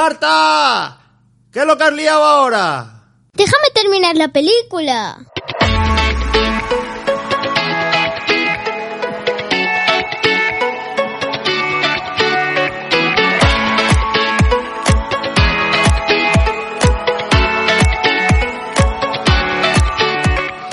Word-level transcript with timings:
¡Marta! 0.00 0.96
¿Qué 1.52 1.58
es 1.58 1.66
lo 1.66 1.76
que 1.76 1.82
has 1.82 1.92
liado 1.92 2.22
ahora? 2.22 3.02
Déjame 3.32 3.70
terminar 3.74 4.14
la 4.14 4.28
película. 4.28 5.18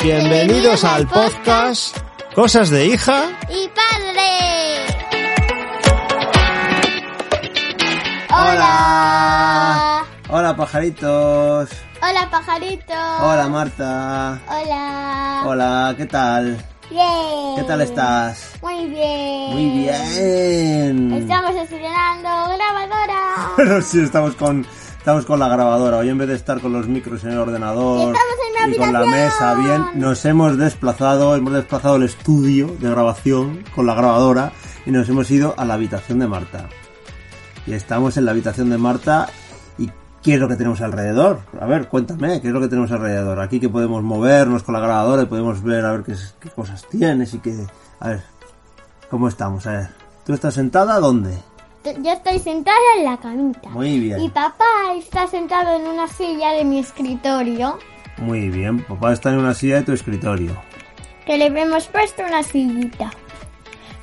Bienvenidos 0.03 0.83
al 0.83 1.07
podcast 1.07 1.97
Cosas 2.35 2.69
de 2.69 2.85
hija. 2.85 3.31
¡Y 3.49 3.67
padre! 3.69 4.94
Hola. 8.35 10.03
Hola 10.29 10.55
pajaritos. 10.57 11.69
Hola, 12.01 12.29
pajarito. 12.29 12.93
Hola 13.21 13.47
Marta. 13.47 14.41
Hola. 14.49 15.43
Hola, 15.45 15.93
¿qué 15.95 16.05
tal? 16.05 16.57
Bien. 16.89 17.55
¿Qué 17.55 17.63
tal 17.63 17.79
estás? 17.79 18.51
Muy 18.61 18.89
bien. 18.89 19.53
Muy 19.53 19.69
bien. 19.69 21.13
Estamos 21.13 21.55
estrenando 21.55 22.29
grabadora. 22.57 23.51
Pero 23.55 23.81
sí, 23.81 24.01
estamos 24.01 24.35
con, 24.35 24.67
estamos 24.97 25.25
con 25.25 25.39
la 25.39 25.47
grabadora. 25.47 25.97
Hoy 25.97 26.09
en 26.09 26.17
vez 26.17 26.27
de 26.27 26.35
estar 26.35 26.59
con 26.59 26.73
los 26.73 26.89
micros 26.89 27.23
en 27.23 27.31
el 27.31 27.37
ordenador 27.37 28.15
Y 28.67 28.73
en 28.73 28.77
con 28.77 28.91
la 28.91 29.05
mesa 29.05 29.53
bien, 29.55 29.85
nos 29.93 30.25
hemos 30.25 30.57
desplazado, 30.57 31.37
hemos 31.37 31.53
desplazado 31.53 31.95
el 31.95 32.03
estudio 32.03 32.75
de 32.79 32.89
grabación 32.89 33.63
con 33.73 33.85
la 33.85 33.95
grabadora 33.95 34.51
y 34.85 34.91
nos 34.91 35.07
hemos 35.07 35.31
ido 35.31 35.55
a 35.57 35.63
la 35.63 35.75
habitación 35.75 36.19
de 36.19 36.27
Marta. 36.27 36.67
Y 37.67 37.73
estamos 37.73 38.17
en 38.17 38.25
la 38.25 38.31
habitación 38.31 38.69
de 38.69 38.77
Marta 38.77 39.27
y 39.77 39.89
¿qué 40.21 40.35
es 40.35 40.39
lo 40.39 40.47
que 40.47 40.55
tenemos 40.55 40.81
alrededor? 40.81 41.39
A 41.59 41.65
ver, 41.65 41.87
cuéntame, 41.87 42.41
¿qué 42.41 42.47
es 42.47 42.53
lo 42.53 42.61
que 42.61 42.67
tenemos 42.67 42.91
alrededor? 42.91 43.39
Aquí 43.39 43.59
que 43.59 43.69
podemos 43.69 44.03
movernos 44.03 44.63
con 44.63 44.73
la 44.73 44.79
grabadora 44.79 45.23
y 45.23 45.25
podemos 45.25 45.63
ver 45.63 45.85
a 45.85 45.91
ver 45.93 46.03
qué, 46.03 46.13
qué 46.39 46.49
cosas 46.49 46.85
tienes 46.89 47.33
y 47.33 47.39
qué... 47.39 47.65
A 47.99 48.09
ver, 48.09 48.23
¿cómo 49.09 49.27
estamos? 49.27 49.65
A 49.65 49.71
ver, 49.71 49.87
¿tú 50.25 50.33
estás 50.33 50.53
sentada 50.53 50.99
dónde? 50.99 51.37
Yo 51.83 52.11
estoy 52.11 52.39
sentada 52.39 52.77
en 52.97 53.05
la 53.05 53.17
camita. 53.17 53.69
Muy 53.69 53.99
bien. 53.99 54.19
Y 54.19 54.29
papá 54.29 54.65
está 54.97 55.27
sentado 55.27 55.75
en 55.75 55.87
una 55.87 56.07
silla 56.07 56.51
de 56.53 56.65
mi 56.65 56.79
escritorio. 56.79 57.77
Muy 58.17 58.49
bien, 58.49 58.83
papá 58.83 59.13
está 59.13 59.31
en 59.31 59.39
una 59.39 59.53
silla 59.53 59.77
de 59.77 59.83
tu 59.83 59.91
escritorio. 59.91 60.55
Que 61.25 61.37
le 61.37 61.47
hemos 61.47 61.87
puesto 61.87 62.23
una 62.23 62.43
sillita. 62.43 63.11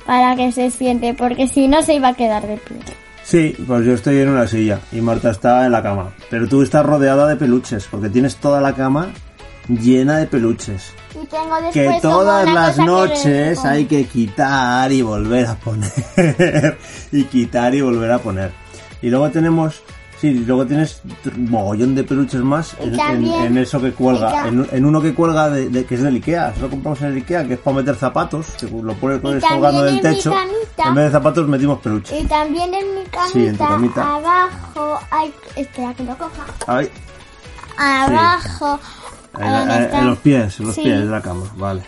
Para 0.05 0.35
que 0.35 0.51
se 0.51 0.69
siente, 0.69 1.13
porque 1.13 1.47
si 1.47 1.67
no 1.67 1.81
se 1.81 1.95
iba 1.95 2.09
a 2.09 2.13
quedar 2.13 2.45
de 2.45 2.57
pie. 2.57 3.02
Sí, 3.33 3.55
pues 3.65 3.83
yo 3.83 3.93
estoy 3.93 4.19
en 4.19 4.29
una 4.29 4.45
silla 4.45 4.79
y 4.91 5.01
Marta 5.01 5.31
está 5.31 5.65
en 5.65 5.71
la 5.71 5.81
cama. 5.81 6.13
Pero 6.29 6.47
tú 6.47 6.61
estás 6.61 6.85
rodeada 6.85 7.27
de 7.27 7.35
peluches, 7.35 7.87
porque 7.89 8.07
tienes 8.07 8.35
toda 8.35 8.61
la 8.61 8.75
cama 8.75 9.07
llena 9.67 10.17
de 10.17 10.27
peluches. 10.27 10.93
Y 11.15 11.25
tengo 11.25 11.55
después 11.55 11.73
Que 11.73 11.99
todas 11.99 12.43
una 12.43 12.53
las 12.53 12.75
cosa 12.75 12.85
noches 12.85 13.65
hay 13.65 13.85
que 13.85 14.05
quitar 14.05 14.91
y 14.91 15.01
volver 15.01 15.47
a 15.47 15.55
poner. 15.55 15.89
y 17.11 17.23
quitar 17.23 17.73
y 17.73 17.81
volver 17.81 18.11
a 18.11 18.19
poner. 18.19 18.51
Y 19.01 19.09
luego 19.09 19.31
tenemos... 19.31 19.81
Sí, 20.23 20.31
luego 20.45 20.65
tienes 20.65 21.01
un 21.35 21.51
mogollón 21.51 21.95
de 21.95 22.05
peluches 22.05 22.39
más 22.39 22.77
Y 22.79 22.83
en, 22.83 22.89
en- 22.93 22.97
también- 22.97 23.41
en 23.43 23.57
eso 23.57 23.81
que 23.81 23.89
y 23.89 23.91
cuelga. 23.91 24.47
En, 24.47 24.65
en 24.71 24.85
uno 24.85 25.01
que 25.01 25.13
cuelga 25.13 25.49
de, 25.49 25.67
de- 25.67 25.83
que 25.85 25.95
es 25.95 26.01
del 26.01 26.15
Ikea. 26.15 26.51
Eso 26.51 26.61
lo 26.61 26.69
compramos 26.69 27.01
en 27.01 27.07
el 27.09 27.15
Ikea, 27.17 27.45
que 27.45 27.55
es 27.55 27.59
para 27.59 27.75
meter 27.75 27.95
zapatos. 27.97 28.47
Que 28.57 28.67
lo 28.67 28.93
pones, 28.93 29.19
pones 29.19 29.43
colgando 29.43 29.83
del 29.83 29.99
techo. 29.99 30.31
camita- 30.31 30.87
En 30.87 30.95
vez 30.95 31.05
de 31.07 31.11
zapatos 31.11 31.45
metimos 31.49 31.79
peluches. 31.79 32.21
Y 32.21 32.25
también 32.25 32.73
en 32.73 32.95
mi 32.95 33.03
camita, 33.07 33.29
Sí, 33.33 33.47
en 33.47 33.57
tu 33.57 33.65
camita. 33.67 34.15
abajo 34.15 34.99
hay... 35.11 35.33
Espera 35.57 35.93
que 35.93 36.03
lo 36.05 36.17
coja. 36.17 36.45
Ay, 36.67 36.89
Abajo, 37.77 38.79
En, 39.39 40.07
los 40.07 40.19
pies, 40.19 40.57
en 40.61 40.67
los 40.67 40.75
Sí. 40.75 40.83
pies 40.83 40.99
de 40.99 41.05
la 41.05 41.21
cama, 41.21 41.43
vale. 41.57 41.81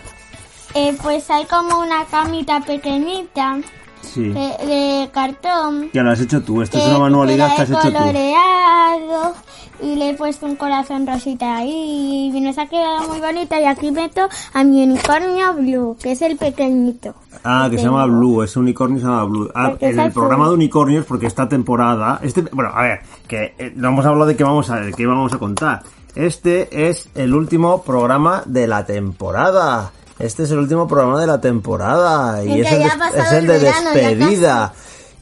Eh, 0.74 0.94
pues 1.02 1.30
hay 1.30 1.46
como 1.46 1.78
una 1.78 2.04
camita 2.04 2.60
pequeñita 2.60 3.56
Sí. 4.02 4.28
de, 4.30 4.40
de 4.66 5.10
cartón. 5.12 5.90
Ya 5.92 6.02
lo 6.02 6.10
has 6.12 6.20
hecho 6.20 6.42
tú, 6.42 6.62
esto 6.62 6.78
es 6.78 6.84
que- 6.84 6.90
una 6.90 6.98
manualidad 7.00 7.50
que 7.50 7.56
la 7.58 7.62
has 7.64 7.70
he 7.70 7.72
hecho 7.72 7.82
tú. 7.92 7.98
coloreado 7.98 9.34
y 9.82 9.94
le 9.96 10.10
he 10.10 10.14
puesto 10.14 10.46
un 10.46 10.56
corazón 10.56 11.06
rosita 11.06 11.56
ahí 11.58 12.32
y 12.34 12.40
nos 12.40 12.56
ha 12.56 12.66
quedado 12.66 13.08
muy 13.08 13.20
bonita 13.20 13.60
y 13.60 13.64
aquí 13.64 13.90
meto 13.90 14.26
a 14.54 14.64
mi 14.64 14.82
unicornio 14.84 15.52
blue 15.52 15.96
que 16.02 16.12
es 16.12 16.22
el 16.22 16.36
pequeñito 16.38 17.14
Ah, 17.44 17.68
que 17.70 17.76
se 17.78 17.84
llama 17.84 18.06
Blue, 18.06 18.42
ese 18.42 18.58
unicornio 18.58 18.98
se 18.98 19.04
llama 19.04 19.24
Blue. 19.24 19.50
Ah, 19.54 19.74
en 19.78 20.00
el 20.00 20.10
programa 20.10 20.48
de 20.48 20.54
unicornios, 20.54 21.04
porque 21.04 21.26
esta 21.26 21.48
temporada, 21.48 22.18
este, 22.22 22.40
bueno, 22.50 22.70
a 22.74 22.82
ver, 22.82 23.00
que 23.28 23.54
eh, 23.58 23.72
no 23.76 23.88
hemos 23.88 24.04
hablado 24.06 24.26
de 24.26 24.34
qué 24.36 24.42
vamos 24.42 24.68
a, 24.70 24.80
de 24.80 24.92
qué 24.92 25.06
vamos 25.06 25.32
a 25.32 25.38
contar. 25.38 25.82
Este 26.16 26.88
es 26.88 27.08
el 27.14 27.34
último 27.34 27.82
programa 27.82 28.42
de 28.46 28.66
la 28.66 28.84
temporada. 28.86 29.92
Este 30.18 30.44
es 30.44 30.50
el 30.50 30.58
último 30.58 30.86
programa 30.88 31.20
de 31.20 31.26
la 31.26 31.40
temporada 31.40 32.42
y 32.44 32.60
es 32.62 32.72
el, 32.72 32.82
pasado 32.98 33.14
es 33.22 33.32
el 33.32 33.46
de 33.46 33.58
verano, 33.58 33.90
despedida. 33.92 34.72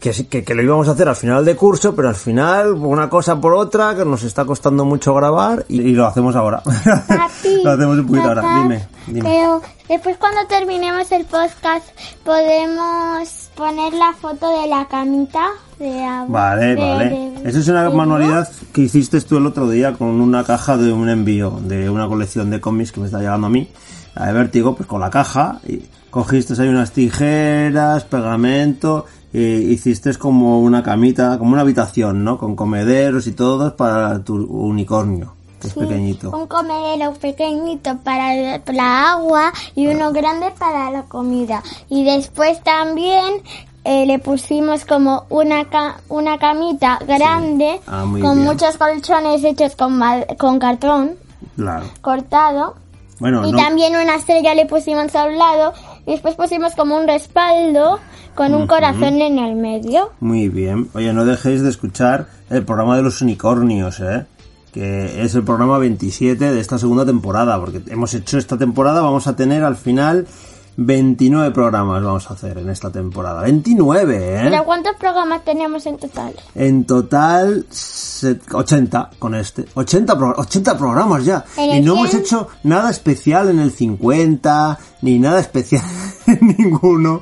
Que, 0.01 0.11
que, 0.29 0.45
que 0.45 0.55
lo 0.55 0.63
íbamos 0.63 0.87
a 0.89 0.91
hacer 0.91 1.09
al 1.09 1.17
final 1.17 1.47
de 1.47 1.57
curso, 1.57 1.95
pero 1.97 2.11
al 2.11 2.15
final, 2.15 2.75
una 2.75 3.09
cosa 3.09 3.41
por 3.41 3.55
otra, 3.55 3.95
que 3.97 4.05
nos 4.05 4.23
está 4.23 4.45
costando 4.45 4.85
mucho 4.85 5.15
grabar 5.15 5.65
y, 5.67 5.81
y 5.81 5.93
lo 5.95 6.07
hacemos 6.07 6.37
ahora. 6.37 6.61
Papi, 6.63 7.61
lo 7.65 7.71
hacemos 7.71 7.99
un 7.99 8.07
poquito 8.07 8.29
ahora. 8.29 8.43
papá, 8.43 8.63
Dime, 8.65 8.87
dime. 9.07 9.31
pero 9.31 9.63
después 9.89 10.19
cuando 10.19 10.47
terminemos 10.47 11.11
el 11.11 11.25
podcast 11.25 11.87
podemos 12.23 13.29
poner 13.55 13.95
la 13.95 14.13
foto 14.21 14.61
de 14.61 14.69
la 14.69 14.87
camita 14.89 15.47
de 15.79 16.05
agua 16.05 16.27
Vale, 16.29 16.67
de- 16.67 16.77
vale. 16.77 17.09
de- 17.09 17.49
Eso 17.49 17.59
es 17.61 17.69
una 17.69 17.85
de- 17.89 17.95
manualidad 17.97 18.49
que 18.75 18.83
hiciste 18.83 19.21
tú 19.23 19.39
el 19.39 19.47
otro 19.47 19.69
día 19.71 19.95
con 19.95 20.09
una 20.21 20.45
caja 20.45 20.77
de 20.77 20.93
un 20.93 21.09
envío 21.09 21.59
de 21.63 21.89
una 21.89 22.07
colección 22.09 22.51
de 22.51 22.61
cómics 22.61 22.93
que 22.93 23.01
me 23.01 23.07
está 23.07 23.21
llegando 23.21 23.47
a 23.47 23.51
mí, 23.51 23.71
la 24.15 24.27
de 24.27 24.33
Vértigo, 24.33 24.75
pues 24.75 24.89
con 24.89 25.01
la 25.01 25.11
caja 25.11 25.61
y 25.67 25.83
cogiste 26.11 26.55
ahí 26.61 26.69
unas 26.69 26.93
tijeras, 26.93 28.05
pegamento, 28.05 29.07
e 29.33 29.41
hiciste 29.41 30.15
como 30.17 30.61
una 30.61 30.83
camita, 30.83 31.39
como 31.39 31.53
una 31.53 31.63
habitación, 31.63 32.23
¿no? 32.23 32.39
Con 32.39 32.55
comederos 32.55 33.27
y 33.27 33.33
todo 33.33 33.75
para 33.77 34.23
tu 34.23 34.37
unicornio, 34.37 35.35
que 35.61 35.67
es 35.67 35.73
Sí, 35.75 35.81
pequeñito. 35.81 36.31
Un 36.31 36.47
comedero 36.47 37.13
pequeñito 37.15 37.99
para 38.05 38.59
la 38.67 39.13
agua 39.13 39.53
y 39.75 39.89
uno 39.89 40.13
grande 40.13 40.53
para 40.57 40.91
la 40.93 41.03
comida. 41.03 41.63
Y 41.89 42.05
después 42.05 42.63
también 42.63 43.43
eh, 43.83 44.07
le 44.07 44.21
pusimos 44.21 44.85
como 44.85 45.25
una, 45.31 45.65
ca- 45.69 45.97
una 46.09 46.39
camita 46.39 47.01
grande 47.07 47.81
Ah, 47.89 48.05
muy 48.05 48.21
con 48.21 48.37
bien. 48.37 48.47
muchos 48.49 48.77
colchones 48.77 49.43
hechos 49.43 49.75
con, 49.75 50.01
con 50.39 50.61
cartón 50.61 51.17
Claro. 51.57 51.87
cortado. 52.01 52.77
Bueno, 53.21 53.47
y 53.47 53.53
no, 53.53 53.59
también 53.59 53.95
una 53.97 54.17
estrella 54.17 54.55
le 54.55 54.67
pusimos 54.67 55.15
a 55.15 55.25
un 55.25 55.39
lado 55.39 55.73
y 56.07 56.13
después 56.13 56.35
pusimos 56.35 56.75
como 56.75 56.97
un 56.97 57.07
respaldo 57.07 58.01
con 58.35 58.55
un 58.55 58.67
corazón 58.67 59.21
en 59.21 59.39
el 59.39 59.55
medio. 59.55 60.11
Muy 60.21 60.49
bien. 60.49 60.89
Oye, 60.95 61.13
no 61.13 61.25
dejéis 61.25 61.63
de 61.63 61.71
escuchar 61.71 62.27
el 62.51 62.65
programa 62.65 62.97
de 62.97 63.03
los 63.03 63.23
unicornios, 63.23 64.01
¿eh? 64.01 64.27
Que 64.73 65.23
es 65.23 65.35
el 65.37 65.45
programa 65.45 65.79
27 65.79 66.53
de 66.53 66.61
esta 66.61 66.79
segunda 66.79 67.07
temporada, 67.07 67.61
porque 67.61 67.81
hemos 67.89 68.13
hecho 68.15 68.39
esta 68.39 68.59
temporada, 68.59 69.03
vamos 69.03 69.29
a 69.29 69.37
tener 69.37 69.63
al 69.63 69.77
final 69.77 70.27
29 70.77 71.51
programas 71.53 72.03
vamos 72.03 72.31
a 72.31 72.35
hacer 72.35 72.59
en 72.59 72.69
esta 72.71 72.91
temporada. 72.91 73.43
29, 73.43 74.17
¿eh? 74.17 74.41
¿Pero 74.45 74.65
cuántos 74.65 74.97
programas 74.97 75.45
tenemos 75.45 75.87
en 75.87 75.97
total? 75.99 76.35
En 76.55 76.85
total, 76.85 77.67
se- 77.71 78.41
80 78.53 79.11
con 79.19 79.35
este. 79.35 79.65
80, 79.75 80.17
pro- 80.19 80.35
80 80.37 80.77
programas 80.79 81.25
ya. 81.25 81.45
Y 81.57 81.81
no 81.81 81.95
hemos 81.95 82.11
100. 82.11 82.23
hecho 82.23 82.49
nada 82.65 82.91
especial 82.91 83.51
en 83.51 83.61
el 83.61 83.71
50, 83.71 84.79
ni 85.03 85.19
nada 85.19 85.41
especial 85.41 85.85
en 86.27 86.57
ninguno. 86.59 87.21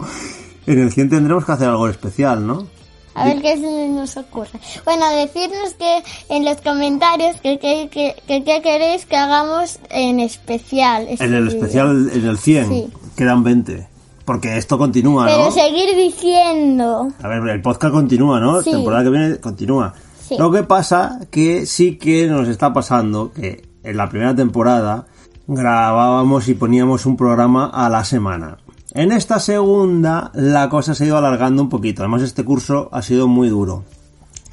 En 0.66 0.78
el 0.78 0.92
100 0.92 1.10
tendremos 1.10 1.44
que 1.44 1.52
hacer 1.52 1.68
algo 1.68 1.88
especial, 1.88 2.46
¿no? 2.46 2.66
A 3.14 3.24
ver 3.26 3.42
qué 3.42 3.56
se 3.58 3.88
nos 3.88 4.16
ocurre. 4.16 4.58
Bueno, 4.84 5.08
decirnos 5.10 5.74
que 5.78 6.02
en 6.30 6.44
los 6.44 6.56
comentarios 6.62 7.36
que 7.42 7.58
qué 7.58 7.88
que, 7.90 8.14
que, 8.26 8.42
que 8.42 8.62
queréis 8.62 9.04
que 9.06 9.16
hagamos 9.16 9.78
en 9.90 10.18
especial. 10.20 11.06
este 11.08 11.24
En 11.24 11.34
el 11.34 11.48
especial, 11.48 12.10
en 12.12 12.26
el 12.26 12.38
100, 12.38 12.68
Sí. 12.68 12.88
quedan 13.16 13.42
20. 13.44 13.88
Porque 14.24 14.56
esto 14.56 14.78
continúa, 14.78 15.26
Pero 15.26 15.46
¿no? 15.46 15.50
seguir 15.50 15.94
diciendo. 15.96 17.08
A 17.22 17.28
ver, 17.28 17.46
el 17.48 17.60
podcast 17.60 17.92
continúa, 17.92 18.38
¿no? 18.40 18.62
Sí. 18.62 18.70
Temporada 18.70 19.02
que 19.04 19.10
viene 19.10 19.36
continúa. 19.38 19.92
Sí. 20.26 20.36
Lo 20.38 20.50
que 20.52 20.62
pasa 20.62 21.18
que 21.30 21.66
sí 21.66 21.96
que 21.98 22.26
nos 22.28 22.48
está 22.48 22.72
pasando 22.72 23.32
que 23.32 23.68
en 23.82 23.96
la 23.96 24.08
primera 24.08 24.34
temporada 24.34 25.06
grabábamos 25.48 26.48
y 26.48 26.54
poníamos 26.54 27.04
un 27.06 27.16
programa 27.16 27.66
a 27.74 27.88
la 27.88 28.04
semana. 28.04 28.58
En 28.94 29.10
esta 29.10 29.38
segunda 29.40 30.30
la 30.34 30.68
cosa 30.68 30.94
se 30.94 31.04
ha 31.04 31.06
ido 31.06 31.16
alargando 31.16 31.62
un 31.62 31.70
poquito. 31.70 32.02
Además 32.02 32.22
este 32.22 32.44
curso 32.44 32.90
ha 32.92 33.00
sido 33.00 33.26
muy 33.26 33.48
duro. 33.48 33.84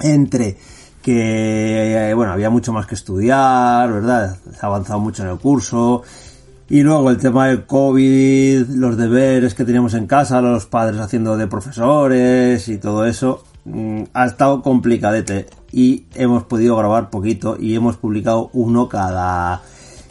Entre 0.00 0.56
que, 1.02 2.10
eh, 2.10 2.14
bueno, 2.14 2.32
había 2.32 2.48
mucho 2.48 2.72
más 2.72 2.86
que 2.86 2.94
estudiar, 2.94 3.92
¿verdad? 3.92 4.38
Se 4.50 4.58
ha 4.62 4.66
avanzado 4.66 4.98
mucho 4.98 5.22
en 5.24 5.28
el 5.28 5.38
curso. 5.38 6.02
Y 6.70 6.82
luego 6.82 7.10
el 7.10 7.18
tema 7.18 7.48
del 7.48 7.66
COVID, 7.66 8.68
los 8.70 8.96
deberes 8.96 9.54
que 9.54 9.64
teníamos 9.64 9.92
en 9.92 10.06
casa, 10.06 10.40
los 10.40 10.64
padres 10.66 11.00
haciendo 11.00 11.36
de 11.36 11.46
profesores 11.46 12.66
y 12.68 12.78
todo 12.78 13.04
eso, 13.04 13.44
mm, 13.66 14.04
ha 14.14 14.24
estado 14.24 14.62
complicadete. 14.62 15.48
Y 15.70 16.06
hemos 16.14 16.44
podido 16.44 16.76
grabar 16.76 17.10
poquito 17.10 17.58
y 17.60 17.74
hemos 17.74 17.98
publicado 17.98 18.48
uno 18.54 18.88
cada 18.88 19.60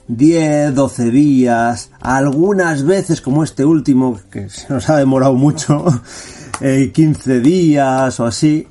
10, 0.10 0.74
12 0.74 1.12
días, 1.12 1.92
algunas 2.02 2.84
veces 2.84 3.22
como 3.22 3.44
este 3.44 3.64
último, 3.64 4.20
que 4.32 4.50
se 4.50 4.74
nos 4.74 4.90
ha 4.90 4.98
demorado 4.98 5.36
mucho, 5.36 5.86
eh, 6.62 6.92
15 6.92 7.40
días 7.42 8.20
o 8.20 8.26
así. 8.26 8.68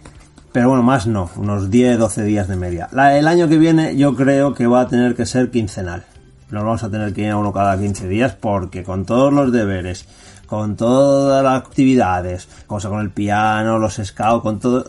Pero 0.50 0.70
bueno, 0.70 0.82
más 0.82 1.06
no, 1.06 1.31
unos 1.37 1.70
10, 1.70 1.99
12 1.99 2.25
días 2.25 2.49
de 2.49 2.56
media. 2.56 2.88
La, 2.90 3.17
el 3.17 3.29
año 3.29 3.49
que 3.49 3.56
viene 3.56 3.96
yo 3.96 4.17
creo 4.17 4.52
que 4.52 4.67
va 4.67 4.81
a 4.81 4.88
tener 4.88 5.14
que 5.14 5.26
ser 5.26 5.50
quincenal. 5.50 6.05
Nos 6.50 6.64
vamos 6.64 6.82
a 6.82 6.90
tener 6.90 7.12
que 7.12 7.23
ir 7.23 7.31
a 7.31 7.37
uno 7.37 7.52
cada 7.52 7.79
15 7.79 8.08
días 8.08 8.35
porque 8.35 8.82
con 8.82 9.05
todos 9.05 9.32
los 9.32 9.52
deberes, 9.52 10.06
con 10.46 10.75
todas 10.75 11.44
las 11.44 11.62
actividades, 11.62 12.49
cosa 12.67 12.88
con 12.88 13.00
el 13.00 13.11
piano, 13.11 13.79
los 13.79 14.00
scouts, 14.02 14.43
con 14.43 14.58
todo, 14.58 14.87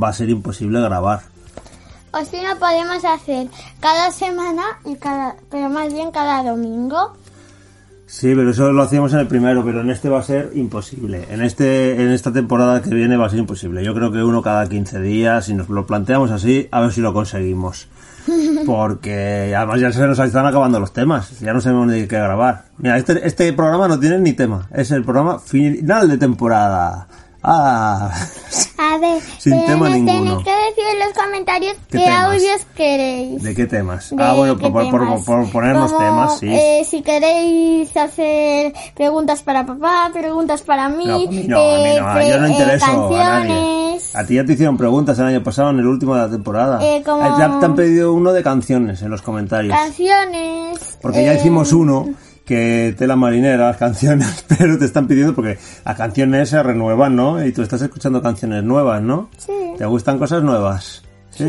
va 0.00 0.10
a 0.10 0.12
ser 0.12 0.30
imposible 0.30 0.80
grabar. 0.80 1.22
O 2.12 2.24
si 2.24 2.40
no 2.40 2.58
podemos 2.58 3.04
hacer 3.04 3.48
cada 3.80 4.10
semana 4.10 4.62
y 4.84 4.96
cada, 4.96 5.36
pero 5.50 5.68
más 5.68 5.92
bien 5.92 6.10
cada 6.10 6.42
domingo. 6.42 7.14
Sí, 8.06 8.34
pero 8.34 8.50
eso 8.50 8.72
lo 8.72 8.82
hacíamos 8.82 9.12
en 9.12 9.18
el 9.18 9.26
primero, 9.26 9.62
pero 9.62 9.82
en 9.82 9.90
este 9.90 10.08
va 10.08 10.20
a 10.20 10.22
ser 10.22 10.52
imposible. 10.54 11.26
En 11.28 11.42
este, 11.42 12.02
en 12.02 12.08
esta 12.08 12.32
temporada 12.32 12.80
que 12.80 12.88
viene 12.88 13.18
va 13.18 13.26
a 13.26 13.28
ser 13.28 13.38
imposible. 13.38 13.84
Yo 13.84 13.94
creo 13.94 14.10
que 14.10 14.22
uno 14.22 14.40
cada 14.40 14.66
15 14.66 15.00
días, 15.00 15.44
si 15.44 15.52
nos 15.52 15.68
lo 15.68 15.86
planteamos 15.86 16.30
así, 16.30 16.68
a 16.70 16.80
ver 16.80 16.92
si 16.92 17.02
lo 17.02 17.12
conseguimos. 17.12 17.86
Porque 18.66 19.54
además 19.54 19.80
ya 19.80 19.92
se 19.92 20.06
nos 20.06 20.18
están 20.18 20.46
acabando 20.46 20.80
los 20.80 20.94
temas, 20.94 21.38
ya 21.40 21.52
no 21.52 21.60
sabemos 21.60 21.88
ni 21.88 22.06
qué 22.06 22.16
grabar. 22.16 22.64
Mira, 22.78 22.96
este, 22.96 23.26
este 23.26 23.52
programa 23.52 23.88
no 23.88 24.00
tiene 24.00 24.18
ni 24.18 24.32
tema, 24.32 24.66
es 24.72 24.90
el 24.90 25.04
programa 25.04 25.38
final 25.38 26.08
de 26.08 26.16
temporada. 26.16 27.08
Ah, 27.50 28.10
A 28.76 28.98
ver, 28.98 29.22
Sin 29.38 29.64
tema 29.64 29.88
ninguno. 29.88 30.42
tenéis 30.42 30.44
que 30.44 30.50
decir 30.50 30.84
en 30.92 30.98
los 31.06 31.24
comentarios 31.24 31.76
¿Qué 31.90 31.98
qué, 31.98 32.08
audios 32.10 32.66
queréis. 32.76 33.42
¿de 33.42 33.54
qué 33.54 33.66
temas? 33.66 34.10
De 34.10 34.22
ah, 34.22 34.34
bueno, 34.34 34.58
por, 34.58 34.70
por- 34.72 34.82
temas. 35.00 35.22
por 35.24 35.50
ponernos 35.50 35.90
Como, 35.92 36.04
temas, 36.04 36.38
sí. 36.38 36.46
eh, 36.50 36.86
si 36.88 37.00
queréis 37.00 37.96
hacer 37.96 38.74
preguntas 38.94 39.40
para 39.42 39.64
papá, 39.64 40.10
preguntas 40.12 40.60
para 40.60 40.90
mí, 40.90 41.06
No, 41.06 41.18
mí 41.20 41.44
no, 41.48 41.58
a 41.58 41.78
mí 41.78 41.84
eh, 41.84 42.00
no, 42.00 42.12
pre- 42.14 42.28
yo 42.28 42.38
no 42.38 42.46
eh, 42.46 42.50
intereso 42.50 42.84
a 42.86 42.88
nadie. 42.90 43.18
canciones. 43.18 44.14
A 44.16 44.26
ti 44.26 44.34
ya 44.34 44.44
te 44.44 44.52
hicieron 44.52 44.76
preguntas 44.76 45.18
el 45.18 45.24
año 45.26 45.42
pasado, 45.42 45.70
en 45.70 45.78
el 45.78 45.86
último 45.86 46.14
de 46.14 46.20
la 46.22 46.30
temporada. 46.30 46.78
Eh, 46.82 47.02
como- 47.04 47.22
Ah, 47.22 47.56
te 47.58 47.64
han 47.66 47.74
pedido 47.74 48.12
uno 48.12 48.32
de 48.34 48.42
canciones 48.42 49.00
en 49.02 49.10
los 49.10 49.22
comentarios. 49.22 49.74
Canciones. 49.74 50.98
Porque 51.00 51.24
ya 51.24 51.32
eh, 51.32 51.36
hicimos 51.38 51.72
uno 51.72 52.08
que 52.48 52.94
tela 52.98 53.14
marinera, 53.14 53.66
las 53.68 53.76
canciones, 53.86 54.44
pero 54.48 54.78
te 54.78 54.86
están 54.86 55.06
pidiendo 55.06 55.34
porque 55.34 55.58
las 55.84 55.96
canciones 55.96 56.48
se 56.48 56.62
renuevan, 56.62 57.14
¿no? 57.14 57.44
Y 57.44 57.52
tú 57.52 57.60
estás 57.62 57.82
escuchando 57.82 58.22
canciones 58.22 58.64
nuevas, 58.64 59.02
¿no? 59.02 59.28
Sí. 59.36 59.52
¿Te 59.76 59.84
gustan 59.84 60.18
cosas 60.18 60.42
nuevas? 60.42 61.02
Sí. 61.30 61.44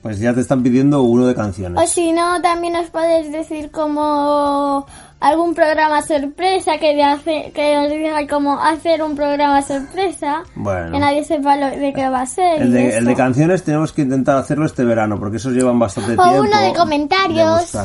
Pues 0.00 0.18
ya 0.18 0.34
te 0.34 0.40
están 0.40 0.62
pidiendo 0.64 1.02
uno 1.02 1.26
de 1.26 1.34
canciones. 1.34 1.80
O 1.80 1.86
si 1.86 2.10
no, 2.12 2.40
también 2.42 2.74
os 2.74 2.90
podéis 2.90 3.30
decir 3.30 3.70
como 3.70 4.84
algún 5.20 5.54
programa 5.54 6.02
sorpresa 6.02 6.78
que, 6.78 6.96
de 6.96 7.04
hace, 7.04 7.52
que 7.54 7.78
os 7.78 7.88
diga 7.88 8.26
como 8.26 8.58
hacer 8.60 9.00
un 9.02 9.14
programa 9.14 9.62
sorpresa. 9.62 10.42
Bueno. 10.56 10.90
Que 10.90 10.98
nadie 10.98 11.22
sepa 11.22 11.56
lo, 11.56 11.66
de 11.70 11.92
qué 11.92 12.08
va 12.08 12.22
a 12.22 12.26
ser. 12.26 12.62
El 12.62 12.72
de, 12.72 12.96
el 12.96 13.04
de 13.04 13.12
eso. 13.12 13.16
canciones 13.18 13.62
tenemos 13.62 13.92
que 13.92 14.02
intentar 14.02 14.38
hacerlo 14.38 14.66
este 14.66 14.82
verano, 14.84 15.20
porque 15.20 15.36
esos 15.36 15.52
llevan 15.52 15.78
bastante 15.78 16.14
O 16.14 16.22
tiempo. 16.22 16.40
uno 16.48 16.60
de 16.62 16.72
comentarios. 16.72 17.72
de. 17.72 17.78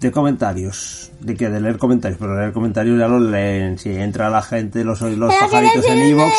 De 0.00 0.10
comentarios. 0.10 1.12
¿De 1.20 1.36
qué? 1.36 1.50
De 1.50 1.60
leer 1.60 1.76
comentarios. 1.76 2.18
Pero 2.18 2.34
leer 2.34 2.52
comentarios 2.52 2.98
ya 2.98 3.06
los 3.06 3.20
leen. 3.22 3.78
Si 3.78 3.90
entra 3.90 4.30
la 4.30 4.40
gente, 4.42 4.82
los, 4.82 5.00
los 5.02 5.10
Pero 5.12 5.28
que 5.28 5.36
pajaritos 5.38 5.84
en 5.86 5.98
iVoox, 6.08 6.32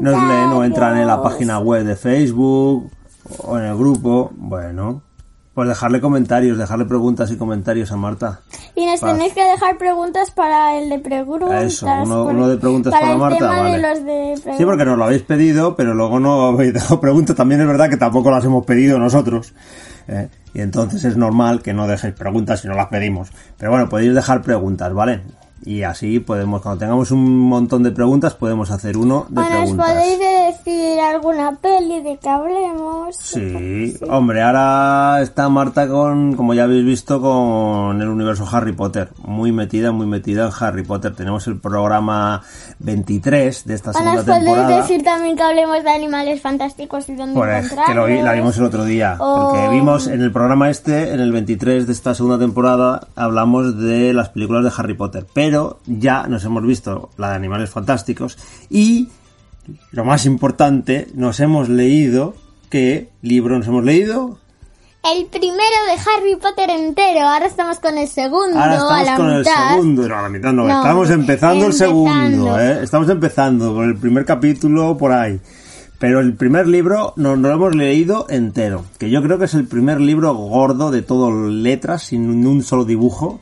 nos 0.00 0.22
leen 0.28 0.48
o 0.50 0.64
entran 0.64 0.96
en 0.98 1.06
la 1.08 1.20
página 1.20 1.58
web 1.58 1.84
de 1.84 1.96
Facebook 1.96 2.90
o 3.38 3.58
en 3.58 3.64
el 3.64 3.76
grupo. 3.76 4.30
Bueno, 4.36 5.02
pues 5.52 5.68
dejarle 5.68 6.00
comentarios, 6.00 6.56
dejarle 6.56 6.84
preguntas 6.84 7.30
y 7.32 7.36
comentarios 7.36 7.90
a 7.90 7.96
Marta. 7.96 8.40
Y 8.76 8.86
nos 8.86 9.00
Paz. 9.00 9.12
tenéis 9.14 9.32
que 9.34 9.44
dejar 9.44 9.76
preguntas 9.78 10.30
para 10.30 10.78
el 10.78 10.88
de 10.88 10.98
preguntas. 11.00 11.64
Eso, 11.64 11.86
uno- 12.04 12.48
de 12.48 12.56
preguntas 12.56 12.92
para 12.92 13.16
Marta, 13.16 13.46
vale. 13.48 13.72
de 13.72 13.78
los 13.78 14.04
de. 14.04 14.54
Sí, 14.56 14.64
porque 14.64 14.84
nos 14.84 14.96
lo 14.96 15.04
habéis 15.04 15.22
pedido, 15.22 15.74
pero 15.74 15.92
luego 15.92 16.20
no 16.20 16.42
habéis 16.46 16.72
dejado 16.74 17.00
preguntas. 17.00 17.34
También 17.34 17.60
es 17.62 17.66
verdad 17.66 17.90
que 17.90 17.96
tampoco 17.96 18.30
las 18.30 18.44
hemos 18.44 18.64
pedido 18.64 18.98
nosotros. 19.00 19.52
¿Eh? 20.08 20.28
Y 20.54 20.60
entonces 20.60 21.04
es 21.04 21.16
normal 21.16 21.62
que 21.62 21.72
no 21.72 21.86
dejéis 21.86 22.14
preguntas 22.14 22.60
si 22.60 22.68
no 22.68 22.74
las 22.74 22.88
pedimos. 22.88 23.30
Pero 23.58 23.70
bueno, 23.70 23.88
podéis 23.88 24.14
dejar 24.14 24.42
preguntas, 24.42 24.92
¿vale? 24.92 25.20
Y 25.64 25.84
así 25.84 26.18
podemos, 26.18 26.60
cuando 26.60 26.80
tengamos 26.80 27.10
un 27.12 27.38
montón 27.38 27.84
de 27.84 27.92
preguntas, 27.92 28.34
podemos 28.34 28.70
hacer 28.72 28.96
uno 28.96 29.26
de 29.28 29.40
O 29.40 29.44
nos 29.44 29.50
preguntas. 29.52 29.86
podéis 29.92 30.18
decir 30.18 30.98
alguna 31.00 31.52
peli 31.56 32.02
de 32.02 32.16
que 32.18 32.28
hablemos. 32.28 33.14
Sí, 33.16 33.96
hombre, 34.10 34.42
ahora 34.42 35.20
está 35.22 35.48
Marta 35.48 35.86
con, 35.88 36.34
como 36.34 36.52
ya 36.54 36.64
habéis 36.64 36.84
visto, 36.84 37.20
con 37.20 38.02
el 38.02 38.08
universo 38.08 38.44
Harry 38.50 38.72
Potter. 38.72 39.10
Muy 39.24 39.52
metida, 39.52 39.92
muy 39.92 40.06
metida 40.06 40.46
en 40.46 40.52
Harry 40.58 40.82
Potter. 40.82 41.14
Tenemos 41.14 41.46
el 41.46 41.58
programa 41.60 42.42
23 42.80 43.64
de 43.64 43.74
esta 43.74 43.90
O 43.90 43.92
segunda 43.92 44.14
nos 44.16 44.24
podéis 44.24 44.44
temporada. 44.44 44.76
decir 44.82 45.02
también 45.04 45.36
que 45.36 45.42
hablemos 45.44 45.84
de 45.84 45.90
animales 45.90 46.40
fantásticos 46.40 47.08
y 47.08 47.14
dónde 47.14 47.34
Pues 47.34 47.64
encontrarlos. 47.66 47.86
que 47.88 47.94
lo 47.94 48.06
vi- 48.06 48.22
la 48.22 48.32
vimos 48.32 48.58
el 48.58 48.64
otro 48.64 48.84
día. 48.84 49.16
O- 49.20 49.50
Porque 49.52 49.68
vimos 49.68 50.06
en 50.08 50.22
el 50.22 50.32
programa 50.32 50.70
este, 50.70 51.12
en 51.12 51.20
el 51.20 51.30
23 51.30 51.86
de 51.86 51.92
esta 51.92 52.14
segunda 52.14 52.38
temporada, 52.38 53.06
hablamos 53.14 53.78
de 53.78 54.12
las 54.12 54.28
películas 54.30 54.64
de 54.64 54.72
Harry 54.76 54.94
Potter. 54.94 55.24
Pero 55.32 55.51
ya 55.86 56.26
nos 56.26 56.44
hemos 56.44 56.62
visto 56.64 57.10
la 57.16 57.30
de 57.30 57.36
Animales 57.36 57.70
Fantásticos 57.70 58.38
y, 58.70 59.08
lo 59.90 60.04
más 60.04 60.26
importante, 60.26 61.08
nos 61.14 61.40
hemos 61.40 61.68
leído. 61.68 62.34
¿Qué 62.70 63.10
libro 63.20 63.58
nos 63.58 63.66
hemos 63.66 63.84
leído? 63.84 64.38
El 65.04 65.26
primero 65.26 65.58
de 65.58 65.92
Harry 65.94 66.36
Potter 66.36 66.70
entero. 66.70 67.26
Ahora 67.26 67.46
estamos 67.46 67.80
con 67.80 67.98
el 67.98 68.06
segundo 68.06 68.56
Ahora 68.56 68.72
a 68.72 68.76
estamos 68.76 69.06
la 69.06 69.16
con 69.16 69.38
mitad. 69.38 69.38
el 69.38 69.70
segundo. 69.72 70.08
No, 70.08 70.16
a 70.16 70.22
la 70.22 70.28
mitad 70.28 70.52
no, 70.52 70.62
No, 70.68 70.76
estamos 70.78 71.10
empezando, 71.10 71.66
el 71.66 71.72
empezando. 71.72 72.06
segundo, 72.06 72.60
¿eh? 72.60 72.80
Estamos 72.84 73.08
empezando 73.08 73.74
con 73.74 73.84
el 73.84 73.96
primer 73.96 74.24
capítulo 74.24 74.96
por 74.96 75.10
ahí. 75.12 75.40
Pero 75.98 76.20
el 76.20 76.34
primer 76.34 76.66
libro 76.66 77.14
nos 77.16 77.38
lo 77.38 77.50
hemos 77.50 77.74
leído 77.74 78.26
entero. 78.28 78.84
Que 78.98 79.10
yo 79.10 79.22
creo 79.22 79.38
que 79.38 79.44
es 79.46 79.54
el 79.54 79.66
primer 79.66 80.00
libro 80.00 80.34
gordo 80.34 80.90
de 80.90 81.02
todo 81.02 81.30
letras, 81.48 82.04
sin 82.04 82.46
un 82.46 82.62
solo 82.62 82.84
dibujo, 82.84 83.40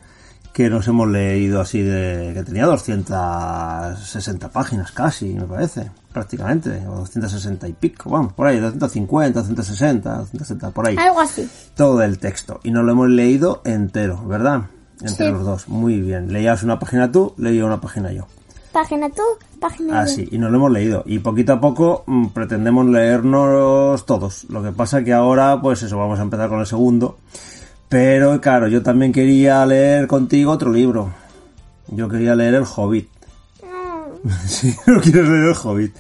que 0.53 0.69
nos 0.69 0.87
hemos 0.89 1.09
leído 1.09 1.61
así 1.61 1.81
de... 1.81 2.33
que 2.35 2.43
tenía 2.43 2.67
260 2.67 4.49
páginas 4.51 4.93
casi, 4.93 5.27
me 5.35 5.45
parece. 5.45 5.91
Prácticamente. 6.13 6.83
O 6.89 6.97
260 6.97 7.69
y 7.69 7.73
pico, 7.73 8.11
vamos, 8.11 8.33
por 8.33 8.47
ahí. 8.47 8.59
250, 8.59 9.41
260, 9.41 10.11
260, 10.11 10.71
por 10.71 10.89
ahí 10.89 10.97
Algo 10.97 11.21
así. 11.21 11.49
todo 11.77 12.03
el 12.03 12.19
texto 12.19 12.61
y 12.65 12.71
nos 12.71 12.85
lo 12.85 12.93
hemos 12.93 13.09
leído 13.09 13.63
entero, 13.65 14.21
¿verdad? 14.27 14.63
Entre 15.01 15.27
Sí. 15.27 15.33
los 15.33 15.45
dos, 15.45 15.69
muy 15.69 16.01
bien. 16.01 16.33
Leías 16.33 16.63
una 16.63 16.79
página 16.79 17.11
tú, 17.11 17.33
leía 17.39 17.65
una 17.65 17.81
página 17.81 18.13
yo. 18.13 18.27
Página 18.73 19.09
tú, 19.09 19.23
página 19.61 19.93
yo. 19.95 19.99
Así, 19.99 20.29
y 20.31 20.39
nos 20.39 20.51
lo 20.51 20.59
hemos 20.59 20.71
leído. 20.73 21.03
Y 21.07 21.21
poquito 21.21 21.55
a 21.55 21.61
poco 21.61 22.05
mm, 22.07 22.27
pretendemos 22.29 22.87
leernos 22.87 24.05
todos. 24.05 24.45
Lo 24.51 24.63
que 24.63 24.73
pasa 24.73 25.03
que 25.03 25.13
ahora, 25.13 25.61
pues 25.63 25.83
eso, 25.83 25.97
vamos 25.97 26.19
a 26.19 26.23
empezar 26.23 26.49
con 26.49 26.61
el 26.61 26.67
segundo. 26.67 27.19
Pero 27.91 28.41
claro, 28.41 28.69
yo 28.69 28.83
también 28.83 29.13
quería 29.13 29.67
leer 29.67 30.07
contigo 30.07 30.53
otro 30.53 30.73
libro. 30.73 31.13
Yo 31.89 32.09
quería 32.09 32.35
leer 32.35 32.55
El 32.55 32.65
Hobbit. 32.65 33.09
sí, 34.47 34.75
no 34.87 35.01
quieres 35.01 35.29
leer 35.29 35.45
El 35.49 35.57
Hobbit. 35.63 35.95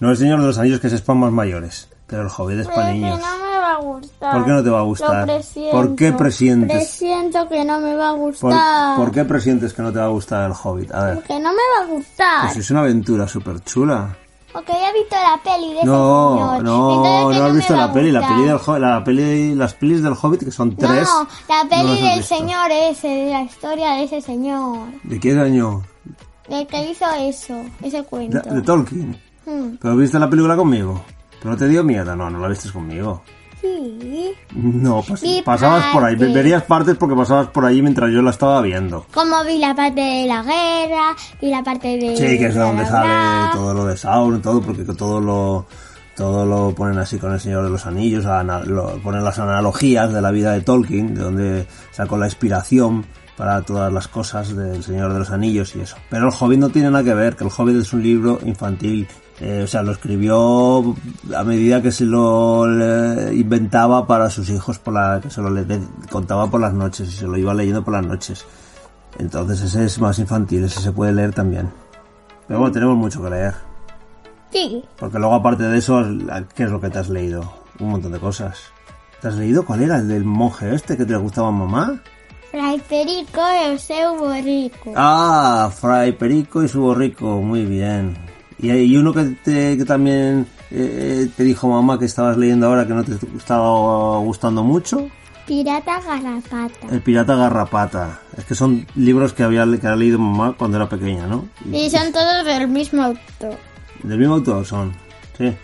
No 0.00 0.10
el 0.10 0.16
Señor 0.16 0.38
de 0.40 0.46
los 0.46 0.58
Anillos, 0.58 0.78
que 0.80 0.86
es 0.88 1.00
para 1.00 1.18
más 1.18 1.32
mayores. 1.32 1.88
Pero 2.06 2.22
El 2.22 2.28
Hobbit 2.36 2.58
es 2.60 2.68
para 2.68 2.92
niños. 2.92 3.18
no 3.18 3.38
me 3.38 3.58
va 3.58 3.72
a 3.72 3.78
gustar. 3.80 4.32
¿Por 4.34 4.44
qué 4.44 4.50
no 4.50 4.62
te 4.62 4.70
va 4.70 4.78
a 4.80 4.82
gustar? 4.82 5.24
Presiento. 5.24 5.70
¿Por 5.76 5.96
qué 5.96 6.12
presientes? 6.12 6.76
Presiento 6.76 7.48
que 7.48 7.64
no 7.64 7.80
me 7.80 7.94
va 7.94 8.10
a 8.10 8.12
¿Por, 8.12 8.18
gustar. 8.20 8.96
por 8.96 9.10
qué 9.10 9.24
presientes 9.24 9.72
que 9.72 9.80
no 9.82 9.90
te 9.92 9.98
va 9.98 10.04
a 10.04 10.08
gustar 10.08 10.46
el 10.50 10.56
Hobbit? 10.62 10.92
A 10.92 11.04
ver, 11.04 11.14
Porque 11.16 11.34
no 11.40 11.50
me 11.50 11.62
va 11.78 11.84
a 11.84 11.86
gustar. 11.86 12.42
pues 12.44 12.56
es 12.58 12.70
una 12.70 12.80
aventura 12.80 13.26
súper 13.26 13.60
chula. 13.64 14.14
Porque 14.52 14.72
he 14.72 14.92
visto 14.98 15.14
la 15.16 15.38
peli 15.42 15.74
de 15.74 15.84
No, 15.84 16.38
ese 16.54 16.56
señor. 16.56 16.64
no, 16.64 16.88
Entonces, 16.88 17.34
¿qué 17.34 17.38
no 17.38 17.44
has 17.46 17.54
visto 17.54 17.76
la 17.76 17.92
peli, 17.92 18.10
la 18.12 18.28
peli 18.28 18.42
del 18.44 18.80
la 18.80 19.04
peli, 19.04 19.54
las 19.54 19.74
pelis 19.74 20.02
del 20.02 20.14
Hobbit 20.20 20.44
que 20.44 20.50
son 20.50 20.74
tres. 20.76 21.06
No, 21.08 21.28
la 21.48 21.68
peli 21.68 22.00
del 22.00 22.18
visto. 22.18 22.34
señor 22.36 22.70
ese, 22.70 23.08
de 23.08 23.30
la 23.30 23.42
historia 23.42 23.90
de 23.92 24.04
ese 24.04 24.20
señor. 24.22 24.88
¿De 25.02 25.20
qué 25.20 25.32
año? 25.38 25.82
Del 26.48 26.66
que 26.66 26.90
hizo 26.90 27.04
eso, 27.18 27.60
ese 27.82 28.02
cuento. 28.04 28.40
De, 28.40 28.54
de 28.56 28.62
Tolkien. 28.62 29.20
Hmm, 29.44 29.76
¿Pero 29.80 29.96
viste 29.96 30.18
la 30.18 30.30
película 30.30 30.56
conmigo? 30.56 31.02
¿Pero 31.40 31.50
no 31.52 31.56
te 31.56 31.68
dio 31.68 31.84
miedo? 31.84 32.16
No, 32.16 32.30
no 32.30 32.38
la 32.38 32.48
viste 32.48 32.70
conmigo. 32.70 33.22
Sí. 33.60 34.30
No, 34.54 35.02
pas- 35.02 35.20
Vi 35.20 35.42
pasabas 35.42 35.86
por 35.92 36.04
ahí, 36.04 36.14
verías 36.16 36.62
partes 36.62 36.96
porque 36.96 37.14
pasabas 37.16 37.48
por 37.48 37.64
ahí 37.64 37.82
mientras 37.82 38.10
yo 38.10 38.22
la 38.22 38.30
estaba 38.30 38.60
viendo. 38.62 39.06
Como 39.12 39.44
vi 39.44 39.58
la 39.58 39.74
parte 39.74 40.00
de 40.00 40.26
la 40.26 40.42
guerra 40.42 41.16
y 41.40 41.50
la 41.50 41.62
parte 41.62 41.96
de... 41.96 42.16
Sí, 42.16 42.38
que 42.38 42.46
es 42.46 42.54
de 42.54 42.60
donde 42.60 42.86
sale 42.86 43.52
todo 43.52 43.74
lo 43.74 43.84
de 43.86 43.96
Sauron, 43.96 44.40
todo, 44.42 44.60
porque 44.62 44.84
que 44.84 44.94
todo 44.94 45.20
lo 45.20 45.66
todo 46.16 46.44
lo 46.44 46.74
ponen 46.74 46.98
así 46.98 47.16
con 47.18 47.32
el 47.32 47.38
Señor 47.38 47.62
de 47.64 47.70
los 47.70 47.86
Anillos, 47.86 48.24
lo- 48.66 48.98
ponen 49.02 49.22
las 49.22 49.38
analogías 49.38 50.12
de 50.12 50.20
la 50.20 50.32
vida 50.32 50.50
de 50.52 50.62
Tolkien, 50.62 51.14
de 51.14 51.20
donde 51.22 51.66
sacó 51.92 52.16
la 52.16 52.26
inspiración 52.26 53.06
para 53.36 53.62
todas 53.62 53.92
las 53.92 54.08
cosas 54.08 54.56
del 54.56 54.82
Señor 54.82 55.12
de 55.12 55.20
los 55.20 55.30
Anillos 55.30 55.76
y 55.76 55.80
eso. 55.80 55.96
Pero 56.10 56.26
el 56.26 56.34
Hobbit 56.36 56.58
no 56.58 56.70
tiene 56.70 56.90
nada 56.90 57.04
que 57.04 57.14
ver, 57.14 57.36
que 57.36 57.44
el 57.44 57.50
Hobbit 57.56 57.76
es 57.76 57.92
un 57.92 58.02
libro 58.02 58.40
infantil, 58.44 59.06
eh, 59.40 59.62
o 59.62 59.66
sea, 59.66 59.82
lo 59.82 59.92
escribió 59.92 60.96
a 61.36 61.44
medida 61.44 61.80
que 61.80 61.92
se 61.92 62.04
lo 62.04 62.66
le 62.66 63.34
inventaba 63.34 64.06
para 64.06 64.30
sus 64.30 64.50
hijos, 64.50 64.78
por 64.78 64.94
la, 64.94 65.20
que 65.22 65.30
se 65.30 65.40
lo 65.40 65.50
le 65.50 65.64
contaba 66.10 66.50
por 66.50 66.60
las 66.60 66.74
noches 66.74 67.08
y 67.08 67.12
se 67.12 67.26
lo 67.26 67.36
iba 67.36 67.54
leyendo 67.54 67.84
por 67.84 67.94
las 67.94 68.04
noches. 68.04 68.44
Entonces 69.18 69.62
ese 69.62 69.84
es 69.84 70.00
más 70.00 70.18
infantil, 70.18 70.64
ese 70.64 70.80
se 70.80 70.92
puede 70.92 71.12
leer 71.12 71.32
también. 71.32 71.70
Pero 72.46 72.60
bueno, 72.60 72.72
tenemos 72.72 72.96
mucho 72.96 73.22
que 73.22 73.30
leer. 73.30 73.54
Sí. 74.50 74.84
Porque 74.98 75.18
luego 75.18 75.34
aparte 75.34 75.64
de 75.64 75.78
eso, 75.78 76.02
¿qué 76.54 76.64
es 76.64 76.70
lo 76.70 76.80
que 76.80 76.90
te 76.90 76.98
has 76.98 77.08
leído? 77.08 77.52
Un 77.78 77.90
montón 77.90 78.12
de 78.12 78.18
cosas. 78.18 78.72
¿Te 79.20 79.28
has 79.28 79.34
leído 79.34 79.64
cuál 79.64 79.82
era? 79.82 79.98
¿El 79.98 80.08
del 80.08 80.24
monje 80.24 80.74
este 80.74 80.96
que 80.96 81.04
te 81.04 81.16
gustaba 81.16 81.48
a 81.48 81.52
mamá? 81.52 82.00
Fray 82.50 82.80
Perico 82.88 83.40
Euseu 83.40 84.16
Borrico. 84.16 84.92
Ah, 84.96 85.70
Fray 85.72 86.12
Perico 86.12 86.62
y 86.62 86.68
su 86.68 86.80
borrico, 86.80 87.42
muy 87.42 87.66
bien. 87.66 88.16
Y 88.58 88.70
hay 88.70 88.96
uno 88.96 89.12
que, 89.12 89.24
te, 89.44 89.76
que 89.76 89.84
también 89.84 90.46
eh, 90.70 91.28
te 91.36 91.44
dijo 91.44 91.68
mamá 91.68 91.98
que 91.98 92.06
estabas 92.06 92.36
leyendo 92.36 92.66
ahora 92.66 92.86
que 92.86 92.94
no 92.94 93.04
te 93.04 93.12
estaba 93.36 94.18
gustando 94.18 94.64
mucho. 94.64 95.08
Pirata 95.46 96.00
Garrapata. 96.02 96.88
El 96.90 97.00
pirata 97.00 97.34
garrapata. 97.34 98.20
Es 98.36 98.44
que 98.44 98.54
son 98.54 98.86
libros 98.96 99.32
que 99.32 99.42
había, 99.42 99.64
que 99.64 99.86
había 99.86 99.96
leído 99.96 100.18
mamá 100.18 100.54
cuando 100.58 100.76
era 100.76 100.88
pequeña, 100.88 101.26
¿no? 101.26 101.48
Y 101.72 101.88
son 101.88 102.12
todos 102.12 102.44
del 102.44 102.68
mismo 102.68 103.02
autor. 103.02 103.56
Del 104.02 104.18
mismo 104.18 104.34
autor 104.34 104.66
son, 104.66 104.92
sí. 105.38 105.56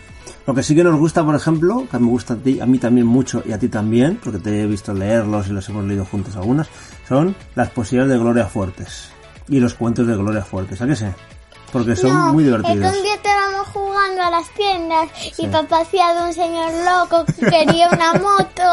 Lo 0.47 0.53
que 0.53 0.63
sí 0.63 0.75
que 0.75 0.83
nos 0.83 0.99
gusta, 0.99 1.23
por 1.23 1.35
ejemplo, 1.35 1.87
que 1.89 1.99
me 1.99 2.07
gusta 2.07 2.35
a, 2.35 2.37
ti, 2.37 2.59
a 2.59 2.65
mí 2.65 2.77
también 2.79 3.05
mucho 3.05 3.43
y 3.45 3.51
a 3.51 3.59
ti 3.59 3.67
también, 3.67 4.19
porque 4.23 4.39
te 4.39 4.61
he 4.61 4.67
visto 4.67 4.93
leerlos 4.93 5.47
y 5.47 5.51
los 5.51 5.67
hemos 5.69 5.85
leído 5.85 6.05
juntos 6.05 6.35
algunas, 6.35 6.67
son 7.07 7.35
las 7.55 7.69
poesías 7.69 8.07
de 8.07 8.17
Gloria 8.17 8.45
Fuertes 8.45 9.09
y 9.47 9.59
los 9.59 9.73
cuentos 9.73 10.07
de 10.07 10.15
Gloria 10.15 10.43
Fuertes, 10.43 10.81
¿a 10.81 10.87
qué 10.87 10.95
sé? 10.95 11.13
Porque 11.75 11.95
son 11.97 12.13
no, 12.13 12.31
muy 12.33 12.43
es 12.43 12.49
divertidos. 12.51 12.91
que 12.91 12.97
un 12.97 13.03
día 13.03 13.15
estábamos 13.15 13.67
jugando 13.67 14.21
a 14.23 14.29
las 14.29 14.49
tiendas 14.51 15.09
y 15.37 15.47
papá 15.47 15.79
hacía 15.81 16.13
de 16.13 16.23
un 16.23 16.33
señor 16.33 16.71
loco 16.85 17.25
que 17.25 17.45
quería 17.49 17.89
una 17.91 18.13
moto. 18.13 18.63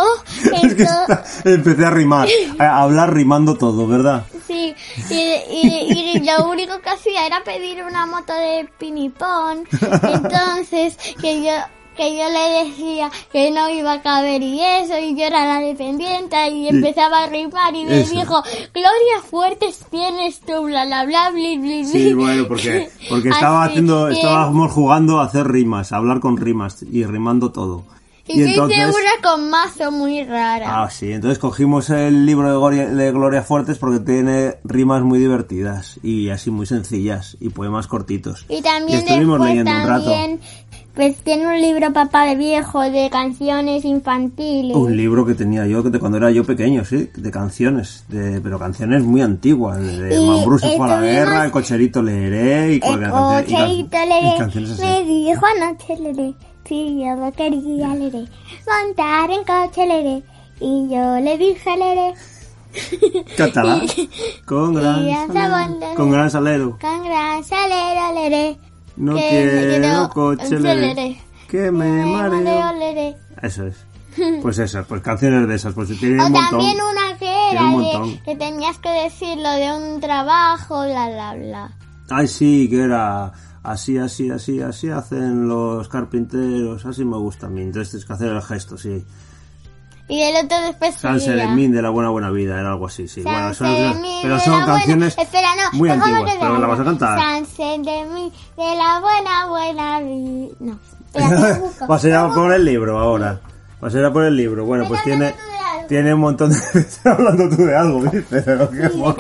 Es 0.63 0.75
que 0.75 0.83
está- 0.85 1.25
empecé 1.45 1.85
a 1.85 1.91
rimar, 1.91 2.29
a 2.61 2.83
hablar 2.83 3.13
rimando 3.13 3.57
todo, 3.57 3.87
¿verdad? 3.89 4.25
Sí, 4.47 4.75
y, 5.11 5.15
y- 5.15 6.13
y 6.15 6.21
lo 6.21 6.49
único 6.49 6.79
que 6.81 6.91
hacía 6.91 7.27
era 7.27 7.43
pedir 7.43 7.83
una 7.83 8.07
moto 8.07 8.33
de 8.35 8.69
pinipón. 8.79 9.65
Entonces, 10.03 10.97
que 11.21 11.43
yo 11.45 11.53
que 11.97 12.17
yo 12.17 12.25
le 12.29 12.65
decía 12.65 13.11
que 13.31 13.51
no 13.51 13.69
iba 13.71 13.93
a 13.95 14.03
caber 14.03 14.43
y 14.43 14.61
eso, 14.61 14.99
y 14.99 15.17
yo 15.17 15.25
era 15.25 15.47
la 15.47 15.61
dependiente, 15.61 16.49
y 16.51 16.69
empezaba 16.69 17.25
a 17.25 17.27
rimar 17.27 17.75
y 17.75 17.85
me 17.85 18.01
Eso. 18.01 18.11
dijo, 18.15 18.43
Gloria 18.73 19.23
Fuertes 19.31 19.81
tienes 19.91 20.41
tú, 20.41 20.63
bla, 20.65 20.87
bla, 20.87 21.05
bla, 21.05 21.31
bli, 21.31 21.59
bli, 21.59 21.85
Sí, 21.85 22.05
bli". 22.07 22.15
bueno, 22.15 22.49
porque, 22.49 22.89
porque 23.09 23.29
estaba 23.29 23.65
Así 23.65 23.71
haciendo, 23.73 24.07
que- 24.09 24.15
estábamos 24.15 24.73
jugando 24.73 25.21
a 25.21 25.25
hacer 25.25 25.47
rimas, 25.49 25.93
a 25.93 25.97
hablar 25.97 26.21
con 26.21 26.37
rimas 26.37 26.83
y 26.91 27.05
rimando 27.05 27.53
todo. 27.53 27.85
Y, 28.25 28.39
yo 28.39 28.47
hice 28.47 28.87
una 28.87 29.11
con 29.21 29.51
mazo 29.51 29.91
muy 29.91 30.23
rara. 30.23 30.85
Ah, 30.85 30.89
sí, 30.91 31.11
entonces 31.11 31.41
cogimos 31.41 31.91
el 31.91 32.25
libro 32.25 32.49
de 32.49 32.57
Gloria, 32.57 32.87
de 32.87 33.11
Gloria 33.11 33.43
Fuertes 33.43 33.79
porque 33.79 33.99
tiene 33.99 34.55
rimas 34.63 35.03
muy 35.03 35.19
divertidas 35.19 35.99
y 36.05 36.29
así 36.31 36.53
muy 36.53 36.65
sencillas 36.67 37.37
y 37.41 37.49
poemas 37.49 37.89
cortitos. 37.89 38.47
Y 38.49 38.63
también 38.63 39.01
estuvimos 39.01 39.41
después 39.41 39.51
leyendo 39.51 39.73
un 39.73 39.89
rato. 39.89 40.15
Pues 40.95 41.17
tiene 41.23 41.47
un 41.47 41.61
libro 41.61 41.93
papá 41.93 42.27
de 42.27 42.37
viejo 42.37 42.81
de 42.83 43.09
canciones 43.11 43.85
infantiles. 43.85 44.77
Un 44.77 44.95
libro 44.95 45.25
que 45.25 45.35
tenía 45.35 45.67
yo 45.67 45.83
de 45.83 45.99
cuando 45.99 46.19
era 46.19 46.31
yo 46.31 46.45
pequeño, 46.45 46.85
sí, 46.85 47.11
de 47.15 47.31
canciones, 47.31 48.05
de, 48.09 48.41
pero 48.43 48.59
canciones 48.59 49.03
muy 49.03 49.23
antiguas, 49.23 49.79
de 49.79 50.21
Mambrú 50.21 50.59
se 50.59 50.77
fue 50.77 50.87
a 50.87 51.01
la 51.01 51.01
guerra, 51.01 51.45
el 51.47 51.51
cocherito 51.51 52.03
leeré 52.03 52.75
y, 52.75 52.75
El 52.75 53.11
cocherito 53.11 53.97
y 53.97 54.07
leré, 54.07 54.39
canciones 54.39 54.71
así. 54.73 54.83
me 54.83 55.05
dijo 55.05 55.47
anoche 55.47 55.97
leré, 55.97 56.35
si 56.67 57.01
yo 57.01 57.17
lo 57.17 57.33
quería 57.33 57.95
leré, 57.95 58.25
montar 58.67 59.31
en 59.31 59.45
coche 59.45 59.87
leré, 59.87 60.23
y 60.61 60.89
yo 60.91 61.21
le 61.21 61.39
dije 61.39 61.71
leré, 61.77 62.15
Catalán, 63.37 63.87
con 64.47 64.75
gran, 64.75 65.27
salero, 65.27 65.95
con 65.97 66.11
gran 66.11 66.31
salero. 66.31 66.79
con 66.79 67.05
gran 67.05 67.45
salero 67.45 68.15
leré, 68.15 68.59
No 69.03 69.17
que 69.17 69.29
quiero 69.29 69.83
quedó 69.83 70.09
coche 70.11 70.61
leré, 70.61 71.21
que 71.49 71.73
me 71.73 72.07
mareo. 72.07 72.73
leré. 72.79 73.17
Eso 73.43 73.67
es. 73.67 73.85
Pues 74.43 74.59
eso, 74.59 74.85
pues 74.87 75.01
canciones 75.03 75.49
de 75.49 75.55
esas, 75.55 75.75
pues 75.75 75.89
tiene 75.99 76.23
O 76.23 76.27
un 76.27 76.33
montón. 76.33 76.51
también 76.61 76.77
una 76.77 77.19
que 77.19 77.51
era 77.51 77.65
un 77.65 77.83
de, 77.83 78.21
que 78.25 78.37
tenías 78.37 78.79
que 78.79 78.91
decirlo 78.91 79.51
de 79.51 79.73
un 79.73 80.01
trabajo, 80.01 80.85
bla, 80.85 81.09
bla, 81.09 81.35
bla. 81.35 81.73
Ay, 82.11 82.29
sí, 82.29 82.69
que 82.71 82.83
era 82.83 83.33
así, 83.63 83.97
así, 83.99 84.31
así, 84.31 84.61
así 84.61 84.91
hacen 84.91 85.49
los 85.49 85.89
carpinteros, 85.89 86.85
así 86.87 87.05
me 87.05 87.17
gusta 87.17 87.47
a 87.47 87.51
mí. 87.51 87.63
Entonces 87.63 87.91
tienes 87.91 88.07
que 88.07 88.13
hacer 88.13 88.29
el 88.29 88.43
gesto, 88.43 88.77
sí. 88.77 89.05
Y 90.09 90.21
el 90.21 90.45
otro 90.45 90.61
después 90.63 90.95
San. 90.97 91.21
Seremín 91.21 91.73
de 91.73 91.81
la 91.81 91.89
buena 91.91 92.11
buena 92.11 92.31
vida, 92.31 92.59
era 92.59 92.71
algo 92.71 92.87
así, 92.87 93.09
sí. 93.09 93.23
San 93.23 93.33
Bueno, 93.33 93.55
son- 93.55 94.03
pero 94.23 94.41
son 94.41 94.65
canciones 94.67 95.15
buena... 95.17 95.23
Espera, 95.31 95.49
no, 95.57 95.79
muy 95.79 95.89
antiguas, 95.91 96.37
pero 96.39 96.59
la 96.59 96.67
vas 96.67 96.81
a 96.81 96.85
cantar. 96.85 97.19
San 97.19 97.47
Seremín 97.47 98.33
de 98.57 98.77
la 98.77 99.01
buena, 99.01 99.47
buena 99.47 100.01
vida... 100.01 100.55
No, 100.61 100.79
espera. 101.07 101.61
Vas 101.89 102.05
a 102.05 102.09
ir 102.09 102.15
a 102.15 102.29
por 102.35 102.53
el 102.53 102.65
libro 102.65 102.99
ahora. 102.99 103.41
Vas 103.81 103.95
a 103.95 103.99
ir 103.99 104.05
a 104.05 104.13
por 104.13 104.25
el 104.25 104.37
libro. 104.37 104.65
Bueno, 104.67 104.85
pues 104.89 105.03
tiene, 105.05 105.35
tiene 105.89 106.13
un 106.15 106.21
montón 106.21 106.51
de... 106.51 106.57
Estás 106.81 107.07
hablando 107.07 107.49
tú 107.57 107.63
de 107.63 107.77
algo, 107.77 108.01
¿viste? 108.03 108.43
Pero 108.45 108.71
qué 108.71 108.89
Sí, 108.91 108.97
morro. 108.99 109.17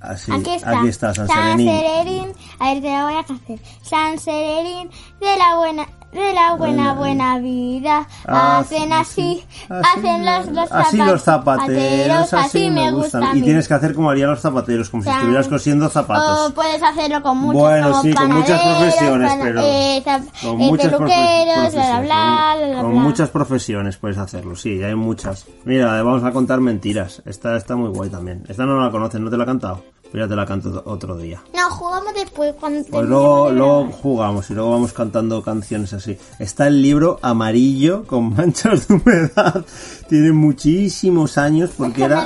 Así, 0.00 0.30
Aquí 0.32 0.50
está. 0.54 0.78
aquí 0.78 0.88
está, 0.88 1.12
San 1.14 1.26
Serenín. 1.26 1.68
Serenín. 1.68 2.32
A 2.60 2.72
ver, 2.72 2.82
te 2.82 2.88
la 2.90 3.04
voy 3.04 3.14
a 3.14 3.18
hacer. 3.20 3.58
San 3.82 4.18
Serenín 4.18 4.88
de 5.20 5.36
la 5.36 5.56
buena, 5.56 5.88
de 6.12 6.32
la 6.32 6.54
buena, 6.54 6.94
buena 6.94 7.38
vida. 7.38 8.06
Hacen 8.24 8.92
así, 8.92 9.44
hacen 9.68 10.24
los, 10.24 10.46
los 10.52 10.72
así 10.72 10.96
los 10.96 11.22
zapateros, 11.22 12.32
así 12.32 12.70
me 12.70 12.90
gustan. 12.92 13.36
Y 13.36 13.42
tienes 13.42 13.68
que 13.68 13.74
hacer 13.74 13.94
como 13.94 14.10
harían 14.10 14.30
los 14.30 14.40
zapateros, 14.40 14.90
como 14.90 15.02
si 15.02 15.10
estuvieras 15.10 15.48
cosiendo 15.48 15.88
zapatos. 15.88 16.50
O 16.50 16.54
puedes 16.54 16.82
hacerlo 16.82 17.22
con 17.22 17.38
muchos 17.38 17.60
Bueno, 17.60 17.90
como 17.90 18.02
sí, 18.02 18.14
con 18.14 18.32
muchas 18.32 18.60
profesiones, 18.62 19.32
pero 19.40 19.60
eh, 19.62 20.02
con 20.04 20.60
eh, 20.60 20.68
profesiones, 20.68 21.72
bla, 21.74 22.00
bla, 22.02 22.56
bla, 22.68 22.82
muchas 22.82 23.30
profesiones 23.30 23.96
puedes 23.96 24.18
hacerlo, 24.18 24.56
sí, 24.56 24.82
hay 24.82 24.94
muchas. 24.94 25.46
Mira, 25.64 26.02
vamos 26.02 26.24
a 26.24 26.32
contar 26.32 26.60
mentiras. 26.60 27.22
Esta 27.24 27.56
está 27.56 27.76
muy 27.76 27.90
guay 27.90 28.10
también. 28.10 28.44
Esta 28.48 28.64
no 28.64 28.82
la 28.82 28.90
conoces, 28.90 29.20
no 29.20 29.30
te 29.30 29.36
la 29.36 29.44
he 29.44 29.46
cantado. 29.46 29.82
Pero 30.10 30.24
ya 30.24 30.28
te 30.28 30.36
la 30.36 30.46
canto 30.46 30.82
otro 30.86 31.16
día. 31.18 31.42
No, 31.54 31.68
jugamos 31.70 32.14
después 32.14 32.54
cuando 32.58 32.82
Pues 32.90 33.06
luego, 33.06 33.50
luego 33.50 33.90
jugamos 33.92 34.48
y 34.50 34.54
luego 34.54 34.70
vamos 34.70 34.92
cantando 34.94 35.42
canciones 35.42 35.92
así. 35.92 36.16
Está 36.38 36.68
el 36.68 36.80
libro 36.80 37.18
amarillo 37.20 38.04
con 38.06 38.32
manchas 38.34 38.88
de 38.88 38.94
humedad. 38.94 39.64
Tiene 40.08 40.32
muchísimos 40.32 41.36
años 41.36 41.70
porque 41.76 42.04
era... 42.04 42.20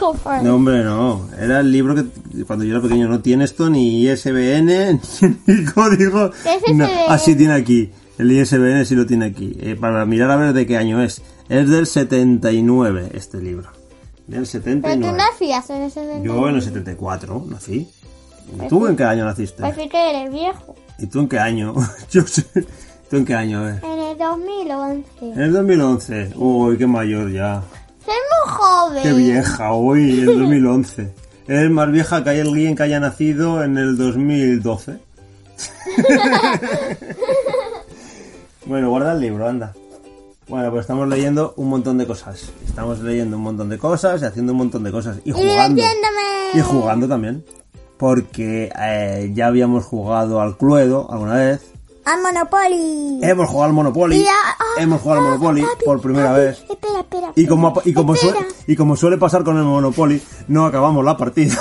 por- 0.00 0.42
No, 0.42 0.56
hombre, 0.56 0.82
no. 0.82 1.28
Era 1.38 1.60
el 1.60 1.70
libro 1.70 1.94
que 1.94 2.44
cuando 2.44 2.64
yo 2.64 2.72
era 2.72 2.82
pequeño 2.82 3.08
no 3.08 3.20
tiene 3.20 3.44
esto 3.44 3.70
ni 3.70 4.02
ISBN 4.04 5.00
ni 5.46 5.64
código. 5.66 6.30
¿Qué 6.42 6.54
es 6.56 6.74
No, 6.74 6.84
ISBN? 6.84 6.98
Ah, 7.08 7.18
tiene 7.36 7.52
aquí. 7.52 7.90
El 8.18 8.32
ISBN 8.32 8.84
sí 8.84 8.94
lo 8.96 9.06
tiene 9.06 9.26
aquí. 9.26 9.56
Eh, 9.60 9.76
para 9.80 10.04
mirar 10.06 10.30
a 10.32 10.36
ver 10.36 10.52
de 10.52 10.66
qué 10.66 10.76
año 10.76 11.00
es. 11.02 11.22
Es 11.48 11.68
del 11.68 11.86
79 11.86 13.10
este 13.14 13.40
libro. 13.40 13.70
Del 14.26 14.28
Pero 14.28 14.40
tú 14.44 14.50
79. 14.50 15.18
nacías 15.18 15.70
en 15.70 15.82
ese 15.82 16.20
Yo 16.22 16.48
en 16.48 16.54
el 16.54 16.62
74 16.62 17.44
nací. 17.48 17.88
¿Y 18.64 18.68
¿Tú 18.68 18.86
en 18.86 18.96
qué 18.96 19.04
año 19.04 19.24
naciste? 19.24 19.62
Pues 19.62 19.74
sí 19.76 19.88
que 19.88 20.10
eres 20.10 20.32
viejo. 20.32 20.74
¿Y 20.98 21.06
tú 21.06 21.20
en 21.20 21.28
qué 21.28 21.38
año? 21.38 21.74
Yo 22.10 22.26
sé. 22.26 22.44
¿Tú 23.10 23.16
en 23.16 23.24
qué 23.24 23.34
año? 23.34 23.60
A 23.60 23.62
ver. 23.62 23.84
En 23.84 23.98
el 23.98 24.18
2011. 24.18 25.04
En 25.20 25.40
el 25.40 25.52
2011. 25.52 26.32
Uy, 26.36 26.78
qué 26.78 26.86
mayor 26.86 27.32
ya. 27.32 27.62
Soy 28.04 28.14
muy 28.14 28.54
joven. 28.54 29.02
Qué 29.02 29.12
vieja, 29.12 29.74
uy, 29.74 30.20
en 30.20 30.28
el 30.28 30.38
2011. 30.38 31.12
Es 31.48 31.70
más 31.70 31.90
vieja 31.90 32.22
que 32.22 32.30
alguien 32.30 32.76
que 32.76 32.82
haya 32.84 33.00
nacido 33.00 33.62
en 33.62 33.76
el 33.76 33.96
2012. 33.96 34.92
bueno, 38.66 38.90
guarda 38.90 39.12
el 39.12 39.20
libro, 39.20 39.48
anda. 39.48 39.72
Bueno, 40.48 40.70
pues 40.70 40.82
estamos 40.82 41.08
leyendo 41.08 41.54
un 41.56 41.68
montón 41.68 41.98
de 41.98 42.06
cosas. 42.06 42.50
Estamos 42.66 43.00
leyendo 43.00 43.36
un 43.36 43.42
montón 43.42 43.68
de 43.68 43.78
cosas 43.78 44.20
y 44.22 44.24
haciendo 44.24 44.52
un 44.52 44.58
montón 44.58 44.82
de 44.84 44.90
cosas. 44.90 45.18
Y 45.24 45.30
Y 45.30 45.32
jugando. 45.32 45.76
divirtiéndome. 45.82 46.22
Y 46.54 46.60
jugando 46.60 47.08
también. 47.08 47.44
Porque 47.96 48.70
eh, 48.78 49.30
ya 49.34 49.46
habíamos 49.46 49.84
jugado 49.84 50.40
al 50.40 50.56
Cluedo 50.56 51.06
alguna 51.10 51.34
vez. 51.34 51.60
Al 52.04 52.20
Monopoly. 52.20 53.20
Hemos 53.22 53.48
jugado 53.48 53.68
al 53.68 53.72
Monopoly. 53.74 54.16
Y 54.16 54.26
ah, 54.26 54.56
hemos 54.78 55.00
jugado 55.00 55.20
al 55.20 55.26
ah, 55.26 55.30
Monopoly 55.30 55.62
papi, 55.62 55.84
por 55.84 56.00
primera 56.00 56.30
papi, 56.30 56.40
vez. 56.40 56.64
Espera, 56.68 57.00
espera. 57.00 57.32
Y 57.36 57.46
como, 57.46 57.72
y, 57.84 57.92
como 57.92 58.14
espera. 58.14 58.32
suele, 58.32 58.48
y 58.66 58.74
como 58.76 58.96
suele 58.96 59.18
pasar 59.18 59.44
con 59.44 59.56
el 59.56 59.62
Monopoly, 59.64 60.20
no 60.48 60.66
acabamos 60.66 61.04
la 61.04 61.16
partida. 61.16 61.54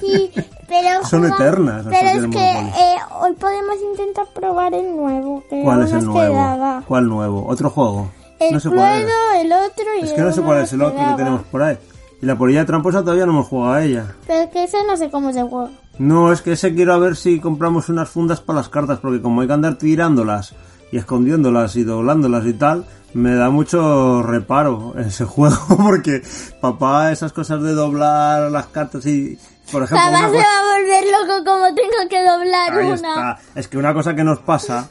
Sí, 0.00 0.30
pero 0.68 1.04
Son 1.04 1.22
jugamos- 1.22 1.40
eternas 1.40 1.86
Pero 1.88 2.08
es 2.26 2.26
que 2.30 2.50
eh, 2.58 2.96
hoy 3.20 3.32
podemos 3.34 3.76
intentar 3.92 4.26
probar 4.34 4.74
el 4.74 4.96
nuevo. 4.96 5.42
Que 5.48 5.62
¿Cuál 5.62 5.82
es 5.82 5.92
el 5.92 6.04
nuevo? 6.06 6.34
quedaba. 6.34 6.82
¿Cuál 6.86 7.08
nuevo? 7.08 7.46
¿Otro 7.46 7.70
juego? 7.70 8.10
El 8.38 8.52
no 8.54 8.60
sé 8.60 8.68
cuál 8.68 8.78
Cluedo, 9.02 9.08
era. 9.34 9.40
el 9.40 9.52
otro 9.52 9.84
y 10.00 10.04
Es 10.04 10.12
que 10.12 10.20
no 10.20 10.32
sé 10.32 10.42
cuál 10.42 10.58
es 10.62 10.72
el 10.72 10.82
otro 10.82 10.98
que 10.98 11.14
tenemos 11.16 11.42
por 11.44 11.62
ahí. 11.62 11.78
Y 12.20 12.26
la 12.26 12.36
polilla 12.36 12.64
tramposa 12.66 13.00
todavía 13.02 13.26
no 13.26 13.32
hemos 13.32 13.46
jugado 13.48 13.74
a 13.74 13.84
ella. 13.84 14.14
Pero 14.26 14.40
es 14.44 14.50
que 14.50 14.64
ese 14.64 14.78
no 14.86 14.96
sé 14.96 15.10
cómo 15.10 15.32
se 15.32 15.42
juega. 15.42 15.70
No, 15.98 16.32
es 16.32 16.42
que 16.42 16.52
ese 16.52 16.74
quiero 16.74 16.92
a 16.94 16.98
ver 16.98 17.16
si 17.16 17.40
compramos 17.40 17.88
unas 17.88 18.08
fundas 18.08 18.40
para 18.40 18.58
las 18.58 18.68
cartas, 18.68 18.98
porque 19.00 19.20
como 19.22 19.40
hay 19.40 19.46
que 19.46 19.52
andar 19.54 19.76
tirándolas 19.76 20.54
y 20.92 20.98
escondiéndolas 20.98 21.76
y 21.76 21.84
doblándolas 21.84 22.44
y 22.46 22.52
tal, 22.54 22.84
me 23.16 23.34
da 23.34 23.50
mucho 23.50 24.22
reparo 24.22 24.94
ese 24.98 25.24
juego, 25.34 25.56
porque 25.76 26.22
papá, 26.60 27.12
esas 27.12 27.32
cosas 27.32 27.62
de 27.62 27.72
doblar 27.72 28.50
las 28.50 28.66
cartas 28.66 29.04
y, 29.06 29.38
por 29.72 29.82
ejemplo, 29.82 30.06
Papá 30.06 30.28
se 30.30 30.36
va 30.36 30.42
a 30.42 30.78
volver 30.78 31.04
loco 31.12 31.44
como 31.50 31.66
tengo 31.74 32.08
que 32.08 32.22
doblar 32.22 32.72
Ahí 32.72 32.86
una. 32.86 32.94
está. 32.94 33.38
Es 33.54 33.68
que 33.68 33.78
una 33.78 33.92
cosa 33.94 34.14
que 34.14 34.22
nos 34.24 34.38
pasa, 34.40 34.88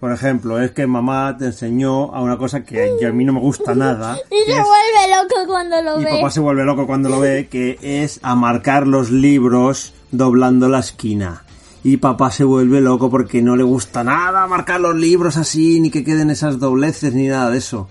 por 0.00 0.12
ejemplo, 0.12 0.60
es 0.60 0.70
que 0.72 0.86
mamá 0.86 1.36
te 1.38 1.46
enseñó 1.46 2.14
a 2.14 2.22
una 2.22 2.36
cosa 2.38 2.62
que, 2.62 2.98
a 3.06 3.12
mí 3.12 3.24
no 3.24 3.32
me 3.34 3.40
gusta 3.40 3.74
nada. 3.76 4.16
Y 4.30 4.44
se 4.50 4.52
es- 4.52 4.64
vuelve 4.64 5.16
loco 5.22 5.46
cuando 5.46 5.82
lo 5.82 6.00
y 6.00 6.04
ve. 6.04 6.10
papá 6.16 6.30
se 6.30 6.40
vuelve 6.40 6.64
loco 6.64 6.86
cuando 6.86 7.08
lo 7.08 7.20
ve, 7.20 7.48
que 7.50 7.78
es 7.82 8.20
a 8.22 8.34
marcar 8.34 8.86
los 8.86 9.10
libros 9.10 9.94
doblando 10.10 10.68
la 10.68 10.78
esquina. 10.80 11.43
Y 11.84 11.98
papá 11.98 12.30
se 12.30 12.44
vuelve 12.44 12.80
loco 12.80 13.10
porque 13.10 13.42
no 13.42 13.56
le 13.56 13.62
gusta 13.62 14.02
nada 14.02 14.46
marcar 14.46 14.80
los 14.80 14.96
libros 14.96 15.36
así, 15.36 15.80
ni 15.80 15.90
que 15.90 16.02
queden 16.02 16.30
esas 16.30 16.58
dobleces, 16.58 17.12
ni 17.12 17.28
nada 17.28 17.50
de 17.50 17.58
eso. 17.58 17.88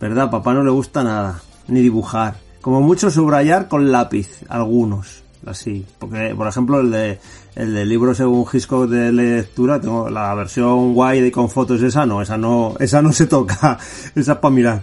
¿Verdad? 0.00 0.30
Papá 0.30 0.54
no 0.54 0.62
le 0.62 0.70
gusta 0.70 1.02
nada, 1.02 1.42
ni 1.66 1.80
dibujar. 1.80 2.36
Como 2.60 2.80
mucho 2.80 3.10
subrayar 3.10 3.66
con 3.66 3.90
lápiz, 3.90 4.28
algunos, 4.48 5.24
así. 5.44 5.84
Porque, 5.98 6.36
por 6.36 6.46
ejemplo, 6.46 6.78
el 6.78 6.92
de 6.92 7.18
el 7.56 7.74
de 7.74 7.84
libro 7.84 8.14
según 8.14 8.46
Hitchcock 8.50 8.88
de 8.88 9.10
lectura, 9.10 9.80
tengo 9.80 10.08
la 10.08 10.32
versión 10.34 10.94
guay 10.94 11.20
de 11.20 11.32
con 11.32 11.50
fotos, 11.50 11.82
esa 11.82 12.06
no, 12.06 12.22
esa 12.22 12.38
no, 12.38 12.74
esa 12.78 13.02
no 13.02 13.12
se 13.12 13.26
toca, 13.26 13.76
esa 14.14 14.32
es 14.32 14.38
para 14.38 14.54
mirar. 14.54 14.82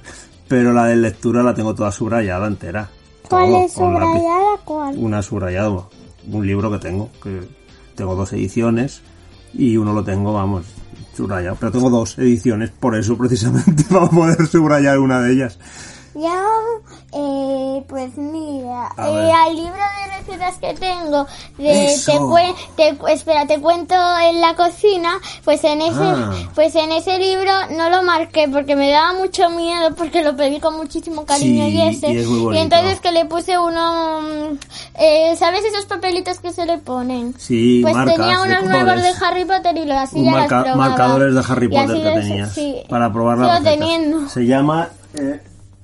Pero 0.49 0.73
la 0.73 0.85
de 0.85 0.97
lectura 0.97 1.43
la 1.43 1.53
tengo 1.53 1.73
toda 1.73 1.93
subrayada 1.93 2.45
entera. 2.45 2.89
¿Cuál 3.29 3.55
es 3.55 3.71
subrayada? 3.71 4.57
¿Cuál? 4.65 4.97
Una 4.97 5.21
subrayada, 5.21 5.69
un 6.29 6.45
libro 6.45 6.69
que 6.71 6.79
tengo, 6.79 7.09
que 7.23 7.58
tengo 7.99 8.15
dos 8.15 8.31
ediciones 8.31 9.01
y 9.53 9.75
uno 9.75 9.93
lo 9.93 10.03
tengo, 10.05 10.33
vamos, 10.33 10.65
subrayado. 11.15 11.57
Pero 11.59 11.71
tengo 11.71 11.89
dos 11.89 12.17
ediciones, 12.17 12.71
por 12.71 12.95
eso 12.95 13.17
precisamente, 13.17 13.83
para 13.89 14.09
poder 14.09 14.47
subrayar 14.47 14.99
una 14.99 15.21
de 15.21 15.33
ellas. 15.33 15.59
Yo, 16.19 16.81
eh, 17.13 17.83
pues 17.87 18.17
mira, 18.17 18.89
eh, 18.97 19.31
al 19.31 19.55
libro 19.55 19.71
de 19.71 20.17
recetas 20.17 20.57
que 20.57 20.73
tengo, 20.73 21.25
de, 21.57 21.95
te, 22.75 22.93
te 22.93 23.13
espera, 23.13 23.47
te 23.47 23.59
cuento 23.61 23.95
en 24.21 24.41
la 24.41 24.53
cocina, 24.55 25.11
pues 25.45 25.63
en 25.63 25.81
ese, 25.81 25.97
Ah. 26.01 26.33
pues 26.55 26.75
en 26.75 26.91
ese 26.91 27.17
libro 27.19 27.51
no 27.77 27.89
lo 27.89 28.03
marqué 28.03 28.49
porque 28.51 28.75
me 28.75 28.89
daba 28.91 29.13
mucho 29.13 29.49
miedo 29.49 29.95
porque 29.95 30.21
lo 30.23 30.35
pedí 30.35 30.59
con 30.59 30.75
muchísimo 30.75 31.25
cariño 31.25 31.65
Sí, 31.67 31.71
y 31.75 31.81
ese, 31.87 32.11
y 32.11 32.17
es 32.17 32.27
entonces 32.61 32.99
que 32.99 33.11
le 33.13 33.23
puse 33.25 33.57
uno, 33.57 34.21
mm, 34.21 34.57
eh, 34.95 35.35
¿sabes 35.37 35.63
esos 35.63 35.85
papelitos 35.85 36.39
que 36.39 36.51
se 36.51 36.65
le 36.65 36.79
ponen? 36.79 37.33
Sí, 37.37 37.79
Pues 37.81 37.95
marcas 37.95 38.15
tenía 38.15 38.41
unos 38.41 38.63
nuevos 38.65 39.01
de 39.01 39.13
Harry 39.25 39.45
Potter 39.45 39.77
y 39.77 39.85
lo 39.85 39.93
ya 39.95 40.31
marca- 40.31 40.55
las 40.57 40.63
probaba. 40.65 40.75
marcadores 40.75 41.33
de 41.33 41.43
Harry 41.47 41.67
Potter 41.69 41.95
que 41.95 42.19
tenías 42.21 42.51
sí, 42.53 42.75
para 42.89 43.11
probar 43.13 43.37
recetas. 43.37 43.63
teniendo. 43.63 44.27
Se 44.27 44.45
llama 44.45 44.89
eh, 45.13 45.39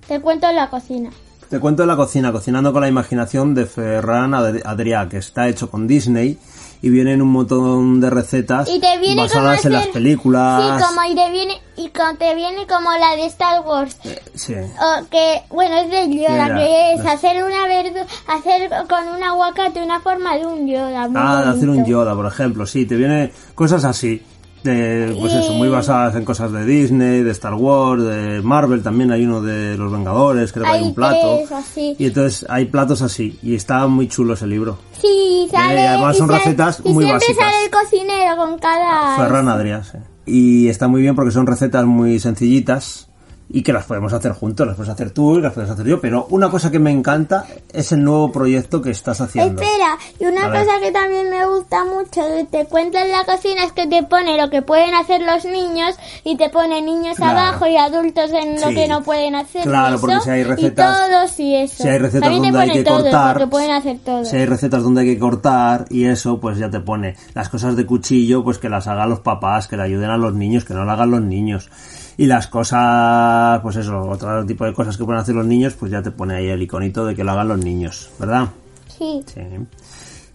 Te 0.08 0.22
cuento 0.22 0.50
en 0.50 0.56
la 0.56 0.70
cocina. 0.70 1.10
Te 1.50 1.60
cuento 1.60 1.86
la 1.86 1.96
cocina, 1.96 2.32
cocinando 2.32 2.74
con 2.74 2.82
la 2.82 2.88
imaginación 2.88 3.54
de 3.54 3.65
Ferran 3.68 4.32
Adri- 4.32 4.63
Adrià, 4.65 5.08
que 5.08 5.18
está 5.18 5.48
hecho 5.48 5.70
con 5.70 5.86
Disney 5.88 6.39
y 6.82 6.89
vienen 6.89 7.22
un 7.22 7.30
montón 7.30 8.02
de 8.02 8.10
recetas 8.10 8.68
Y 8.70 8.80
te 8.80 8.98
viene 9.00 9.22
basadas 9.22 9.63
en 9.65 9.74
las 9.74 9.88
películas. 9.88 10.80
Sí, 10.80 10.86
como 10.88 11.04
y 11.08 11.15
te 11.15 11.32
viene 11.32 11.62
y 11.78 11.89
como 11.89 12.15
te 12.18 12.34
viene 12.36 12.65
como 12.68 12.89
la 12.94 13.15
de 13.15 13.26
Star 13.28 13.62
Wars. 13.62 13.96
Sí. 14.34 14.56
O 14.56 15.06
que, 15.10 15.44
bueno, 15.52 15.76
es 15.78 15.89
de 15.91 16.15
Yoda, 16.15 16.44
Mira, 16.46 16.58
que 16.58 16.94
es 16.94 17.06
hacer 17.06 17.44
una 17.44 17.68
verdu 17.68 18.00
hacer 18.28 18.70
con 18.89 19.08
un 19.15 19.24
aguacate 19.24 19.84
una 19.84 20.00
forma 20.00 20.38
de 20.38 20.48
un 20.48 20.68
Yoda. 20.68 21.08
Ah, 21.15 21.44
de 21.46 21.50
hacer 21.52 21.70
un. 21.70 21.86
Yoda, 21.86 22.15
por 22.15 22.26
ejemplo, 22.26 22.65
sí, 22.65 22.86
te 22.88 22.96
viene 22.96 23.32
cosas 23.54 23.84
así. 23.86 24.24
De, 24.65 25.15
pues 25.19 25.32
eso, 25.32 25.54
muy 25.54 25.69
basadas 25.69 26.15
en 26.15 26.25
cosas 26.25 26.51
de 26.51 26.65
Disney, 26.65 27.21
de 27.21 27.30
Star 27.32 27.54
Wars, 27.54 28.01
de 28.04 28.41
Marvel, 28.41 28.82
también 28.82 29.12
hay 29.12 29.23
uno 29.23 29.39
de 29.39 29.78
los 29.78 29.91
Vengadores, 29.91 30.51
creo 30.51 30.65
que 30.65 30.71
hay 30.71 30.80
Hay 30.80 30.88
un 30.88 30.95
plato. 30.95 31.36
tres, 31.38 31.51
así. 31.51 31.95
Y 31.99 32.08
entonces 32.08 32.47
hay 32.49 32.65
platos 32.65 33.04
así, 33.04 33.38
y 33.43 33.54
está 33.54 33.86
muy 33.86 34.08
chulo 34.08 34.34
ese 34.34 34.47
libro. 34.47 34.80
Sí, 34.99 35.47
sale. 35.51 35.75
Y 35.75 35.86
además 35.86 36.15
y 36.15 36.17
son 36.17 36.30
recetas 36.30 36.82
y 36.84 36.89
muy 36.91 37.04
siempre 37.06 37.28
básicas. 37.28 37.51
sale 37.51 37.65
el 37.65 37.71
cocinero 37.71 38.38
con 38.38 38.58
cada. 38.58 39.17
Ferran 39.17 39.47
Adrià, 39.49 39.84
sí. 39.84 39.99
Y 40.25 40.67
está 40.69 40.88
muy 40.88 41.01
bien 41.01 41.15
porque 41.15 41.30
son 41.30 41.45
recetas 41.45 41.86
muy 41.86 42.19
sencillitas 42.19 43.05
y 43.48 43.62
que 43.62 43.72
las 43.72 43.86
podemos 43.86 44.12
hacer 44.12 44.32
juntos, 44.32 44.66
las 44.66 44.76
puedes 44.76 44.92
hacer 44.92 45.12
tú 45.12 45.38
y 45.38 45.42
las 45.42 45.54
puedes 45.54 45.70
hacer 45.70 45.86
yo, 45.86 46.02
pero 46.02 46.26
una 46.32 46.50
cosa 46.50 46.72
que 46.72 46.80
me 46.80 46.92
encanta 46.92 47.46
es 47.72 47.92
el 47.92 48.04
nuevo 48.04 48.32
proyecto 48.32 48.82
que 48.82 48.90
estás 48.90 49.22
haciendo. 49.22 49.62
Espera, 49.62 49.98
y 50.20 50.26
una 50.26 50.46
A 50.46 50.50
ver. 50.50 50.66
cosa 50.66 50.80
que 50.82 50.92
también 50.92 51.30
me 51.30 51.46
gusta 51.46 51.86
mucho 51.86 52.24
de 52.24 52.44
te 52.46 52.66
cuento 52.66 52.98
en 52.98 53.12
la 53.12 53.24
cocina 53.24 53.64
es 53.64 53.72
que 53.72 53.86
te 53.88 54.02
pone 54.04 54.36
lo 54.42 54.50
que 54.50 54.62
pueden 54.64 54.96
hacer 54.96 55.22
los 55.22 55.46
niños 55.46 55.96
y 56.24 56.38
te 56.38 56.50
pone 56.50 56.82
niños 56.82 57.18
Claro. 57.18 57.38
abajo 57.40 57.68
y 57.68 57.78
adultos 57.78 58.32
en 58.32 58.60
lo 58.60 58.68
que 58.70 58.88
no 58.88 59.04
pueden 59.04 59.36
hacer. 59.36 59.64
Claro, 59.64 59.96
eso, 59.96 60.02
porque 60.02 60.22
si 60.22 60.30
hay 60.32 60.42
Y 60.42 60.44
recetas- 60.44 61.08
todos 61.10 61.40
y 61.40 61.56
eso. 61.56 61.84
Si 61.84 61.88
hay 61.90 61.98
recetas 62.00 62.22
también 62.30 62.44
te 62.44 62.58
donde 62.58 62.72
hay 62.72 62.78
que 62.78 62.84
todos, 62.84 63.02
cortar, 63.04 63.50
pueden 63.50 63.72
hacer 63.72 64.00
todo. 64.04 64.26
si 64.26 64.36
hay 64.38 64.46
recetas 64.48 64.84
donde 64.84 65.02
hay 65.02 65.08
que 65.14 65.20
cortar 65.20 65.86
y 65.90 66.06
eso, 66.06 66.40
pues 66.40 66.58
ya 66.58 66.70
te 66.70 66.80
pone 66.80 67.16
las 67.36 67.50
cosas 67.50 67.76
de 67.76 67.86
cuchillo, 67.86 68.44
pues 68.44 68.58
que 68.58 68.70
las 68.70 68.88
hagan 68.88 69.10
los 69.10 69.20
papás, 69.20 69.68
que 69.68 69.78
le 69.78 69.84
ayuden 69.84 70.10
a 70.10 70.18
los 70.18 70.34
niños, 70.34 70.66
que 70.66 70.74
no 70.74 70.84
lo 70.84 70.92
hagan 70.92 71.12
los 71.12 71.22
niños. 71.22 71.70
Y 72.17 72.25
las 72.28 72.47
cosas, 72.47 73.60
pues 73.62 73.75
eso, 73.75 73.99
otro 74.01 74.45
tipo 74.45 74.65
de 74.65 74.73
cosas 74.73 74.95
que 74.97 75.04
pueden 75.04 75.21
hacer 75.21 75.36
los 75.36 75.45
niños, 75.45 75.73
pues 75.73 75.91
ya 75.91 76.01
te 76.01 76.12
pone 76.12 76.36
ahí 76.36 76.47
el 76.47 76.62
iconito 76.62 77.06
de 77.06 77.13
que 77.15 77.23
lo 77.23 77.32
hagan 77.32 77.49
los 77.49 77.60
niños, 77.60 78.10
¿verdad? 78.19 78.49
Sí. 78.97 79.23
Sí. 79.34 79.41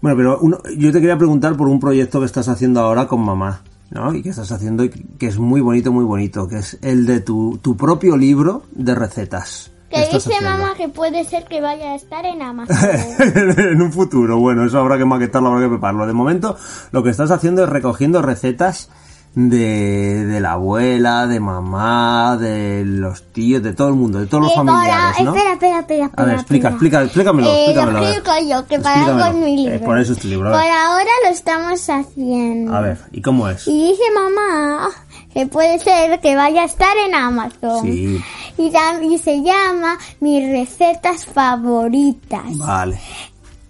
Bueno, 0.03 0.17
pero 0.17 0.39
uno- 0.41 0.59
yo 0.77 0.93
te 0.93 1.01
quería 1.01 1.17
preguntar 1.17 1.57
por 1.57 1.69
un 1.69 1.81
proyecto 1.81 2.21
que 2.21 2.27
estás 2.27 2.49
haciendo 2.49 2.81
ahora 2.81 3.07
con 3.07 3.21
mamá, 3.25 3.63
¿no? 3.91 4.15
Y 4.15 4.23
que 4.23 4.29
estás 4.31 4.53
haciendo 4.53 4.85
y 4.85 4.91
que 4.91 5.27
es 5.27 5.39
muy 5.39 5.61
bonito, 5.63 5.91
muy 5.93 6.05
bonito, 6.05 6.47
que 6.49 6.59
es 6.59 6.79
el 6.83 7.07
de 7.07 7.21
tu, 7.21 7.59
tu 7.63 7.77
propio 7.77 8.17
libro 8.17 8.65
de 8.73 8.95
recetas. 8.95 9.71
Que 9.89 9.97
¿Qué 9.97 10.03
estás 10.03 10.25
dice 10.25 10.37
haciendo? 10.37 10.59
mamá 10.59 10.75
que 10.77 10.89
puede 10.89 11.25
ser 11.25 11.45
que 11.47 11.61
vaya 11.61 11.93
a 11.93 11.95
estar 11.97 12.25
en 12.25 12.43
Amazon. 12.43 12.77
en 13.59 13.83
un 13.83 13.93
futuro, 13.93 14.39
bueno, 14.39 14.65
eso 14.65 14.79
habrá 14.79 14.97
que 14.99 15.05
maquetarlo, 15.05 15.49
habrá 15.49 15.63
que 15.65 15.71
prepararlo. 15.71 16.07
De 16.07 16.13
momento, 16.13 16.57
lo 16.93 17.03
que 17.03 17.11
estás 17.11 17.31
haciendo 17.31 17.65
es 17.65 17.69
recogiendo 17.71 18.23
recetas 18.23 18.89
de, 19.35 20.25
de 20.27 20.41
la 20.41 20.53
abuela, 20.53 21.27
de 21.29 21.39
mamá, 21.41 22.37
de 22.37 22.83
los 22.85 23.23
tíos, 23.33 23.63
de 23.63 23.73
todo 23.75 23.89
el 23.89 23.95
mundo, 23.95 24.19
de 24.19 24.27
todos 24.27 24.45
los 24.45 24.53
para- 24.53 24.65
familiares, 24.73 25.21
¿no? 25.25 25.35
Espera, 25.37 25.53
espera, 25.53 25.79
espera. 25.81 26.05
A 26.17 26.25
ver, 26.25 26.35
espera, 26.35 26.41
explica, 26.41 26.69
espera. 26.69 26.75
explica, 26.75 27.03
explícamelo, 27.03 27.49
Eh, 27.49 27.55
explícamelo, 27.67 27.99
Lo 28.01 28.09
explico 28.09 28.33
yo, 28.51 28.67
que 28.67 28.79
para 28.81 28.97
Explícamelo. 28.97 29.33
con 29.33 29.45
mi 29.45 29.57
libro. 29.57 29.75
Eh, 29.75 29.79
por 29.79 29.99
eso 29.99 30.13
es 30.15 30.19
tu 30.19 30.29
libro, 30.29 30.51
Por 30.51 30.61
ahora 30.61 31.11
lo 31.25 31.31
estamos 31.31 31.89
haciendo. 31.89 32.75
A 32.75 32.81
ver, 32.81 32.99
¿y 33.13 33.23
cómo 33.23 33.49
es? 33.49 33.69
Y 33.69 33.91
dice 33.91 34.03
mamá 34.15 34.89
que 35.33 35.47
puede 35.47 35.79
ser 35.79 36.19
que 36.21 36.35
vaya 36.35 36.63
a 36.63 36.65
estar 36.67 36.97
en 37.07 37.15
Amazon. 37.15 37.83
Sí. 37.83 38.21
Y, 38.59 38.73
y 39.15 39.19
se 39.19 39.43
llama 39.43 39.97
Mis 40.19 40.51
recetas 40.51 41.25
favoritas. 41.25 42.59
Vale. 42.59 42.99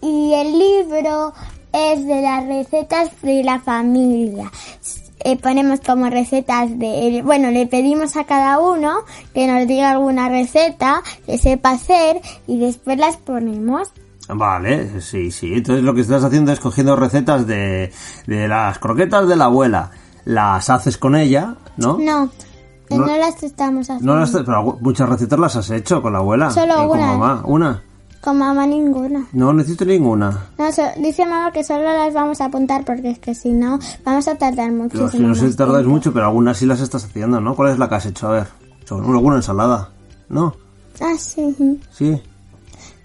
Y 0.01 0.33
el 0.33 0.59
libro 0.59 1.35
es 1.73 2.07
de 2.07 2.23
las 2.23 2.47
recetas 2.47 3.11
de 3.23 3.45
la 3.45 3.61
familia. 3.61 4.51
Eh, 5.25 5.37
ponemos 5.37 5.81
como 5.81 6.09
recetas 6.09 6.79
de... 6.79 7.23
Bueno, 7.25 7.51
le 7.51 7.67
pedimos 7.67 8.17
a 8.17 8.25
cada 8.25 8.59
uno 8.59 9.01
que 9.35 9.47
nos 9.47 9.67
diga 9.67 9.91
alguna 9.91 10.29
receta 10.29 11.03
que 11.27 11.37
sepa 11.39 11.71
hacer 11.73 12.21
y 12.47 12.59
después 12.59 12.99
las 12.99 13.17
ponemos. 13.17 13.93
Vale, 14.29 15.01
sí, 15.01 15.31
sí. 15.31 15.53
Entonces 15.55 15.85
lo 15.85 15.95
que 15.95 16.03
estás 16.03 16.23
haciendo 16.25 16.53
es 16.53 16.61
cogiendo 16.61 16.97
recetas 16.97 17.47
de, 17.47 17.93
de 18.27 18.49
las 18.49 18.79
croquetas 18.79 19.27
de 19.29 19.37
la 19.37 19.47
abuela. 19.47 19.91
Las 20.25 20.71
haces 20.71 20.97
con 20.99 21.17
ella, 21.17 21.57
¿no? 21.77 21.99
No, 21.99 22.31
No- 22.91 23.07
No, 23.07 23.17
las 23.17 23.43
estamos 23.43 23.91
haciendo. 23.91 24.15
No 24.15 24.21
las, 24.21 24.31
pero 24.31 24.79
muchas 24.81 25.09
recetas 25.09 25.39
las 25.39 25.57
has 25.57 25.71
hecho 25.71 26.01
con 26.03 26.13
la 26.13 26.21
abuela. 26.21 26.51
Solo 26.51 26.77
con 26.89 26.99
una. 26.99 27.07
mamá. 27.07 27.43
¿Una? 27.45 27.83
Con 28.21 28.37
mamá 28.39 28.67
ninguna. 28.67 29.27
No 29.33 29.53
necesito 29.55 29.85
ninguna. 29.87 30.49
No, 30.59 30.71
so- 30.73 30.83
dice 30.99 31.25
mamá 31.25 31.51
que 31.53 31.65
solo 31.65 31.85
las 31.85 32.13
vamos 32.13 32.41
a 32.43 32.47
apuntar 32.47 32.85
porque 32.85 33.11
es 33.13 33.19
que 33.19 33.35
si 33.35 33.51
no 33.53 33.79
vamos 34.05 34.29
a 34.29 34.35
tardar 34.37 34.69
Pero 34.71 34.83
muchísimo. 34.83 35.09
si 35.11 35.19
no 35.19 35.29
más 35.47 35.57
tardáis 35.57 35.87
mucho, 35.87 36.13
pero 36.13 36.27
algunas 36.27 36.59
sí 36.59 36.67
las 36.67 36.81
estás 36.81 37.05
haciendo, 37.05 37.41
¿no? 37.41 37.55
¿Cuál 37.57 37.73
es 37.73 37.79
la 37.79 37.89
que 37.89 37.95
has 37.95 38.07
hecho? 38.07 38.29
A 38.29 38.33
ver. 38.33 38.47
Son- 38.85 39.05
¿Alguna 39.05 39.37
ensalada? 39.37 39.89
¿No? 40.29 40.55
Ah, 41.01 41.15
sí. 41.19 41.81
¿Sí? 41.91 42.21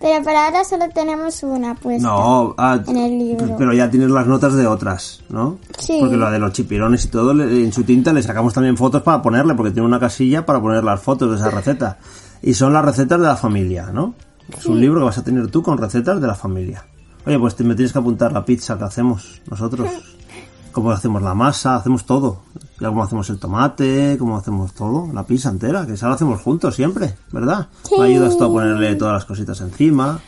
Pero 0.02 0.22
por 0.24 0.36
ahora 0.36 0.64
solo 0.66 0.86
tenemos 0.94 1.42
una 1.44 1.74
puesta. 1.76 2.06
No, 2.08 2.54
ah, 2.58 2.78
En 2.86 2.98
el 2.98 3.18
libro. 3.18 3.56
pero 3.58 3.72
ya 3.74 3.90
tienes 3.90 4.10
las 4.10 4.28
notas 4.28 4.54
de 4.56 4.68
otras, 4.68 5.24
¿no? 5.30 5.58
Sí. 5.80 5.98
Porque 6.02 6.18
la 6.18 6.30
de 6.30 6.40
los 6.40 6.52
chipirones 6.52 7.06
y 7.06 7.08
todo, 7.08 7.32
en 7.42 7.72
su 7.72 7.84
tinta 7.84 8.12
le 8.12 8.22
sacamos 8.22 8.54
también 8.54 8.76
fotos 8.76 9.02
para 9.02 9.22
ponerle, 9.22 9.56
porque 9.56 9.72
tiene 9.72 9.88
una 9.88 10.00
casilla 10.00 10.46
para 10.46 10.60
poner 10.60 10.84
las 10.84 11.02
fotos 11.02 11.30
de 11.32 11.38
esa 11.38 11.50
receta. 11.50 11.98
Y 12.42 12.54
son 12.54 12.74
las 12.74 12.84
recetas 12.84 13.18
de 13.20 13.26
la 13.28 13.38
familia, 13.38 13.90
¿no? 13.94 14.14
Es 14.58 14.66
un 14.66 14.80
libro 14.80 15.00
que 15.00 15.06
vas 15.06 15.18
a 15.18 15.24
tener 15.24 15.48
tú 15.50 15.64
con 15.64 15.78
recetas 15.78 16.22
de 16.22 16.28
la 16.28 16.36
familia. 16.36 16.86
Oye, 17.26 17.40
pues 17.40 17.56
te, 17.56 17.64
me 17.64 17.76
tienes 17.76 17.92
que 17.92 18.00
apuntar 18.00 18.32
la 18.32 18.46
pizza 18.46 18.78
que 18.78 18.84
hacemos 18.84 19.42
nosotros. 19.50 19.90
Cómo 20.72 20.92
hacemos 20.92 21.22
la 21.22 21.34
masa, 21.34 21.78
hacemos 21.78 22.06
todo. 22.06 22.42
Ya 22.82 22.90
cómo 22.90 23.02
hacemos 23.02 23.30
el 23.30 23.40
tomate, 23.40 24.18
cómo 24.20 24.36
hacemos 24.36 24.74
todo, 24.74 25.10
la 25.14 25.24
pizza 25.24 25.48
entera, 25.48 25.86
que 25.86 25.94
esa 25.94 26.10
la 26.10 26.16
hacemos 26.16 26.42
juntos 26.42 26.76
siempre, 26.76 27.16
¿verdad? 27.32 27.68
Sí. 27.84 27.96
Me 27.98 28.08
ayudas 28.08 28.38
tú 28.38 28.44
a 28.44 28.48
ponerle 28.50 28.96
todas 28.96 29.14
las 29.14 29.24
cositas 29.24 29.62
encima 29.62 30.20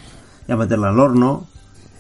y 0.48 0.54
a 0.54 0.56
meterla 0.56 0.88
al 0.88 1.00
horno. 1.00 1.46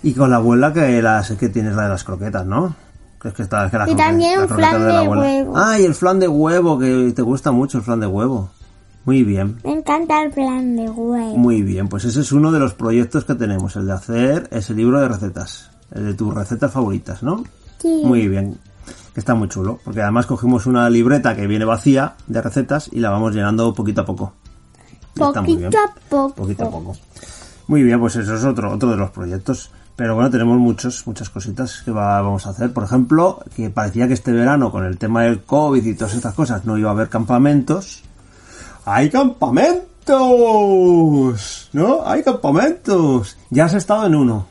Y 0.03 0.13
con 0.13 0.29
la 0.29 0.37
abuela 0.37 0.71
que 0.71 1.01
las 1.01 1.29
que 1.31 1.49
tienes 1.49 1.75
la 1.75 1.83
de 1.83 1.89
las 1.89 2.05
croquetas, 2.05 2.45
¿no? 2.45 2.73
Que 3.21 3.27
es 3.27 3.33
que 3.33 3.43
está 3.43 3.69
que 3.69 3.77
la 3.77 3.89
Y 3.89 3.95
también 3.95 4.39
la 4.39 4.47
flan 4.47 4.87
la 4.87 5.01
de 5.01 5.07
huevo. 5.09 5.53
Ah, 5.57 5.77
y 5.77 5.83
el 5.83 5.93
flan 5.93 6.19
de 6.19 6.29
huevo, 6.29 6.79
que 6.79 7.11
te 7.13 7.21
gusta 7.21 7.51
mucho 7.51 7.79
el 7.79 7.83
flan 7.83 7.99
de 7.99 8.07
huevo. 8.07 8.49
Muy 9.07 9.23
bien. 9.23 9.57
Me 9.63 9.71
encanta 9.71 10.21
el 10.21 10.31
plan 10.31 10.75
de 10.75 10.89
huevo. 10.89 11.37
Muy 11.37 11.61
bien, 11.61 11.87
pues 11.87 12.03
ese 12.03 12.19
es 12.19 12.33
uno 12.33 12.51
de 12.51 12.59
los 12.59 12.73
proyectos 12.73 13.23
que 13.23 13.35
tenemos, 13.35 13.75
el 13.77 13.85
de 13.87 13.93
hacer 13.93 14.49
ese 14.51 14.73
libro 14.73 14.99
de 14.99 15.07
recetas, 15.07 15.71
el 15.95 16.07
de 16.07 16.13
tus 16.13 16.33
recetas 16.33 16.71
favoritas, 16.73 17.23
¿no? 17.23 17.41
Sí. 17.79 18.01
Muy 18.03 18.27
bien, 18.27 18.57
que 19.13 19.21
está 19.21 19.33
muy 19.33 19.47
chulo, 19.47 19.79
porque 19.85 20.01
además 20.01 20.25
cogimos 20.25 20.65
una 20.65 20.89
libreta 20.89 21.37
que 21.37 21.47
viene 21.47 21.63
vacía 21.63 22.15
de 22.27 22.41
recetas 22.41 22.89
y 22.91 22.99
la 22.99 23.09
vamos 23.09 23.33
llenando 23.33 23.63
a 23.63 23.67
poco. 23.69 23.77
Poquito 23.77 24.01
a 24.01 24.05
poco. 24.05 24.33
Poquito 26.35 26.63
a 26.65 26.69
poco. 26.69 26.93
Muy 27.67 27.83
bien, 27.83 28.01
pues 28.01 28.17
eso 28.17 28.35
es 28.35 28.43
otro, 28.43 28.73
otro 28.73 28.91
de 28.91 28.97
los 28.97 29.11
proyectos. 29.11 29.71
Pero 29.95 30.15
bueno, 30.15 30.29
tenemos 30.29 30.57
muchos, 30.57 31.07
muchas 31.07 31.29
cositas 31.29 31.81
que 31.83 31.91
va- 31.91 32.21
vamos 32.21 32.45
a 32.45 32.49
hacer. 32.49 32.71
Por 32.73 32.83
ejemplo, 32.83 33.39
que 33.55 33.69
parecía 33.69 34.05
que 34.07 34.13
este 34.15 34.31
verano, 34.33 34.69
con 34.69 34.83
el 34.85 34.97
tema 34.97 35.23
del 35.23 35.43
COVID 35.43 35.83
y 35.85 35.93
todas 35.95 36.13
estas 36.13 36.33
cosas, 36.35 36.65
no 36.65 36.77
iba 36.77 36.89
a 36.89 36.93
haber 36.93 37.07
campamentos. 37.09 38.03
¡Hay 38.89 39.09
campamentos! 39.09 39.83
¿No? 41.73 41.99
¡Hay 42.05 42.23
campamentos! 42.23 43.35
Ya 43.49 43.65
has 43.65 43.73
estado 43.73 44.05
en 44.05 44.15
uno. 44.15 44.45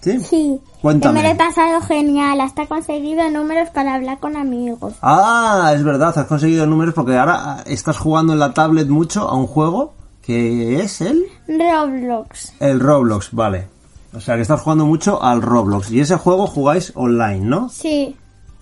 ¿Sí? 0.00 0.20
Sí. 0.20 0.58
Cuéntame. 0.80 1.20
Me 1.20 1.28
lo 1.28 1.34
he 1.34 1.36
pasado 1.36 1.82
genial. 1.82 2.40
Hasta 2.40 2.62
he 2.62 2.66
conseguido 2.66 3.28
números 3.30 3.68
para 3.68 3.94
hablar 3.94 4.20
con 4.20 4.38
amigos. 4.38 4.94
Ah, 5.02 5.70
es 5.74 5.84
verdad, 5.84 6.18
has 6.18 6.26
conseguido 6.26 6.66
números 6.66 6.94
porque 6.94 7.14
ahora 7.18 7.34
ah, 7.36 7.62
estás 7.66 7.98
jugando 7.98 8.32
en 8.32 8.38
la 8.38 8.54
tablet 8.54 8.88
mucho 8.88 9.28
a 9.28 9.36
un 9.36 9.46
juego 9.46 9.92
que 10.22 10.80
es 10.80 11.02
el... 11.02 11.22
Roblox. 11.46 12.54
El 12.60 12.80
Roblox, 12.80 13.32
vale. 13.32 13.68
O 14.14 14.20
sea 14.20 14.36
que 14.36 14.40
estás 14.40 14.62
jugando 14.62 14.86
mucho 14.86 15.22
al 15.22 15.42
Roblox. 15.42 15.90
Y 15.90 16.00
ese 16.00 16.16
juego 16.16 16.46
jugáis 16.46 16.90
online, 16.94 17.40
¿no? 17.40 17.68
Sí. 17.68 18.16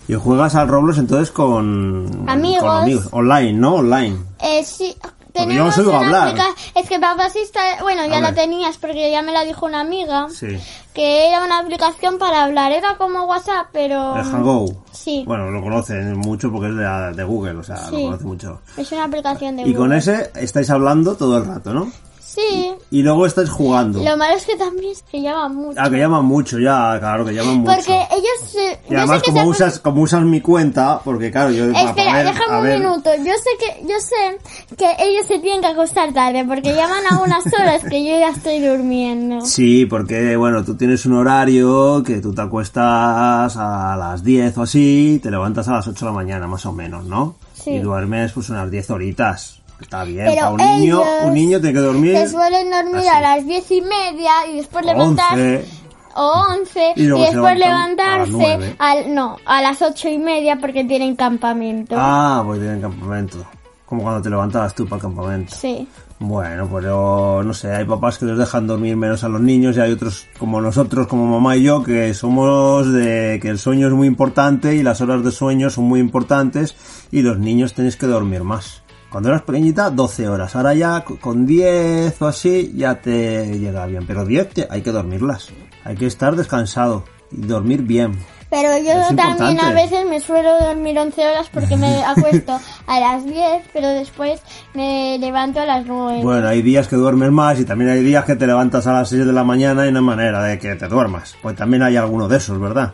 Y 0.07 0.15
juegas 0.15 0.55
al 0.55 0.67
Roblox 0.67 0.97
entonces 0.97 1.31
con 1.31 2.25
Amigos. 2.27 2.63
con 2.63 2.77
amigos. 2.83 3.07
Online, 3.11 3.53
¿no? 3.53 3.75
Online. 3.75 4.17
Eh, 4.41 4.63
sí. 4.65 4.95
Yo 5.33 5.41
Tenemos 5.41 5.77
una 5.77 5.97
hablar. 5.97 6.35
Es 6.75 6.87
que 6.87 6.99
papá 6.99 7.29
sí 7.29 7.39
está... 7.39 7.81
Bueno, 7.81 8.05
ya 8.05 8.19
la 8.19 8.33
tenías 8.33 8.77
porque 8.77 9.11
ya 9.11 9.21
me 9.21 9.31
la 9.31 9.43
dijo 9.43 9.65
una 9.65 9.81
amiga. 9.81 10.27
Sí. 10.29 10.59
Que 10.93 11.27
era 11.27 11.43
una 11.43 11.59
aplicación 11.59 12.19
para 12.19 12.43
hablar. 12.43 12.71
Era 12.71 12.97
como 12.97 13.23
WhatsApp, 13.23 13.67
pero... 13.71 14.15
El 14.15 14.23
Hangout. 14.23 14.75
Sí. 14.91 15.23
Bueno, 15.25 15.49
lo 15.49 15.61
conocen 15.61 16.17
mucho 16.17 16.51
porque 16.51 16.69
es 16.69 17.15
de, 17.15 17.23
Google, 17.23 17.57
o 17.57 17.63
sea, 17.63 17.89
lo 17.89 18.01
conocen 18.01 18.27
mucho. 18.27 18.61
Es 18.77 18.91
una 18.91 19.05
aplicación 19.05 19.55
de 19.55 19.63
Y 19.63 19.73
con 19.73 19.85
Google. 19.85 19.97
ese 19.97 20.31
estáis 20.35 20.69
hablando 20.69 21.15
todo 21.15 21.37
el 21.37 21.45
rato, 21.45 21.73
¿no? 21.73 21.91
Sí. 22.35 22.73
Y 22.91 23.01
luego 23.03 23.25
estáis 23.25 23.49
jugando. 23.49 24.03
Lo 24.03 24.17
malo 24.17 24.35
es 24.35 24.45
que 24.45 24.55
también 24.55 24.93
se 24.95 25.21
llama 25.21 25.49
mucho. 25.49 25.79
Ah, 25.79 25.89
que 25.89 25.97
llaman 25.97 26.25
mucho, 26.25 26.57
ya, 26.59 26.97
claro, 26.99 27.25
que 27.25 27.33
llaman 27.33 27.57
mucho. 27.57 27.75
Porque 27.75 27.93
ellos... 28.11 28.49
se- 28.51 28.79
Y 28.89 28.95
además 28.95 29.21
que 29.21 29.31
como 29.31 29.43
se- 29.43 29.47
usas, 29.49 29.79
como 29.79 30.01
usas 30.01 30.23
mi 30.23 30.41
cuenta, 30.41 30.99
porque 31.03 31.31
claro, 31.31 31.51
yo... 31.51 31.65
Espera, 31.65 32.13
ver, 32.13 32.25
déjame 32.27 32.57
un 32.57 32.63
ver, 32.63 32.79
minuto. 32.79 33.09
Yo 33.17 33.33
sé 33.33 33.49
que 33.59 33.83
yo 33.87 33.99
sé 33.99 34.75
que 34.75 34.87
ellos 34.99 35.27
se 35.27 35.39
tienen 35.39 35.61
que 35.61 35.67
acostar 35.67 36.11
tarde 36.13 36.43
porque 36.45 36.73
llaman 36.73 37.03
a 37.09 37.19
unas 37.21 37.45
horas 37.53 37.83
que 37.89 38.03
yo 38.03 38.17
ya 38.19 38.29
estoy 38.29 38.59
durmiendo. 38.59 39.41
Sí, 39.45 39.85
porque 39.85 40.35
bueno, 40.35 40.63
tú 40.63 40.75
tienes 40.75 41.05
un 41.05 41.13
horario 41.13 42.01
que 42.03 42.19
tú 42.19 42.33
te 42.33 42.41
acuestas 42.41 43.55
a 43.57 43.95
las 43.97 44.23
10 44.23 44.57
o 44.57 44.61
así, 44.63 45.19
te 45.21 45.29
levantas 45.31 45.67
a 45.67 45.73
las 45.73 45.87
8 45.87 46.05
de 46.05 46.11
la 46.11 46.15
mañana 46.15 46.47
más 46.47 46.65
o 46.65 46.71
menos, 46.73 47.05
¿no? 47.05 47.35
Sí. 47.53 47.71
Y 47.71 47.79
duermes 47.79 48.31
pues 48.33 48.49
unas 48.49 48.69
10 48.69 48.89
horitas. 48.91 49.59
Está 49.81 50.03
bien, 50.03 50.25
Pero 50.25 50.51
un 50.51 50.57
niño, 50.57 51.01
un 51.25 51.33
niño 51.33 51.59
tiene 51.59 51.73
que 51.73 51.85
dormir 51.85 52.17
Se 52.17 52.29
suelen 52.29 52.69
dormir 52.71 53.07
así. 53.07 53.07
a 53.07 53.21
las 53.21 53.45
diez 53.45 53.69
y 53.71 53.81
media 53.81 54.31
y 54.51 54.57
después 54.57 54.85
levantarse 54.85 55.55
11. 55.57 55.67
o 56.15 56.45
once 56.51 56.93
Y 56.95 57.03
y, 57.03 57.07
después 57.07 57.45
a 57.45 57.55
levantarse 57.55 58.31
nueve. 58.31 58.75
al 58.79 59.13
no 59.13 59.37
a 59.45 59.61
las 59.61 59.81
ocho 59.81 60.07
y 60.09 60.17
media 60.17 60.57
porque 60.57 60.83
tienen 60.85 61.15
campamento. 61.15 61.95
Ah, 61.97 62.43
pues 62.45 62.59
tienen 62.59 62.81
campamento. 62.81 63.45
Como 63.85 64.03
cuando 64.03 64.21
te 64.21 64.29
levantabas 64.29 64.73
tú 64.73 64.85
para 64.85 64.95
el 64.97 65.01
campamento. 65.01 65.53
Sí. 65.55 65.87
Bueno, 66.19 66.69
pero 66.71 67.43
no 67.43 67.53
sé, 67.53 67.73
hay 67.73 67.83
papás 67.83 68.17
que 68.17 68.25
les 68.25 68.37
dejan 68.37 68.65
dormir 68.65 68.95
menos 68.95 69.25
a 69.25 69.27
los 69.27 69.41
niños 69.41 69.75
y 69.75 69.81
hay 69.81 69.91
otros 69.91 70.25
como 70.39 70.61
nosotros, 70.61 71.07
como 71.07 71.25
mamá 71.27 71.57
y 71.57 71.63
yo, 71.63 71.83
que 71.83 72.13
somos 72.13 72.91
de 72.93 73.39
que 73.41 73.49
el 73.49 73.59
sueño 73.59 73.87
es 73.87 73.93
muy 73.93 74.07
importante 74.07 74.73
y 74.75 74.83
las 74.83 75.01
horas 75.01 75.21
de 75.23 75.31
sueño 75.31 75.69
son 75.69 75.83
muy 75.85 75.99
importantes 75.99 76.75
y 77.11 77.23
los 77.23 77.39
niños 77.39 77.73
tenéis 77.73 77.97
que 77.97 78.05
dormir 78.05 78.43
más. 78.45 78.82
Cuando 79.13 79.29
eras 79.29 79.43
pequeñita, 79.43 79.91
12 79.91 80.27
horas. 80.27 80.55
Ahora 80.55 80.73
ya 80.73 81.05
con 81.05 81.45
10 81.45 82.19
o 82.19 82.25
así 82.27 82.73
ya 82.75 82.95
te 82.99 83.59
llega 83.59 83.85
bien. 83.85 84.05
Pero 84.07 84.25
10 84.25 84.49
te- 84.49 84.67
hay 84.69 84.81
que 84.81 84.91
dormirlas. 84.91 85.49
Hay 85.85 85.95
que 85.95 86.07
estar 86.07 86.35
descansado 86.35 87.03
y 87.31 87.45
dormir 87.45 87.83
bien. 87.83 88.17
Pero 88.49 88.69
yo 88.83 88.91
Es 88.91 89.07
también 89.15 89.29
importante. 89.31 89.61
a 89.65 89.71
veces 89.71 90.05
me 90.09 90.19
suelo 90.19 90.49
dormir 90.59 90.97
11 90.97 91.27
horas 91.27 91.47
porque 91.53 91.77
me 91.77 92.03
acuesto 92.05 92.59
a 92.87 92.99
las 92.99 93.23
10, 93.23 93.63
pero 93.71 93.87
después 93.89 94.41
me 94.73 95.17
levanto 95.19 95.59
a 95.59 95.65
las 95.67 95.85
9. 95.85 96.21
Bueno, 96.23 96.47
hay 96.47 96.63
días 96.63 96.87
que 96.87 96.95
duermes 96.95 97.31
más 97.31 97.59
y 97.59 97.65
también 97.65 97.91
hay 97.91 98.01
días 98.03 98.25
que 98.25 98.35
te 98.35 98.47
levantas 98.47 98.87
a 98.87 98.93
las 98.93 99.09
6 99.09 99.27
de 99.27 99.33
la 99.33 99.43
mañana 99.43 99.85
y 99.87 99.91
no 99.91 99.99
hay 99.99 100.05
manera 100.05 100.43
de 100.43 100.57
que 100.57 100.73
te 100.75 100.87
duermas. 100.87 101.35
Pues 101.41 101.55
también 101.55 101.83
hay 101.83 101.97
alguno 101.97 102.27
de 102.27 102.37
esos, 102.37 102.59
¿verdad? 102.59 102.93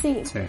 Sí. 0.00 0.22
Sí. 0.24 0.40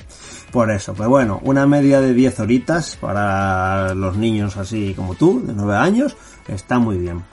Por 0.52 0.72
eso, 0.72 0.94
pues 0.94 1.08
bueno, 1.10 1.40
una 1.44 1.66
media 1.66 2.02
de 2.02 2.14
10 2.14 2.40
horitas 2.42 2.98
para 3.00 3.94
los 3.94 4.18
niños 4.18 4.58
así 4.58 4.94
como 4.94 5.16
tú, 5.16 5.42
de 5.46 5.54
9 5.54 5.76
años, 5.76 6.16
está 6.48 6.80
muy 6.80 6.98
bien. 6.98 7.24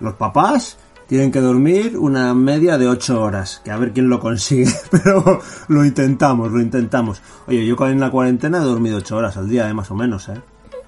Los 0.00 0.14
papás 0.14 0.78
tienen 1.06 1.32
que 1.32 1.40
dormir 1.40 1.98
una 1.98 2.32
media 2.34 2.78
de 2.78 2.88
8 2.88 3.20
horas, 3.20 3.60
que 3.64 3.72
a 3.72 3.76
ver 3.76 3.92
quién 3.92 4.08
lo 4.08 4.20
consigue, 4.20 4.72
pero 4.90 5.40
lo 5.66 5.84
intentamos, 5.84 6.52
lo 6.52 6.60
intentamos. 6.60 7.20
Oye, 7.48 7.66
yo 7.66 7.76
en 7.88 7.98
la 7.98 8.10
cuarentena 8.10 8.58
he 8.58 8.60
dormido 8.60 8.98
8 8.98 9.16
horas 9.16 9.36
al 9.36 9.48
día, 9.48 9.68
eh, 9.68 9.74
más 9.74 9.90
o 9.90 9.96
menos, 9.96 10.28
¿eh? 10.28 10.40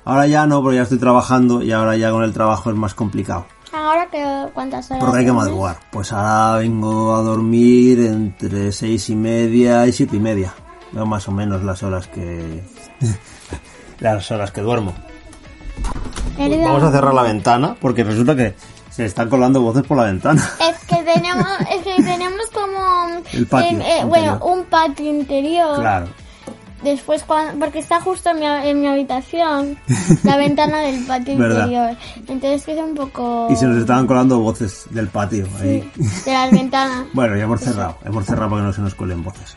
Ahora 0.04 0.26
ya 0.26 0.46
no, 0.46 0.62
porque 0.62 0.76
ya 0.76 0.82
estoy 0.82 0.98
trabajando 0.98 1.62
y 1.62 1.72
ahora 1.72 1.96
ya 1.96 2.10
con 2.10 2.24
el 2.24 2.32
trabajo 2.32 2.70
es 2.70 2.76
más 2.76 2.94
complicado. 2.94 3.46
Ahora 3.72 4.08
que 4.10 4.48
cuántas 4.52 4.90
horas. 4.90 5.02
Porque 5.02 5.20
hay 5.20 5.24
que 5.24 5.32
madrugar. 5.32 5.76
Pues 5.90 6.12
ahora 6.12 6.58
vengo 6.58 7.14
a 7.14 7.22
dormir 7.22 8.00
entre 8.00 8.70
seis 8.70 9.08
y 9.10 9.16
media 9.16 9.86
y 9.86 9.92
siete 9.92 10.16
y 10.16 10.20
media. 10.20 10.54
Veo 10.92 11.06
más 11.06 11.26
o 11.28 11.32
menos 11.32 11.62
las 11.62 11.82
horas 11.82 12.06
que... 12.06 12.62
las 14.00 14.30
horas 14.30 14.50
que 14.50 14.60
duermo. 14.60 14.92
Vamos 16.38 16.82
a 16.82 16.90
cerrar 16.90 17.14
la 17.14 17.22
ventana 17.22 17.76
porque 17.80 18.04
resulta 18.04 18.34
que 18.34 18.54
se 18.90 19.06
están 19.06 19.28
colando 19.28 19.60
voces 19.60 19.82
por 19.84 19.96
la 19.96 20.04
ventana. 20.04 20.42
Es 20.60 20.78
que 20.84 20.96
tenemos, 20.96 21.48
es 21.70 21.82
que 21.82 22.02
tenemos 22.02 22.46
como 22.52 23.22
El 23.32 23.46
patio 23.46 23.78
em, 23.78 23.80
eh, 23.80 24.04
bueno, 24.04 24.38
un 24.44 24.64
patio 24.64 25.06
interior. 25.08 25.80
Claro. 25.80 26.06
Después 26.82 27.22
cuando, 27.22 27.64
porque 27.64 27.78
está 27.78 28.00
justo 28.00 28.30
en 28.30 28.40
mi, 28.40 28.46
en 28.46 28.80
mi 28.80 28.88
habitación, 28.88 29.78
la 30.24 30.36
ventana 30.36 30.80
del 30.80 31.04
patio 31.06 31.38
Verdad. 31.38 31.66
interior. 31.66 31.96
Entonces 32.28 32.64
que 32.64 32.72
es 32.72 32.78
un 32.78 32.94
poco 32.94 33.46
Y 33.50 33.56
se 33.56 33.66
nos 33.66 33.78
estaban 33.78 34.06
colando 34.06 34.40
voces 34.40 34.86
del 34.90 35.08
patio 35.08 35.46
ahí. 35.60 35.88
de 36.24 36.32
las 36.32 36.50
ventanas. 36.50 37.06
Bueno, 37.12 37.36
ya 37.36 37.44
hemos 37.44 37.60
cerrado. 37.60 37.98
Hemos 38.04 38.26
cerrado 38.26 38.50
para 38.50 38.62
que 38.62 38.66
no 38.66 38.72
se 38.72 38.80
nos 38.80 38.94
cuelen 38.94 39.22
voces. 39.22 39.56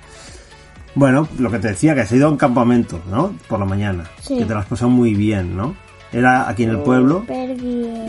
Bueno, 0.95 1.27
lo 1.39 1.51
que 1.51 1.59
te 1.59 1.67
decía, 1.69 1.93
que 1.93 2.01
has 2.01 2.11
ido 2.11 2.27
a 2.27 2.29
un 2.31 2.37
campamento, 2.37 2.99
¿no? 3.09 3.35
Por 3.47 3.59
la 3.59 3.65
mañana. 3.65 4.09
Sí. 4.21 4.37
Que 4.37 4.45
te 4.45 4.53
lo 4.53 4.59
has 4.59 4.65
pasado 4.65 4.89
muy 4.89 5.13
bien, 5.13 5.55
¿no? 5.55 5.75
Era 6.13 6.47
aquí 6.47 6.63
en 6.63 6.69
el 6.69 6.79
pueblo. 6.79 7.25
Bien. 7.27 7.55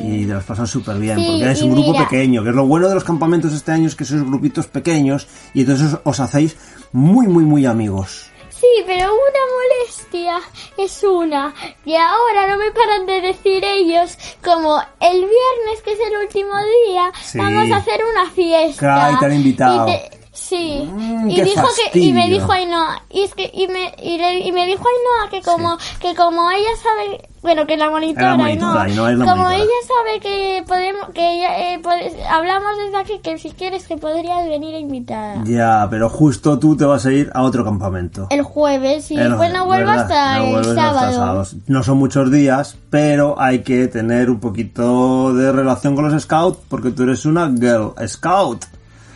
y 0.01 0.25
te 0.27 0.33
las 0.33 0.45
pasan 0.45 0.67
súper 0.69 0.97
bien, 0.99 1.19
Sí, 1.19 1.25
porque 1.27 1.43
eres 1.43 1.61
y 1.61 1.65
un 1.65 1.73
grupo 1.73 1.93
mira- 1.93 2.05
pequeño, 2.09 2.43
que 2.45 2.51
es 2.51 2.55
lo 2.55 2.67
bueno 2.67 2.89
de 2.89 2.95
los 2.95 3.03
campamentos 3.03 3.53
este 3.53 3.73
año 3.73 3.89
es 3.89 3.97
que 3.97 4.05
sois 4.05 4.23
grupitos 4.23 4.67
pequeños 4.69 5.27
y 5.55 5.63
entonces 5.63 5.95
os, 5.95 6.01
os 6.05 6.21
hacéis 6.21 6.57
muy, 6.93 7.27
muy, 7.27 7.43
muy 7.45 7.67
amigos. 7.67 8.31
Sí, 8.51 8.67
pero 8.87 9.05
una 9.05 9.43
molestia 9.57 10.39
es 10.79 11.03
una 11.03 11.53
que 11.85 11.97
ahora 11.99 12.47
no 12.49 12.57
me 12.59 12.71
paran 12.71 13.07
de 13.07 13.21
decir 13.21 13.65
ellos 13.65 14.17
como 14.45 14.79
el 15.01 15.17
viernes 15.19 15.83
que 15.85 15.93
es 15.93 15.99
el 15.99 16.17
último 16.25 16.53
día 16.87 17.11
Sí. 17.23 17.39
vamos 17.39 17.71
a 17.73 17.77
hacer 17.79 18.01
una 18.13 18.31
fiesta. 18.31 18.79
Claro, 18.79 19.17
y 19.17 19.19
te 19.19 19.27
han 19.27 19.35
invitado. 19.35 19.89
Y 19.89 19.93
te- 19.93 20.16
Sí, 20.37 20.87
Mm, 20.93 21.31
y 21.31 21.41
dijo 21.41 21.67
que 21.93 21.99
y 21.99 22.13
me 22.13 22.21
fastidio. 22.21 22.41
dijo 22.41 22.53
Ainhoa, 22.53 23.03
y 23.11 23.23
es 23.23 23.35
que 23.35 23.51
y 23.55 23.67
me 23.69 23.95
y, 24.03 24.19
le- 24.19 24.41
y 24.41 24.53
me 24.53 24.67
dijo 24.67 24.85
Ainhoa 24.87 25.31
que 25.31 25.41
como 25.41 25.79
que 25.99 26.15
como 26.15 26.51
ella 26.51 26.69
sabe, 26.83 27.27
bueno, 27.43 27.67
que 27.67 27.77
la 27.79 27.89
monitora, 27.89 28.33
Es 28.33 28.37
la 28.39 28.45
monitora, 28.45 28.83
Ainhoa 28.83 29.13
es 29.13 29.19
la 29.19 29.25
como 29.25 29.43
monitora. 29.45 29.65
ella 29.65 29.89
sabe 29.89 30.21
que 30.21 30.65
podemos 30.69 31.09
que 31.15 31.37
ella, 31.39 31.59
eh, 31.75 31.79
pode- 31.83 32.23
hablamos 32.29 32.69
desde 32.85 32.97
aquí 32.99 33.19
que 33.23 33.39
si 33.39 33.51
quieres 33.53 33.87
que 33.89 33.97
podrías 33.97 34.47
venir 34.47 34.75
invitada. 34.79 35.43
Ya, 35.47 35.87
pero 35.89 36.11
justo 36.11 36.59
tú 36.59 36.77
te 36.77 36.85
vas 36.85 37.07
a 37.07 37.13
ir 37.13 37.31
a 37.35 37.43
otro 37.43 37.65
campamento. 37.65 38.27
El 38.29 38.43
jueves 38.43 39.11
y 39.11 39.17
después 39.17 39.51
no 39.55 39.65
vuelvo 39.65 39.91
hasta 39.91 40.39
No 40.39 40.45
el 40.45 40.57
hasta 40.57 40.75
sábado. 40.75 41.13
sábado. 41.13 41.45
No 41.67 41.83
son 41.83 41.97
muchos 41.97 42.31
días, 42.31 42.77
pero 42.91 43.41
hay 43.41 43.61
que 43.63 43.89
tener 43.89 44.29
un 44.29 44.39
poquito 44.39 45.33
de 45.33 45.51
relación 45.51 45.95
con 45.97 46.11
los 46.13 46.23
scouts 46.23 46.59
porque 46.69 46.91
tú 46.91 47.05
eres 47.05 47.25
una 47.25 47.49
girl 47.49 47.95
scout, 48.07 48.67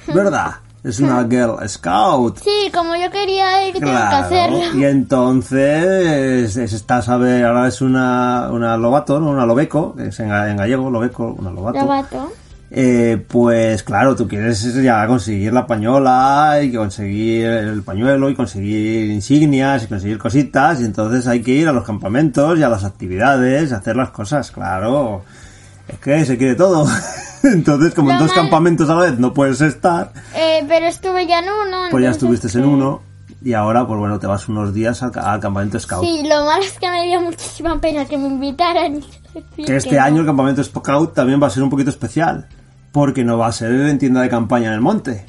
¿verdad? 0.07 0.53
Es 0.83 0.99
una 1.01 1.25
girl 1.29 1.57
scout. 1.69 2.39
Sí, 2.39 2.71
como 2.73 2.97
yo 2.97 3.11
quería 3.11 3.69
ir, 3.69 3.75
tengo 3.75 3.87
que 3.87 3.97
hacerlo. 3.97 4.61
y 4.75 4.85
entonces 4.85 6.57
es- 6.57 6.73
estás 6.73 7.09
a 7.09 7.17
ver, 7.17 7.45
ahora 7.45 7.69
es 7.69 7.81
una, 7.83 8.49
una 8.51 8.77
lobato, 8.77 9.21
¿no? 9.21 9.31
una 9.31 9.45
lobeco, 9.47 9.95
que 9.95 10.09
es 10.09 10.21
en 10.21 10.29
gallego, 10.29 10.91
lobeco, 10.91 11.35
una 11.39 11.51
lobato. 11.51 11.79
Lobato. 11.81 12.33
Eh, 12.73 13.23
pues 13.27 13.83
claro, 13.83 14.15
tú 14.15 14.29
quieres 14.29 14.63
ya 14.81 15.05
conseguir 15.09 15.53
la 15.53 15.67
pañola 15.67 16.61
y 16.63 16.73
conseguir 16.73 17.45
el 17.47 17.83
pañuelo 17.83 18.31
y 18.31 18.35
conseguir 18.37 19.11
insignias 19.11 19.83
y 19.83 19.87
conseguir 19.89 20.19
cositas 20.19 20.81
y 20.81 20.85
entonces 20.85 21.27
hay 21.27 21.43
que 21.43 21.51
ir 21.51 21.67
a 21.69 21.73
los 21.73 21.85
campamentos 21.85 22.57
y 22.59 22.63
a 22.63 22.69
las 22.69 22.85
actividades, 22.85 23.73
hacer 23.73 23.97
las 23.97 24.11
cosas, 24.11 24.51
claro. 24.53 25.25
Es 25.89 25.99
que 25.99 26.25
se 26.25 26.39
quiere 26.39 26.55
todo. 26.55 26.87
entonces, 27.55 27.95
como 27.95 28.11
en 28.11 28.19
dos 28.19 28.29
mal- 28.29 28.37
campamentos 28.37 28.89
a 28.91 28.95
la 28.95 29.03
vez 29.03 29.19
no 29.19 29.33
puedes 29.33 29.61
estar, 29.61 30.13
Eh, 30.35 30.65
pero 30.69 30.87
estuve 30.87 31.27
ya 31.27 31.41
en 31.41 31.47
uno. 31.47 31.77
pues 31.91 32.03
ya 32.05 32.11
estuviste 32.11 32.49
en 32.59 32.65
uno 32.67 33.03
y 33.43 33.53
ahora 33.55 33.87
pues 33.87 33.99
bueno, 33.99 34.19
te 34.19 34.27
vas 34.27 34.49
unos 34.49 34.75
días 34.75 35.03
al, 35.03 35.13
ca- 35.13 35.33
al 35.33 35.41
campamento 35.41 35.79
scout. 35.81 36.05
Sí, 36.05 36.23
lo 36.29 36.45
malo 36.45 36.63
es 36.63 36.79
que 36.79 36.91
me 36.91 37.07
dio 37.07 37.21
muchísima 37.23 37.81
pena 37.81 38.05
que 38.05 38.19
me 38.19 38.29
invitaran. 38.29 39.01
Que 39.65 39.77
este 39.77 39.95
no. 39.97 40.03
año 40.03 40.21
el 40.23 40.27
campamento 40.27 40.63
scout 40.65 41.15
también 41.15 41.41
va 41.41 41.47
a 41.47 41.51
ser 41.51 41.63
un 41.63 41.71
poquito 41.71 41.91
especial. 41.91 42.49
Porque 42.91 43.23
no 43.23 43.39
va 43.39 43.47
a 43.47 43.53
ser 43.53 43.71
en 43.71 43.99
tienda 43.99 44.21
de 44.23 44.29
campaña 44.29 44.67
en 44.69 44.75
el 44.75 44.81
monte. 44.81 45.25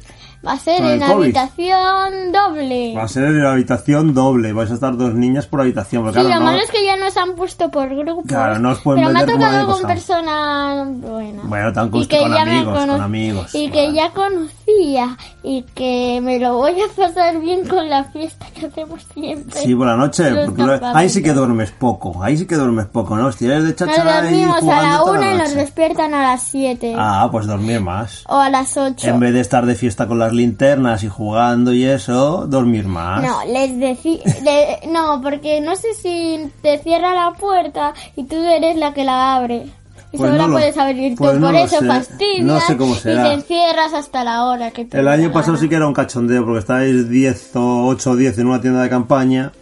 Va 0.46 0.54
a 0.54 0.58
ser 0.58 0.78
con 0.82 0.90
en 0.92 1.04
habitación 1.04 2.32
doble. 2.32 2.94
Va 2.98 3.04
a 3.04 3.08
ser 3.08 3.26
en 3.26 3.46
habitación 3.46 4.14
doble. 4.16 4.54
Vais 4.54 4.72
a 4.72 4.74
estar 4.74 4.98
dos 4.98 5.14
niñas 5.14 5.46
por 5.46 5.62
habitación. 5.62 6.06
Sí, 6.08 6.14
claro, 6.14 6.30
lo 6.30 6.36
no- 6.36 6.42
malo 6.46 6.58
es 6.64 6.72
que 6.72 6.84
ya 6.84 6.98
nos 6.98 7.16
han 7.16 7.36
puesto 7.36 7.70
por 7.70 7.90
grupos. 7.96 8.26
Claro, 8.28 8.58
no 8.60 8.72
os 8.72 8.80
pueden 8.80 9.04
Pero 9.04 9.14
me 9.14 9.20
ha 9.22 9.26
tocado 9.26 9.68
con 9.68 9.82
personas 9.88 10.88
buenas. 11.00 11.48
Bueno, 11.48 11.74
tan 11.74 11.90
con- 11.90 12.06
con 12.06 12.34
amigos, 12.34 12.78
con 12.78 12.88
cono- 12.90 13.04
amigos, 13.04 13.54
Y 13.56 13.70
que 13.70 13.82
vale. 13.86 13.94
ya 13.94 14.12
conocía. 14.12 15.18
Y 15.44 15.64
que 15.76 16.20
me 16.24 16.40
lo 16.40 16.56
voy 16.58 16.74
a 16.82 16.88
pasar 16.96 17.40
bien 17.40 17.68
con 17.68 17.90
la 17.90 18.04
fiesta 18.06 18.46
que 18.54 18.68
hacemos 18.68 19.02
siempre. 19.14 19.60
Sí, 19.60 19.76
por 19.76 19.88
la 19.88 19.96
noche. 19.96 20.24
Porque 20.46 20.64
lo- 20.64 20.80
ahí 20.96 21.10
sí 21.10 21.22
que 21.24 21.34
duermes 21.34 21.72
poco. 21.72 22.22
Ahí 22.24 22.38
sí 22.38 22.46
que 22.46 22.56
duermes 22.56 22.86
poco, 22.88 23.16
¿no? 23.16 23.32
Si 23.32 23.46
eres 23.46 23.64
de 23.64 23.70
Nos 23.70 23.76
chachara 23.78 24.20
y 24.32 24.32
dormimos 24.42 24.64
a 24.64 24.82
la 24.84 25.04
una 25.04 25.20
la 25.20 25.34
y 25.34 25.38
nos 25.38 25.54
despiertan 25.56 26.14
a 26.14 26.22
las 26.24 26.44
siete. 26.44 26.96
Ah, 26.98 27.28
pues 27.32 27.48
dormir 27.48 27.80
más. 27.82 28.24
O 28.28 28.38
a 28.38 28.50
las 28.50 28.78
ocho. 28.78 29.08
En 29.08 29.20
vez 29.20 29.34
de 29.34 29.40
estar 29.42 29.66
de 29.66 29.76
fiesta 29.76 30.08
con 30.08 30.20
las 30.20 30.31
linternas 30.34 31.04
y 31.04 31.08
jugando 31.10 31.74
y 31.74 31.84
eso, 31.86 32.46
dormir 32.48 32.86
más. 32.88 33.22
No, 33.24 33.40
les 33.52 33.78
decí, 33.80 34.20
le- 34.44 34.88
no, 34.92 35.22
porque 35.22 35.62
no 35.62 35.76
sé 35.76 35.94
si 35.94 36.52
te 36.62 36.78
cierra 36.80 37.14
la 37.14 37.32
puerta 37.34 37.94
y 38.16 38.24
tú 38.26 38.36
eres 38.36 38.76
la 38.78 38.94
que 38.94 39.04
la 39.04 39.36
abre. 39.36 39.68
Y 40.14 40.18
Pues 40.18 40.30
solo 40.32 40.48
no 40.48 40.52
puedes 40.54 40.78
abrir 40.78 41.16
pues 41.16 41.38
no 41.40 41.48
por 41.48 41.56
eso 41.56 41.80
sé. 41.80 41.86
fastidias 41.88 42.42
No 42.46 42.60
sé 42.60 42.76
cómo 42.76 42.96
y 42.96 42.98
será. 42.98 43.24
te 43.24 43.34
encierras 43.34 43.94
hasta 43.94 44.26
la 44.26 44.44
hora 44.46 44.72
que 44.72 44.84
te 44.84 45.00
El 45.00 45.08
año 45.08 45.32
pasado 45.32 45.56
sí 45.56 45.70
que 45.70 45.76
era 45.76 45.88
un 45.88 45.94
cachondeo 45.94 46.44
porque 46.44 46.60
estáis 46.60 47.08
10 47.10 47.56
o 47.56 47.88
8 47.88 48.12
o 48.12 48.16
10 48.18 48.38
en 48.40 48.48
una 48.48 48.60
tienda 48.60 48.82
de 48.84 48.90
campaña 48.90 49.54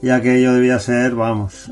y 0.00 0.08
aquello 0.08 0.54
debía 0.54 0.78
ser, 0.78 1.14
vamos, 1.14 1.66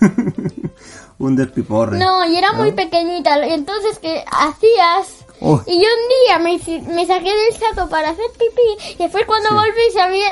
un 1.18 1.36
despiporre. 1.36 1.98
No, 1.98 2.24
y 2.26 2.36
era 2.36 2.52
muy 2.52 2.72
pequeñita, 2.72 3.46
y 3.46 3.52
entonces 3.52 3.98
que 3.98 4.24
hacías... 4.30 5.21
Oh. 5.44 5.60
Y 5.66 5.74
yo 5.82 5.86
un 5.88 6.08
día 6.24 6.38
me, 6.38 6.94
me 6.94 7.06
saqué 7.06 7.30
del 7.34 7.52
saco 7.58 7.88
para 7.90 8.10
hacer 8.10 8.24
pipí 8.38 8.94
y 8.94 8.96
después 9.02 9.24
cuando 9.26 9.48
Sí. 9.48 9.54
volví 9.56 9.92
sabía, 9.92 10.28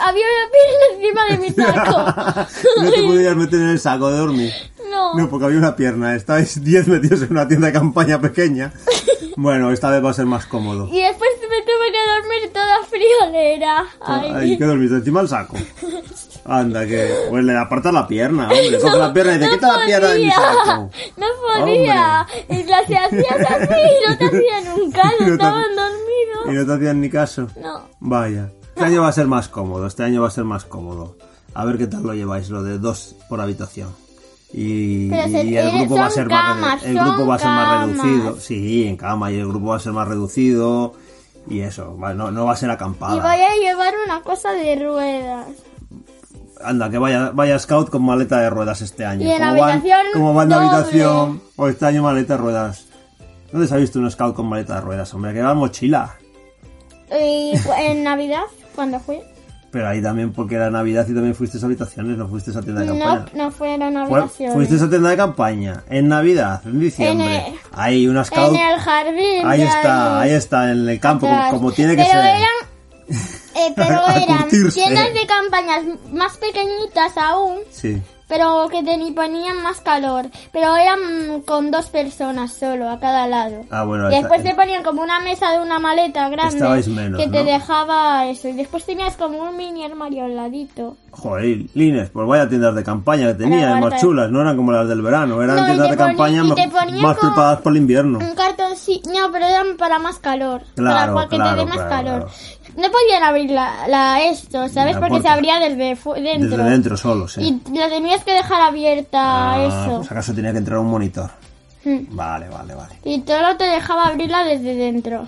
había 0.00 0.24
una 0.24 0.50
pierna 0.50 0.86
encima 0.94 1.26
de 1.26 1.38
mi 1.38 1.50
saco. 1.50 2.46
no 2.82 2.90
te 2.90 3.02
podías 3.06 3.36
meter 3.36 3.60
en 3.60 3.68
el 3.68 3.80
saco 3.80 4.10
de 4.10 4.18
dormir. 4.18 4.52
no. 4.90 5.14
No, 5.14 5.28
porque 5.28 5.46
había 5.46 5.58
una 5.58 5.76
pierna. 5.76 6.14
Estáis 6.14 6.62
10 6.64 6.88
metidos 6.88 7.22
en 7.22 7.32
una 7.32 7.46
tienda 7.46 7.66
de 7.68 7.72
campaña 7.74 8.20
pequeña. 8.20 8.72
Bueno, 9.38 9.70
esta 9.70 9.90
vez 9.90 10.02
va 10.02 10.08
a 10.08 10.14
ser 10.14 10.24
más 10.24 10.46
cómodo. 10.46 10.88
Y 10.90 10.98
después 10.98 11.28
me 11.42 11.60
tuve 11.60 11.92
que 11.92 11.98
dormir 12.08 12.52
toda 12.54 12.78
friolera. 12.88 13.84
Ay, 14.00 14.32
Ay, 14.34 14.56
¿qué 14.56 14.64
dormiste? 14.64 14.96
¿Encima 14.96 15.20
del 15.20 15.28
saco? 15.28 15.56
Anda, 16.46 16.86
que... 16.86 17.26
Pues 17.28 17.44
le 17.44 17.54
apartas 17.54 17.92
la 17.92 18.06
pierna, 18.08 18.44
hombre. 18.44 18.80
Coge 18.80 18.96
la 18.96 19.12
pierna 19.12 19.34
y 19.34 19.38
te 19.40 19.44
no 19.46 19.52
quita 19.52 19.76
la 19.78 19.84
pierna 19.84 20.08
de 20.08 20.18
mi 20.20 20.30
podía, 20.30 20.36
saco. 20.64 20.90
No 21.18 21.26
podía. 21.60 22.26
Y 22.48 22.72
hacías 22.72 23.12
así 23.12 23.16
y 23.16 24.08
no 24.08 24.18
te 24.18 24.24
hacían 24.26 24.64
Y 24.64 24.86
no 24.86 25.26
te- 25.26 25.32
estaban 25.32 25.64
Y 25.72 25.76
dormidos. 25.76 26.46
no 26.60 26.66
te 26.66 26.72
hacían 26.72 27.00
ni 27.00 27.10
caso. 27.10 27.48
No. 27.60 27.82
Vaya. 28.00 28.50
Este 28.68 28.84
año 28.84 29.02
va 29.02 29.08
a 29.08 29.12
ser 29.12 29.26
más 29.26 29.48
cómodo, 29.48 29.86
este 29.86 30.02
año 30.04 30.20
va 30.22 30.28
a 30.28 30.30
ser 30.30 30.44
más 30.44 30.64
cómodo. 30.64 31.16
A 31.54 31.64
ver 31.64 31.78
qué 31.78 31.86
tal 31.86 32.02
lo 32.02 32.12
lleváis, 32.12 32.50
lo 32.50 32.62
de 32.62 32.78
dos 32.78 33.16
por 33.28 33.40
habitación. 33.40 33.88
Y, 34.52 35.06
y 35.12 35.56
el 35.56 35.70
grupo 35.78 35.96
va 35.96 36.06
a 36.06 36.10
ser 36.10 36.28
más 36.28 36.54
camas, 36.54 36.82
el 36.84 36.98
grupo 36.98 37.26
va 37.26 37.34
a 37.34 37.38
ser 37.38 37.48
más 37.48 37.86
reducido. 37.86 38.40
Sí, 38.40 38.86
en 38.86 38.96
cama 38.96 39.32
y 39.32 39.38
el 39.38 39.48
grupo 39.48 39.68
va 39.68 39.76
a 39.76 39.80
ser 39.80 39.92
más 39.92 40.06
reducido 40.06 40.92
y 41.48 41.60
eso, 41.60 41.96
no, 42.14 42.30
no 42.30 42.44
va 42.44 42.52
a 42.52 42.56
ser 42.56 42.68
Y 42.68 42.72
acampada. 42.72 43.14
voy 43.14 43.40
a 43.42 43.54
llevar 43.56 43.94
una 44.04 44.20
cosa 44.22 44.52
de 44.52 44.76
ruedas. 44.76 45.46
Anda, 46.68 46.90
que 46.90 46.98
vaya, 46.98 47.30
vaya 47.32 47.58
scout 47.58 47.90
con 47.90 48.02
maleta 48.02 48.40
de 48.40 48.50
ruedas 48.50 48.80
este 48.82 49.04
año. 49.04 49.26
Y 49.26 49.30
en 49.30 49.38
como 49.38 49.60
van, 49.60 49.70
habitación 49.70 50.00
como 50.12 50.34
van 50.34 50.48
de 50.48 50.54
doble. 50.54 50.68
habitación, 50.68 51.42
o 51.56 51.68
este 51.68 51.86
año 51.86 52.02
maleta 52.02 52.34
de 52.34 52.38
ruedas. 52.42 52.86
¿Dónde 53.52 53.68
se 53.68 53.74
ha 53.74 53.78
visto 53.78 53.98
un 53.98 54.10
scout 54.10 54.34
con 54.34 54.46
maleta 54.46 54.74
de 54.76 54.80
ruedas, 54.80 55.12
hombre? 55.14 55.32
Que 55.32 55.42
va 55.42 55.54
mochila. 55.54 56.14
Y 57.10 57.52
en 57.78 58.02
Navidad, 58.04 58.42
cuando 58.74 58.98
fui. 58.98 59.18
Pero 59.70 59.88
ahí 59.88 60.00
también 60.00 60.32
porque 60.32 60.54
era 60.54 60.70
Navidad 60.70 61.06
y 61.08 61.12
también 61.12 61.34
fuiste 61.34 61.58
a 61.60 61.64
habitaciones, 61.66 62.16
no 62.16 62.28
fuiste 62.28 62.50
a 62.56 62.62
tienda 62.62 62.80
de 62.80 62.86
No, 62.86 62.98
campaña. 62.98 63.26
no 63.34 63.50
fueron 63.50 63.92
Fue- 64.08 64.20
habitaciones. 64.20 64.54
fuiste 64.54 64.84
a 64.84 64.88
tienda 64.88 65.10
de 65.10 65.16
campaña 65.16 65.84
en 65.90 66.08
Navidad, 66.08 66.62
en 66.64 66.80
diciembre. 66.80 67.26
En 67.36 67.52
el- 67.52 67.58
Hay 67.72 68.08
una 68.08 68.24
scout. 68.24 68.54
En 68.54 68.56
el 68.60 68.78
jardín. 68.80 69.42
Ahí 69.46 69.62
está, 69.62 70.20
ahí 70.20 70.30
está, 70.30 70.70
en 70.72 70.88
el 70.88 70.98
campo, 71.00 71.26
como, 71.28 71.50
como 71.50 71.72
tiene 71.72 71.94
que 71.94 72.02
pero 72.04 72.22
ser. 72.22 72.36
Eran, 72.36 72.48
eh, 73.56 73.72
pero 73.74 74.00
A 74.06 74.16
eran 74.16 74.38
curtirse. 74.42 74.80
tiendas 74.80 75.12
de 75.14 75.26
campañas 75.26 75.82
más 76.12 76.36
pequeñitas 76.36 77.16
aún, 77.16 77.58
Sí. 77.70 78.00
pero 78.28 78.68
que 78.70 78.82
te 78.82 78.96
ponían 79.12 79.62
más 79.62 79.80
calor. 79.80 80.26
Pero 80.52 80.76
eran 80.76 81.42
con 81.46 81.70
dos 81.70 81.86
personas 81.86 82.52
solo 82.52 82.90
a 82.90 82.98
cada 82.98 83.26
lado. 83.28 83.64
Ah, 83.70 83.84
bueno, 83.84 84.10
y 84.10 84.14
esta- 84.14 84.28
después 84.28 84.42
te 84.42 84.54
ponían 84.54 84.82
como 84.82 85.02
una 85.02 85.20
mesa 85.20 85.52
de 85.52 85.60
una 85.60 85.78
maleta 85.78 86.28
grande 86.28 86.58
menos, 86.88 87.20
que 87.20 87.28
te 87.28 87.38
¿no? 87.38 87.44
dejaba 87.44 88.26
eso. 88.26 88.48
Y 88.48 88.52
después 88.52 88.84
tenías 88.84 89.16
como 89.16 89.38
un 89.42 89.56
mini 89.56 89.84
armario 89.84 90.24
al 90.24 90.34
ladito. 90.36 90.96
Joder, 91.12 91.60
Lines, 91.72 92.10
pues 92.10 92.26
vaya 92.28 92.46
tiendas 92.48 92.74
de 92.74 92.84
campaña 92.84 93.28
que 93.28 93.34
tenían, 93.44 93.80
más 93.80 93.98
chulas, 94.00 94.30
no 94.30 94.42
eran 94.42 94.54
como 94.56 94.70
las 94.72 94.86
del 94.86 95.00
verano, 95.00 95.40
eran 95.42 95.56
No, 95.56 95.64
tiendas 95.64 95.90
de 95.90 95.96
campaña 95.96 96.44
más, 96.44 97.16
preparadas 97.18 97.60
para 97.62 97.70
el 97.70 97.76
invierno. 97.78 98.18
Un 98.18 98.34
cartón 98.34 98.76
sí, 98.76 99.00
no, 99.06 99.32
pero 99.32 99.46
eran 99.46 99.76
para 99.78 99.98
más 99.98 100.18
calor. 100.18 100.62
Claro, 100.74 101.14
para 101.14 101.28
que 101.28 101.36
claro, 101.36 101.50
te 101.52 101.56
dé 101.60 101.66
más 101.66 101.76
claro, 101.86 101.88
calor. 102.10 102.28
No 102.76 102.90
podían 102.90 103.22
abrir 103.22 103.50
la, 103.50 103.88
la 103.88 104.22
esto, 104.24 104.68
¿sabes? 104.68 104.94
La 104.94 105.00
Porque 105.00 105.10
puerta. 105.20 105.28
se 105.28 105.34
abría 105.34 105.58
desde 105.60 105.96
dentro. 106.22 106.56
Desde 106.58 106.70
dentro 106.70 106.96
solo, 106.96 107.26
sí. 107.26 107.60
Y 107.72 107.76
la 107.78 107.88
tenías 107.88 108.22
que 108.24 108.32
dejar 108.32 108.60
abierta, 108.60 109.54
Ah, 109.54 109.64
eso. 109.86 109.96
pues 109.98 110.10
acaso 110.12 110.34
tenía 110.34 110.52
que 110.52 110.58
entrar 110.58 110.78
un 110.78 110.88
monitor. 110.88 111.30
Mm. 111.84 112.14
Vale, 112.16 112.48
vale, 112.48 112.74
vale. 112.74 112.94
Y 113.04 113.20
todo 113.20 113.56
te 113.56 113.64
dejaba 113.64 114.06
abrirla 114.08 114.44
desde 114.44 114.74
dentro. 114.74 115.26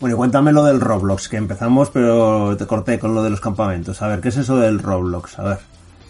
Bueno, 0.00 0.14
y 0.14 0.18
cuéntame 0.18 0.52
lo 0.52 0.64
del 0.64 0.80
Roblox, 0.80 1.28
que 1.28 1.36
empezamos, 1.36 1.90
pero 1.90 2.56
te 2.56 2.66
corté 2.66 2.98
con 2.98 3.14
lo 3.14 3.22
de 3.22 3.30
los 3.30 3.40
campamentos. 3.40 4.00
A 4.02 4.08
ver, 4.08 4.20
¿qué 4.20 4.28
es 4.28 4.36
eso 4.36 4.56
del 4.56 4.78
Roblox? 4.78 5.38
A 5.38 5.42
ver, 5.42 5.58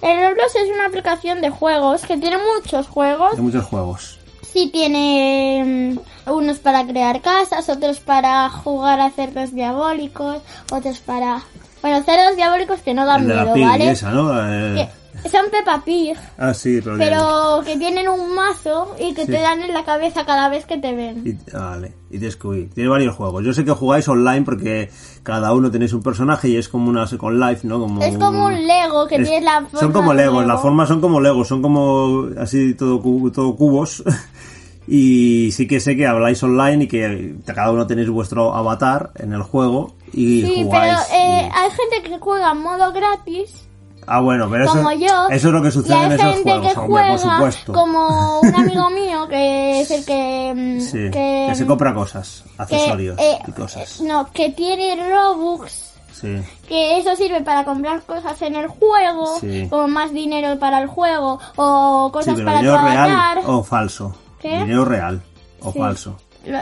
El 0.03 0.29
Roblox 0.31 0.55
es 0.57 0.71
una 0.75 0.87
aplicación 0.87 1.41
de 1.41 1.51
juegos 1.51 2.03
que 2.03 2.17
tiene 2.19 2.37
muchos 2.57 2.87
juegos. 2.87 3.33
hay 3.35 3.41
muchos 3.41 3.65
juegos. 3.65 4.18
Sí, 4.53 4.71
tiene 4.73 5.95
mm, 6.27 6.31
unos 6.31 6.59
para 6.59 6.87
crear 6.87 7.21
casas, 7.21 7.69
otros 7.69 8.01
para 8.01 8.49
jugar 8.49 9.01
a 9.01 9.11
cerdos 9.11 9.55
diabólicos, 9.55 10.39
otros 10.73 10.99
para... 11.01 11.43
Bueno, 11.83 12.03
cerdos 12.03 12.37
diabólicos 12.37 12.81
que 12.81 12.93
no 12.95 13.07
dan 13.07 13.29
la 13.29 13.45
miedo, 13.45 13.69
¿vale? 13.69 13.91
esa, 13.91 14.11
¿no? 14.11 14.33
Eh, 14.51 14.75
Que- 14.75 14.89
Son 15.29 15.51
Peppa 15.51 15.83
Pig. 15.85 16.17
Ah, 16.39 16.55
sí, 16.55 16.81
pero... 16.83 16.97
Pero 16.99 17.63
que 17.65 17.77
tienen 17.77 18.09
un 18.09 18.35
mazo 18.35 18.95
y 18.99 19.15
que 19.15 19.27
Sí. 19.27 19.33
te 19.33 19.41
dan 19.41 19.61
en 19.63 19.73
la 19.75 19.85
cabeza 19.85 20.25
cada 20.25 20.49
vez 20.49 20.65
que 20.67 20.79
te 20.79 20.95
ven. 20.95 21.23
Y, 21.27 21.53
vale, 21.57 21.93
y 22.11 22.19
huir. 22.47 22.71
Tiene 22.75 22.89
varios 22.89 23.15
juegos. 23.15 23.45
Yo 23.45 23.53
sé 23.53 23.65
que 23.65 23.73
jugáis 23.73 24.09
online 24.09 24.43
porque 24.43 24.91
cada 25.23 25.53
uno 25.53 25.71
tenéis 25.71 25.93
un 25.93 26.03
personaje 26.03 26.49
y 26.49 26.57
es 26.57 26.69
como 26.69 26.89
una 26.91 27.07
Second 27.07 27.39
Life, 27.43 27.67
¿no? 27.67 27.79
Como 27.81 28.03
Es 28.03 28.17
como 28.17 28.47
un 28.47 28.67
Lego 28.67 29.07
que 29.07 29.17
es- 29.17 29.29
tiene 29.29 29.45
la 29.45 29.61
forma 29.63 29.81
Son 29.81 29.93
como 29.93 30.15
Legos, 30.15 30.43
la 30.47 30.55
Lego. 30.55 30.63
forma 30.63 30.87
son 30.87 31.01
como 31.01 31.21
Legos, 31.21 31.49
son 31.49 31.63
como 31.63 32.29
así 32.39 32.75
todo, 32.75 33.01
todo 33.31 33.57
cubos. 33.57 34.03
y 34.91 35.51
sí 35.53 35.67
que 35.67 35.81
sé 35.81 35.97
que 35.97 36.07
habláis 36.07 36.43
online 36.43 36.85
y 36.85 36.89
que 36.89 37.37
cada 37.45 37.71
uno 37.71 37.87
tenéis 37.87 38.09
vuestro 38.09 38.55
avatar 38.55 39.11
en 39.17 39.35
el 39.35 39.43
juego 39.43 39.95
y 40.15 40.43
Sí, 40.43 40.67
pero 40.71 40.93
eh, 41.13 41.49
y- 41.51 41.51
hay 41.55 41.71
gente 41.71 42.09
que 42.09 42.19
juega 42.19 42.53
en 42.53 42.59
modo 42.63 42.91
gratis, 42.93 43.68
Ah, 44.09 44.21
bueno, 44.21 44.49
pero 44.51 44.65
eso, 44.65 44.73
como 44.75 44.93
yo. 44.93 45.29
eso 45.31 45.49
es 45.49 45.55
lo 45.55 45.63
que 45.63 45.71
sucede 45.71 46.05
en 46.05 46.13
esos 46.13 46.27
gente 46.35 46.51
juegos, 46.51 46.73
que 46.73 46.79
hombre, 46.79 46.93
juega 46.93 47.09
por 47.09 47.19
supuesto. 47.53 47.73
como 47.73 48.41
un 48.41 48.55
amigo 48.55 48.91
mío 48.91 49.29
que 49.29 49.81
es 49.83 49.91
el 49.91 50.05
que... 50.05 50.53
mm, 50.57 50.81
Sí, 50.81 51.11
que, 51.11 51.47
que 51.51 51.55
se 51.55 51.67
compra 51.67 51.93
cosas, 51.95 52.45
que, 52.57 52.63
accesorios 52.63 53.19
eh, 53.19 53.39
y 53.47 53.53
cosas. 53.53 54.01
No, 54.01 54.31
que 54.33 54.51
tiene 54.51 54.97
Robux. 55.11 55.85
Sí. 56.13 56.37
Que 56.67 56.99
eso 56.99 57.15
sirve 57.15 57.43
para 57.43 57.65
comprar 57.65 58.03
cosas 58.03 58.41
en 58.43 58.57
el 58.57 58.67
juego, 58.67 59.39
Sí. 59.39 59.69
como 59.71 59.87
más 59.87 60.13
dinero 60.13 60.59
para 60.59 60.81
el 60.81 60.89
juego, 60.89 61.39
o 61.57 62.07
Sí, 62.09 62.13
cosas 62.13 62.35
pero 62.35 62.47
para 62.47 62.59
dinero 62.59 62.79
real 62.83 63.39
o 63.47 63.63
falso. 63.63 64.15
¿Qué? 64.41 64.51
Dinero 64.59 64.85
real 64.85 65.23
o 65.61 65.73
Sí. 65.73 65.79
falso. 65.79 66.17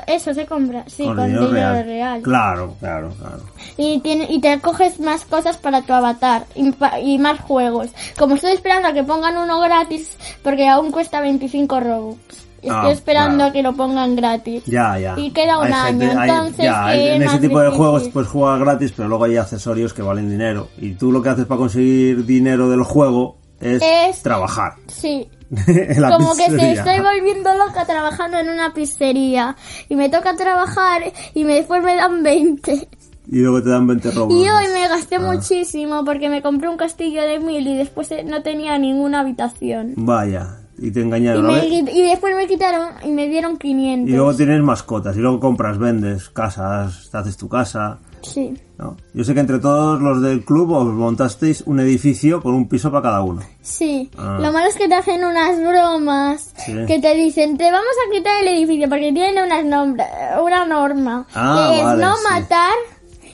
Eso 0.07 0.35
se 0.35 0.47
compra, 0.47 0.85
sí, 0.87 1.05
con, 1.05 1.27
dinero, 1.27 1.83
real. 1.83 2.23
Claro, 2.23 2.75
claro, 2.81 3.11
claro. 3.19 3.43
Y, 3.77 4.01
tiene, 4.01 4.27
y 4.31 4.41
te 4.41 4.59
coges 4.61 5.01
más 5.01 5.25
cosas 5.25 5.57
para 5.57 5.83
tu 5.83 5.93
avatar 5.93 6.45
y, 6.55 7.19
más 7.19 7.41
juegos. 7.41 7.91
Como 8.19 8.35
estoy 8.37 8.53
esperando 8.53 8.89
a 8.89 8.93
que 8.93 9.03
pongan 9.05 9.37
uno 9.37 9.61
gratis, 9.61 10.17
porque 10.43 10.69
aún 10.69 10.91
cuesta 10.91 11.21
25 11.21 11.81
Robux. 11.81 12.19
Estoy 12.63 12.89
Ah, 12.89 12.91
esperando 12.91 13.37
claro. 13.37 13.51
a 13.51 13.53
que 13.53 13.63
lo 13.63 13.73
pongan 13.75 14.17
gratis. 14.17 14.65
Ya, 14.67 14.99
ya. 14.99 15.15
Y 15.17 15.31
queda 15.31 15.59
un 15.59 15.67
Hay 15.67 15.73
año, 15.73 16.21
hay- 16.21 16.31
entonces, 16.31 16.65
ya, 16.65 16.87
¿qué 16.93 17.15
en 17.15 17.23
ese 17.23 17.39
tipo 17.39 17.61
de 17.61 17.71
juegos 17.71 18.09
pues 18.13 18.27
juega 18.27 18.59
gratis, 18.59 18.93
pero 18.97 19.09
luego 19.09 19.25
hay 19.25 19.37
accesorios 19.37 19.93
que 19.95 20.03
valen 20.03 20.29
dinero. 20.29 20.69
Y 20.79 20.95
tú 20.95 21.13
lo 21.13 21.23
que 21.23 21.29
haces 21.29 21.47
para 21.47 21.59
conseguir 21.59 22.25
dinero 22.27 22.69
del 22.69 22.83
juego 22.83 23.37
es, 23.61 23.83
Es- 23.83 24.23
trabajar. 24.23 24.75
Sí. 24.89 25.29
Como 25.49 26.35
que 26.37 26.51
se 26.51 26.73
estoy 26.73 27.01
volviendo 27.01 27.55
loca 27.55 27.85
trabajando 27.87 28.39
en 28.39 28.49
una 28.51 28.75
pizzería. 28.75 29.57
Y 29.89 29.95
me 29.97 30.09
toca 30.09 30.35
trabajar 30.37 31.03
y 31.35 31.45
me, 31.45 31.55
después 31.55 31.83
me 31.83 31.95
dan 31.95 32.23
20. 32.23 32.89
Y 33.29 33.39
luego 33.41 33.63
te 33.63 33.71
dan 33.71 33.87
20 33.87 34.11
robos. 34.13 34.35
Y 34.35 34.49
hoy 34.49 34.65
me 34.73 34.89
gasté 34.89 35.17
Ah. 35.17 35.21
muchísimo 35.21 36.05
porque 36.05 36.29
me 36.29 36.43
compré 36.43 36.69
un 36.69 36.77
castillo 36.77 37.23
de 37.23 37.39
mil 37.41 37.67
y 37.67 37.77
después 37.77 38.09
no 38.25 38.43
tenía 38.43 38.79
ninguna 38.79 39.21
habitación. 39.21 39.95
Vaya, 39.97 40.59
y 40.79 40.91
te 40.91 41.01
Y, 41.01 41.03
engañaron. 41.05 41.47
qui- 41.47 41.91
y 41.93 42.03
después 42.03 42.35
me 42.37 42.47
quitaron 42.47 42.89
y 43.05 43.11
me 43.11 43.29
dieron 43.29 43.57
500. 43.57 44.09
Y 44.11 44.13
luego 44.17 44.35
tienes 44.35 44.61
mascotas, 44.63 45.17
y 45.17 45.21
luego 45.21 45.41
compras, 45.41 45.79
vendes, 45.79 46.29
casas, 46.31 47.09
te 47.11 47.19
haces 47.19 47.37
tu 47.37 47.49
casa. 47.49 47.99
Sí. 48.31 48.55
¿no? 48.79 48.97
Yo 49.15 49.25
sé 49.25 49.33
que 49.35 49.41
entre 49.41 49.59
todos 49.59 50.01
los 50.03 50.21
del 50.21 50.45
club 50.45 50.73
os 50.73 50.87
montasteis 50.93 51.63
un 51.67 51.81
edificio 51.81 52.43
con 52.43 52.55
un 52.55 52.69
piso 52.69 52.91
para 52.91 53.03
cada 53.03 53.23
uno. 53.23 53.41
Sí. 53.63 54.11
Ah. 54.19 54.39
Lo 54.41 54.53
malo 54.53 54.69
es 54.69 54.77
que 54.77 54.87
te 54.89 54.95
hacen 54.95 55.25
unas 55.25 55.59
bromas 55.59 56.53
Sí. 56.65 56.75
que 56.87 56.99
te 57.01 57.15
dicen, 57.15 57.57
te 57.57 57.71
vamos 57.71 57.87
a 58.07 58.13
quitar 58.13 58.43
el 58.43 58.49
edificio 58.49 58.89
porque 58.89 59.13
tiene 59.13 59.43
unas 59.45 59.65
nombra- 59.65 60.41
una 60.43 60.65
norma. 60.67 61.27
Ah, 61.35 61.69
que 61.71 61.81
es 61.81 61.99
no 61.99 62.17
sí. 62.17 62.23
matar 62.31 62.73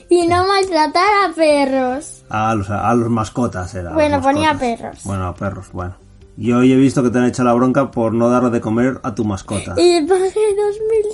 y 0.09 0.27
no 0.29 0.47
maltratar 0.47 1.31
a 1.31 1.35
perros. 1.35 2.25
A 2.29 2.55
los, 2.55 2.71
a 2.71 2.95
los 2.95 3.09
mascotas 3.11 3.75
era. 3.75 3.93
Bueno, 3.93 4.17
las 4.19 4.25
ponía 4.27 4.53
mascotas. 4.53 4.79
perros. 4.79 5.05
Bueno, 5.05 5.27
a 5.27 5.35
perros, 5.35 5.67
bueno. 5.73 5.95
Yo 6.37 6.59
hoy 6.59 6.73
he 6.73 6.77
visto 6.77 7.03
que 7.03 7.11
te 7.11 7.19
han 7.19 7.27
echado 7.27 7.51
la 7.51 7.55
bronca 7.55 7.91
por 7.91 8.15
no 8.15 8.31
darle 8.31 8.49
de 8.51 8.61
comer 8.63 8.99
a 9.03 9.15
tu 9.15 9.23
mascota. 9.25 9.75
Y 9.77 10.01
pagué 10.07 10.33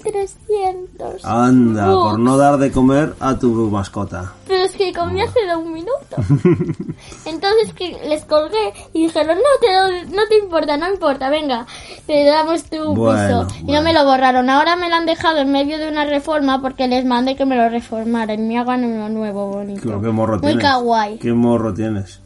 2.300. 0.04 1.20
Anda, 1.24 1.88
Uf. 1.96 2.10
por 2.10 2.18
no 2.20 2.36
dar 2.36 2.58
de 2.58 2.70
comer 2.70 3.14
a 3.18 3.36
tu 3.38 3.48
mascota. 3.68 4.32
Pero 4.46 4.64
es 4.64 4.72
que 4.72 4.92
comí 4.92 5.20
hace 5.20 5.40
dos 5.52 5.64
minutos. 5.66 5.96
Entonces 7.26 7.72
que 7.74 7.98
les 8.08 8.24
colgué 8.24 8.72
y 8.92 9.04
dijeron, 9.06 9.36
no 9.38 9.42
te, 9.60 9.72
doy- 9.74 10.14
no 10.16 10.22
te 10.28 10.38
importa, 10.38 10.76
no 10.76 10.88
importa, 10.90 11.30
venga, 11.30 11.66
te 12.06 12.24
damos 12.24 12.64
tu 12.64 12.94
Bueno, 12.94 13.48
piso. 13.48 13.58
Y 13.60 13.64
bueno. 13.64 13.80
no 13.80 13.82
me 13.84 13.92
lo 13.94 14.04
borraron. 14.04 14.48
Ahora 14.48 14.76
me 14.76 14.88
lo 14.88 14.94
han 14.94 15.06
dejado 15.06 15.38
en 15.38 15.50
medio 15.50 15.78
de 15.78 15.88
una 15.88 16.04
reforma 16.04 16.62
porque 16.62 16.86
les 16.88 17.04
mandé 17.04 17.34
que 17.36 17.44
me 17.44 17.56
lo 17.56 17.68
reformaran. 17.68 18.46
Me 18.46 18.56
hagan 18.58 18.84
uno 18.84 19.08
nuevo, 19.08 19.48
bonito. 19.50 19.82
Qué, 19.82 19.88
qué 20.06 20.12
morro 20.12 20.34
Muy 20.38 20.42
tienes. 20.52 20.62
kawaii. 20.64 21.18
Qué 21.18 21.32
morro 21.32 21.74
tienes. 21.74 22.20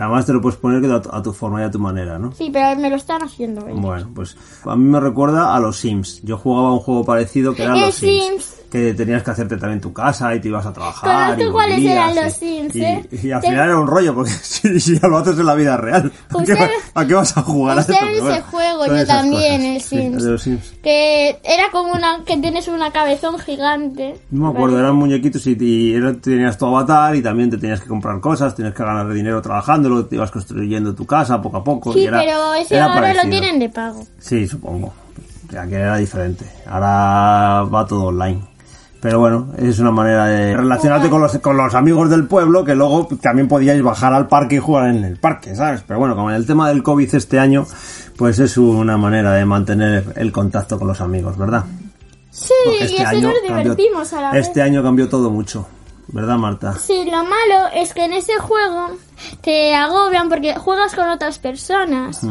Además 0.00 0.26
te 0.26 0.32
lo 0.32 0.40
puedes 0.40 0.58
poner 0.58 0.90
a 0.90 1.02
tu, 1.02 1.10
a 1.10 1.22
tu 1.22 1.32
forma 1.32 1.60
y 1.60 1.64
a 1.64 1.70
tu 1.70 1.78
manera, 1.78 2.18
¿no? 2.18 2.32
Sí, 2.32 2.50
pero 2.52 2.74
me 2.80 2.90
lo 2.90 2.96
están 2.96 3.22
haciendo. 3.22 3.62
Bueno, 3.66 4.10
pues 4.14 4.36
a 4.64 4.74
mí 4.76 4.84
me 4.84 4.98
recuerda 5.00 5.54
a 5.54 5.60
los 5.60 5.76
Sims. 5.76 6.20
Yo 6.22 6.36
jugaba 6.38 6.72
un 6.72 6.80
juego 6.80 7.04
parecido 7.04 7.54
que 7.54 7.62
eran 7.64 7.76
Eh, 7.76 7.80
los 7.86 7.94
Sims. 7.94 8.24
Sims. 8.44 8.56
Que 8.70 8.94
tenías 8.94 9.24
que 9.24 9.32
hacerte 9.32 9.56
también 9.56 9.80
tu 9.80 9.92
casa 9.92 10.32
y 10.32 10.40
te 10.40 10.46
ibas 10.46 10.64
a 10.64 10.72
trabajar. 10.72 11.30
¿Conozco 11.34 11.48
y 11.48 11.52
cuáles 11.52 11.84
eran 11.84 12.14
los 12.14 12.32
Sims, 12.34 12.76
y, 12.76 12.84
eh? 12.84 13.04
y 13.10 13.32
al 13.32 13.40
Te- 13.40 13.48
final 13.48 13.66
era 13.68 13.80
un 13.80 13.88
rollo, 13.88 14.14
porque 14.14 14.30
si, 14.42 14.78
si 14.78 14.96
ya 14.96 15.08
lo 15.08 15.18
haces 15.18 15.36
en 15.40 15.46
la 15.46 15.56
vida 15.56 15.76
real, 15.76 16.12
¿a 16.94 17.04
qué, 17.04 17.12
a 17.14 17.16
vas 17.16 17.36
a 17.36 17.42
jugar 17.42 17.80
a 17.80 17.82
Pero 17.86 18.06
ese 18.30 18.42
juego, 18.42 18.86
yo 18.86 19.06
también, 19.08 19.60
cosas. 19.60 19.74
el 19.74 19.80
Sí, 19.82 19.96
Sims. 19.98 20.22
de 20.22 20.30
los 20.30 20.42
Sims. 20.42 20.74
Que 20.84 21.30
era 21.42 21.72
como 21.72 21.92
una 21.94 22.20
que 22.24 22.36
tienes 22.36 22.68
una 22.68 22.92
cabezón 22.92 23.40
gigante. 23.40 24.20
No 24.30 24.44
me 24.44 24.50
acuerdo, 24.56 24.78
eran 24.78 24.94
muñequitos 24.94 25.44
y, 25.48 25.56
y 25.58 25.94
era- 25.94 26.14
tenías 26.14 26.56
tu 26.56 26.66
avatar 26.66 27.16
y 27.16 27.22
también 27.22 27.50
te 27.50 27.58
tenías 27.58 27.80
que 27.80 27.88
comprar 27.88 28.20
cosas, 28.20 28.54
tenías 28.54 28.72
que 28.74 28.84
ganar 28.84 29.12
dinero 29.12 29.42
te 30.06 30.16
ibas 30.16 30.30
construyendo 30.30 30.94
tu 30.94 31.06
casa 31.06 31.40
poco 31.42 31.58
a 31.58 31.64
poco. 31.64 31.92
Sí, 31.92 32.00
y 32.00 32.06
era- 32.06 32.18
pero 32.20 32.54
ese 32.54 32.76
era 32.76 32.92
ahora 32.92 33.12
lo 33.14 33.28
tienen 33.30 33.58
de 33.58 33.68
pago. 33.68 34.04
Sí, 34.18 34.46
supongo. 34.48 34.92
Ya 35.50 35.66
que 35.66 35.74
era 35.76 35.96
diferente. 35.96 36.44
Ahora 36.66 37.62
va 37.64 37.86
todo 37.86 38.04
online. 38.06 38.40
Pero 39.00 39.18
bueno, 39.18 39.48
es 39.56 39.78
una 39.78 39.90
manera 39.90 40.26
de 40.26 40.54
relacionarte 40.54 41.08
con 41.08 41.22
los, 41.22 41.38
con 41.38 41.56
los 41.56 41.74
amigos 41.74 42.10
del 42.10 42.26
pueblo 42.26 42.64
que 42.64 42.74
luego 42.74 43.08
también 43.22 43.48
podíais 43.48 43.82
bajar 43.82 44.12
al 44.12 44.28
parque 44.28 44.56
y 44.56 44.58
jugar 44.58 44.90
en 44.90 45.02
el 45.04 45.16
parque, 45.18 45.54
¿sabes? 45.56 45.82
Pero 45.86 45.98
bueno, 45.98 46.14
como 46.14 46.28
en 46.30 46.36
el 46.36 46.46
tema 46.46 46.68
del 46.68 46.82
COVID 46.82 47.14
este 47.14 47.38
año, 47.38 47.66
pues 48.18 48.38
es 48.38 48.58
una 48.58 48.98
manera 48.98 49.32
de 49.32 49.46
mantener 49.46 50.12
el 50.16 50.30
contacto 50.32 50.78
con 50.78 50.86
los 50.88 51.00
amigos, 51.00 51.38
¿verdad? 51.38 51.64
Sí, 52.30 52.52
y 52.68 52.82
así 53.02 53.22
nos 53.22 53.32
cambió, 53.32 53.32
divertimos 53.64 54.12
a 54.12 54.20
la 54.20 54.32
vez. 54.32 54.46
este 54.46 54.60
año 54.62 54.82
cambió 54.82 55.08
todo 55.08 55.30
mucho, 55.30 55.66
¿verdad 56.12 56.36
Marta? 56.36 56.74
Sí, 56.74 57.04
lo 57.04 57.24
malo 57.24 57.68
es 57.74 57.94
que 57.94 58.04
en 58.04 58.12
ese 58.12 58.38
juego 58.38 58.96
te 59.42 59.74
agobian 59.74 60.28
porque 60.28 60.54
juegas 60.54 60.94
con 60.94 61.08
otras 61.08 61.38
personas. 61.38 62.22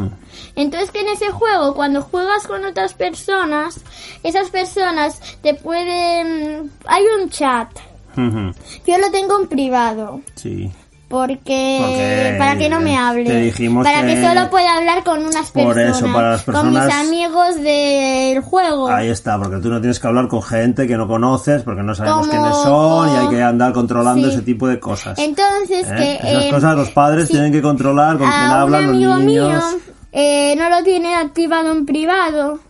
Entonces 0.56 0.90
que 0.90 1.00
en 1.00 1.08
ese 1.08 1.30
juego, 1.30 1.74
cuando 1.74 2.02
juegas 2.02 2.46
con 2.46 2.64
otras 2.64 2.94
personas, 2.94 3.80
esas 4.22 4.50
personas 4.50 5.20
te 5.42 5.54
pueden... 5.54 6.70
Hay 6.86 7.04
un 7.20 7.30
chat. 7.30 7.68
Yo 8.16 8.98
lo 8.98 9.10
tengo 9.10 9.40
en 9.40 9.48
privado. 9.48 10.20
sí. 10.34 10.70
Porque, 11.10 11.78
Porque 11.80 12.36
para 12.38 12.56
que 12.56 12.68
no 12.68 12.78
me 12.78 12.96
hable. 12.96 13.24
te 13.24 13.36
dijimos 13.40 13.84
para 13.84 14.02
que, 14.06 14.14
que- 14.14 14.22
solo 14.24 14.48
pueda 14.48 14.76
hablar 14.78 15.02
con 15.02 15.18
unas 15.24 15.50
Por 15.50 15.74
personas. 15.74 15.96
eso, 15.98 16.12
para 16.12 16.30
las 16.30 16.42
Con 16.44 16.70
mis 16.70 16.78
personas- 16.78 17.06
amigos 17.08 17.54
del 17.56 18.40
juego. 18.42 18.88
Ahí 18.88 19.08
está, 19.08 19.36
porque 19.36 19.56
tú 19.56 19.70
no 19.70 19.80
tienes 19.80 19.98
que 19.98 20.06
hablar 20.06 20.28
con 20.28 20.40
gente 20.40 20.86
que 20.86 20.96
no 20.96 21.08
conoces, 21.08 21.64
porque 21.64 21.82
no 21.82 21.96
sabemos 21.96 22.28
Como- 22.28 22.30
quiénes 22.40 22.56
son 22.62 23.08
y 23.12 23.16
hay 23.16 23.28
que 23.28 23.42
andar 23.42 23.72
controlando 23.72 24.28
Sí. 24.28 24.34
ese 24.34 24.42
tipo 24.42 24.68
de 24.68 24.78
cosas. 24.78 25.18
Entonces 25.18 25.84
¿Eh? 25.90 26.18
que... 26.22 26.28
Esas 26.30 26.44
eh, 26.44 26.50
cosas 26.52 26.76
los 26.76 26.90
padres 26.90 27.26
sí. 27.26 27.32
tienen 27.32 27.50
que 27.50 27.60
controlar 27.60 28.16
con 28.16 28.28
quién 28.30 28.42
hablan 28.42 28.88
un 28.90 29.00
los 29.02 29.12
amigo 29.14 29.16
niños. 29.16 29.64
mío 29.74 29.80
eh, 30.12 30.54
no 30.56 30.70
lo 30.70 30.84
tiene 30.84 31.16
activado 31.16 31.72
en 31.72 31.86
privado 31.86 32.60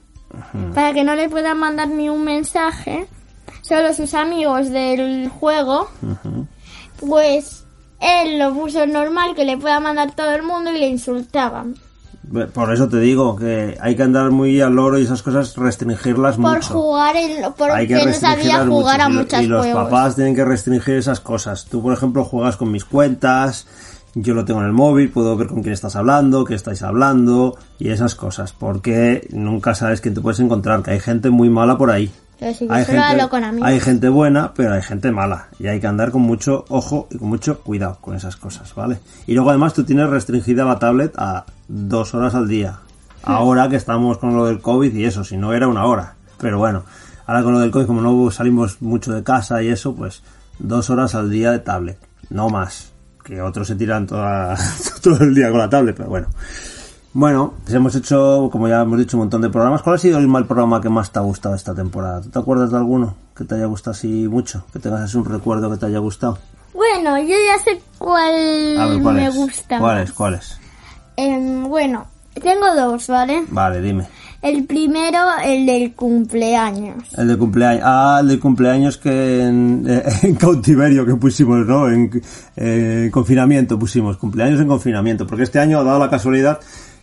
para 0.74 0.94
que 0.94 1.04
no 1.04 1.14
le 1.14 1.28
puedan 1.28 1.58
mandar 1.58 1.88
ni 1.88 2.08
un 2.08 2.24
mensaje 2.24 3.06
solo 3.60 3.92
sus 3.92 4.14
amigos 4.14 4.70
del 4.70 5.28
juego 5.28 5.90
pues 7.06 7.66
él 8.00 8.38
lo 8.38 8.52
puso 8.54 8.86
normal 8.86 9.34
que 9.34 9.44
le 9.44 9.56
pueda 9.56 9.78
mandar 9.80 10.14
todo 10.14 10.32
el 10.34 10.42
mundo 10.42 10.70
y 10.72 10.78
le 10.78 10.88
insultaban 10.88 11.74
Por 12.54 12.72
eso 12.72 12.88
te 12.88 12.98
digo 13.00 13.34
que 13.36 13.76
hay 13.80 13.96
que 13.96 14.02
andar 14.02 14.30
muy 14.30 14.60
al 14.60 14.74
loro 14.74 14.98
y 14.98 15.02
esas 15.02 15.22
cosas 15.22 15.56
restringirlas 15.56 16.36
por 16.36 16.54
mucho. 16.56 16.74
jugar 16.74 17.16
en, 17.16 17.44
hay 17.44 17.50
porque 17.56 17.86
que 17.88 18.06
no 18.06 18.12
sabía 18.12 18.66
jugar 18.66 19.10
mucho. 19.10 19.36
a 19.36 19.42
Y 19.42 19.46
lo- 19.46 19.56
muchos 19.58 19.66
y 19.66 19.70
los 19.70 19.84
papás 19.84 20.14
tienen 20.16 20.34
que 20.34 20.44
restringir 20.44 20.94
esas 20.96 21.20
cosas. 21.20 21.66
Tú, 21.66 21.82
por 21.82 21.92
ejemplo, 21.92 22.24
juegas 22.24 22.56
con 22.56 22.70
mis 22.70 22.84
cuentas, 22.84 23.66
yo 24.14 24.34
lo 24.34 24.44
tengo 24.44 24.60
en 24.60 24.66
el 24.66 24.72
móvil, 24.72 25.10
puedo 25.10 25.36
ver 25.36 25.48
con 25.48 25.62
quién 25.62 25.72
estás 25.72 25.96
hablando, 25.96 26.44
qué 26.44 26.54
estáis 26.54 26.82
hablando 26.82 27.56
y 27.78 27.90
esas 27.90 28.14
cosas, 28.14 28.52
porque 28.52 29.26
nunca 29.32 29.74
sabes 29.74 30.00
quién 30.00 30.14
te 30.14 30.20
puedes 30.20 30.40
encontrar, 30.40 30.82
que 30.82 30.92
hay 30.92 31.00
gente 31.00 31.30
muy 31.30 31.48
mala 31.50 31.76
por 31.78 31.90
ahí. 31.90 32.10
Pero 32.40 32.54
si 32.54 32.66
yo 32.66 32.72
Hay 32.72 32.84
solo 32.86 32.98
gente, 32.98 33.12
hablo 33.12 33.28
con 33.28 33.44
amigos. 33.44 33.68
hay 33.68 33.80
gente 33.80 34.08
buena, 34.08 34.54
pero 34.54 34.72
hay 34.72 34.80
gente 34.82 35.12
mala. 35.12 35.48
Y 35.58 35.66
hay 35.66 35.78
que 35.78 35.86
andar 35.86 36.10
con 36.10 36.22
mucho 36.22 36.64
ojo 36.70 37.06
y 37.10 37.18
con 37.18 37.28
mucho 37.28 37.60
cuidado 37.60 37.98
con 38.00 38.16
esas 38.16 38.36
cosas, 38.36 38.74
¿vale? 38.74 38.98
Y 39.26 39.34
luego 39.34 39.50
además 39.50 39.74
tú 39.74 39.84
tienes 39.84 40.08
restringida 40.08 40.64
la 40.64 40.78
tablet 40.78 41.12
a 41.18 41.44
dos 41.68 42.14
horas 42.14 42.34
al 42.34 42.48
día. 42.48 42.78
Ahora 43.22 43.68
que 43.68 43.76
estamos 43.76 44.16
con 44.16 44.34
lo 44.34 44.46
del 44.46 44.60
COVID 44.60 44.94
y 44.94 45.04
eso, 45.04 45.22
si 45.22 45.36
no 45.36 45.52
era 45.52 45.68
una 45.68 45.84
hora. 45.84 46.14
Pero 46.38 46.56
bueno, 46.56 46.84
ahora 47.26 47.42
con 47.42 47.52
lo 47.52 47.60
del 47.60 47.70
COVID, 47.70 47.86
como 47.86 48.00
no 48.00 48.30
salimos 48.30 48.80
mucho 48.80 49.12
de 49.12 49.22
casa 49.22 49.62
y 49.62 49.68
eso, 49.68 49.94
pues 49.94 50.22
dos 50.58 50.88
horas 50.88 51.14
al 51.14 51.28
día 51.28 51.50
de 51.50 51.58
tablet. 51.58 51.98
No 52.30 52.48
más. 52.48 52.92
que 53.22 53.42
otros 53.42 53.68
se 53.68 53.74
tiran 53.74 54.06
toda, 54.06 54.56
todo 55.02 55.22
el 55.24 55.34
día 55.34 55.50
con 55.50 55.58
la 55.58 55.68
tablet, 55.68 55.94
pero 55.94 56.08
bueno. 56.08 56.28
Bueno, 57.12 57.54
pues 57.64 57.74
hemos 57.74 57.94
hecho, 57.96 58.48
como 58.52 58.68
ya 58.68 58.82
hemos 58.82 58.98
dicho, 58.98 59.16
un 59.16 59.22
montón 59.22 59.42
de 59.42 59.50
programas. 59.50 59.82
¿Cuál 59.82 59.96
ha 59.96 59.98
sido 59.98 60.18
el 60.18 60.28
mal 60.28 60.46
programa 60.46 60.80
que 60.80 60.88
más 60.88 61.10
te 61.10 61.18
ha 61.18 61.22
gustado 61.22 61.56
esta 61.56 61.74
temporada? 61.74 62.20
¿Tú 62.20 62.28
te 62.30 62.38
acuerdas 62.38 62.70
de 62.70 62.76
alguno 62.76 63.14
que 63.36 63.44
te 63.44 63.56
haya 63.56 63.66
gustado 63.66 63.92
así 63.92 64.28
mucho? 64.28 64.64
Que 64.72 64.78
tengas 64.78 65.00
así 65.00 65.16
un 65.16 65.24
recuerdo 65.24 65.68
que 65.70 65.76
te 65.76 65.86
haya 65.86 65.98
gustado. 65.98 66.38
Bueno, 66.72 67.18
yo 67.18 67.34
ya 67.34 67.58
sé 67.64 67.82
cuál, 67.98 68.78
A 68.78 68.86
ver, 68.86 69.02
¿cuál 69.02 69.14
me 69.16 69.26
es? 69.26 69.34
gusta. 69.34 69.78
¿Cuál 69.80 69.96
más. 69.98 70.04
es? 70.08 70.12
¿Cuál 70.12 70.34
es? 70.34 70.56
Em, 71.16 71.64
bueno, 71.68 72.06
tengo 72.40 72.74
dos, 72.76 73.08
¿vale? 73.08 73.42
Vale, 73.50 73.82
dime. 73.82 74.06
El 74.40 74.64
primero, 74.64 75.18
el 75.44 75.66
del 75.66 75.92
cumpleaños. 75.94 77.02
El 77.18 77.26
de 77.26 77.36
cumpleaños. 77.36 77.82
Ah, 77.84 78.18
el 78.22 78.28
de 78.28 78.38
cumpleaños 78.38 78.96
que 78.98 79.42
en, 79.46 79.84
eh, 79.86 80.02
en 80.22 80.36
cautiverio 80.36 81.04
que 81.04 81.16
pusimos, 81.16 81.66
¿no? 81.66 81.88
En 81.90 82.22
eh, 82.56 83.10
confinamiento 83.12 83.76
pusimos. 83.80 84.16
Cumpleaños 84.16 84.60
en 84.60 84.68
confinamiento. 84.68 85.26
Porque 85.26 85.42
este 85.42 85.58
año 85.58 85.80
ha 85.80 85.82
dado 85.84 85.98
la 85.98 86.08
casualidad 86.08 86.60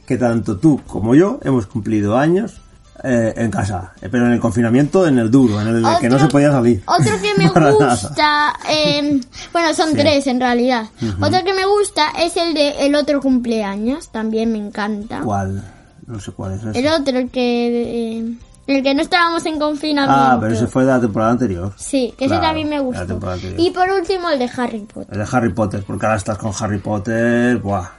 que 0.08 0.18
tanto 0.18 0.58
tú 0.58 0.82
como 0.88 1.14
yo 1.14 1.40
hemos 1.44 1.68
cumplido 1.68 2.18
años 2.18 2.62
eh, 3.04 3.34
en 3.36 3.52
casa. 3.52 3.92
Eh, 4.02 4.08
Pero 4.10 4.26
en 4.26 4.32
el 4.32 4.40
confinamiento, 4.40 5.06
en 5.06 5.20
el 5.20 5.30
duro, 5.30 5.62
en 5.62 5.68
el 5.68 5.84
de 5.84 5.90
que 6.00 6.10
no 6.10 6.16
Otro- 6.16 6.28
se 6.28 6.32
podía 6.32 6.52
salir. 6.52 6.82
Otro 6.88 7.12
que 7.22 7.34
me 7.38 7.48
gusta, 7.50 8.54
em, 8.68 9.22
bueno, 9.54 9.74
son 9.76 9.94
tres 9.94 10.26
en 10.28 10.40
realidad. 10.40 10.86
Otro 11.22 11.44
que 11.44 11.54
me 11.54 11.66
gusta 11.66 12.08
es 12.20 12.36
el 12.38 12.54
de 12.56 12.88
el 12.88 12.96
otro 12.96 13.22
cumpleaños, 13.22 14.10
también 14.12 14.52
me 14.52 14.58
encanta. 14.58 15.20
¿Cuál? 15.22 15.64
No 16.08 16.20
sé 16.20 16.32
cuál 16.32 16.54
es 16.54 16.64
ese. 16.64 16.80
El 16.80 16.88
otro, 16.88 17.20
el 17.20 17.30
que, 17.30 18.18
em, 18.18 18.40
el 18.66 18.82
que 18.82 18.96
no 18.96 19.02
estábamos 19.02 19.46
en 19.46 19.60
confinamiento. 19.60 20.16
Ah, 20.18 20.38
pero 20.40 20.54
ese 20.54 20.68
fue 20.68 20.86
de 20.86 20.92
la 20.92 21.02
temporada 21.02 21.32
anterior. 21.34 21.74
Sí, 21.76 22.14
que 22.18 22.26
Claro, 22.28 22.42
ese 22.42 22.48
también 22.48 22.70
me 22.70 22.78
anterior. 22.78 23.54
Y 23.60 23.72
por 23.72 23.90
último 23.92 24.30
el 24.30 24.40
de 24.40 24.50
Harry 24.58 24.80
Potter. 24.80 25.08
El 25.12 25.20
de 25.26 25.30
Harry 25.32 25.54
Potter, 25.54 25.84
porque 25.86 26.06
ahora 26.06 26.18
estás 26.18 26.38
con 26.38 26.52
Harry 26.60 26.80
Potter. 26.80 27.58
Buah. 27.58 27.90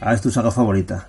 Ahora 0.00 0.14
es 0.14 0.20
tu 0.20 0.30
saga 0.30 0.50
favorita. 0.50 1.08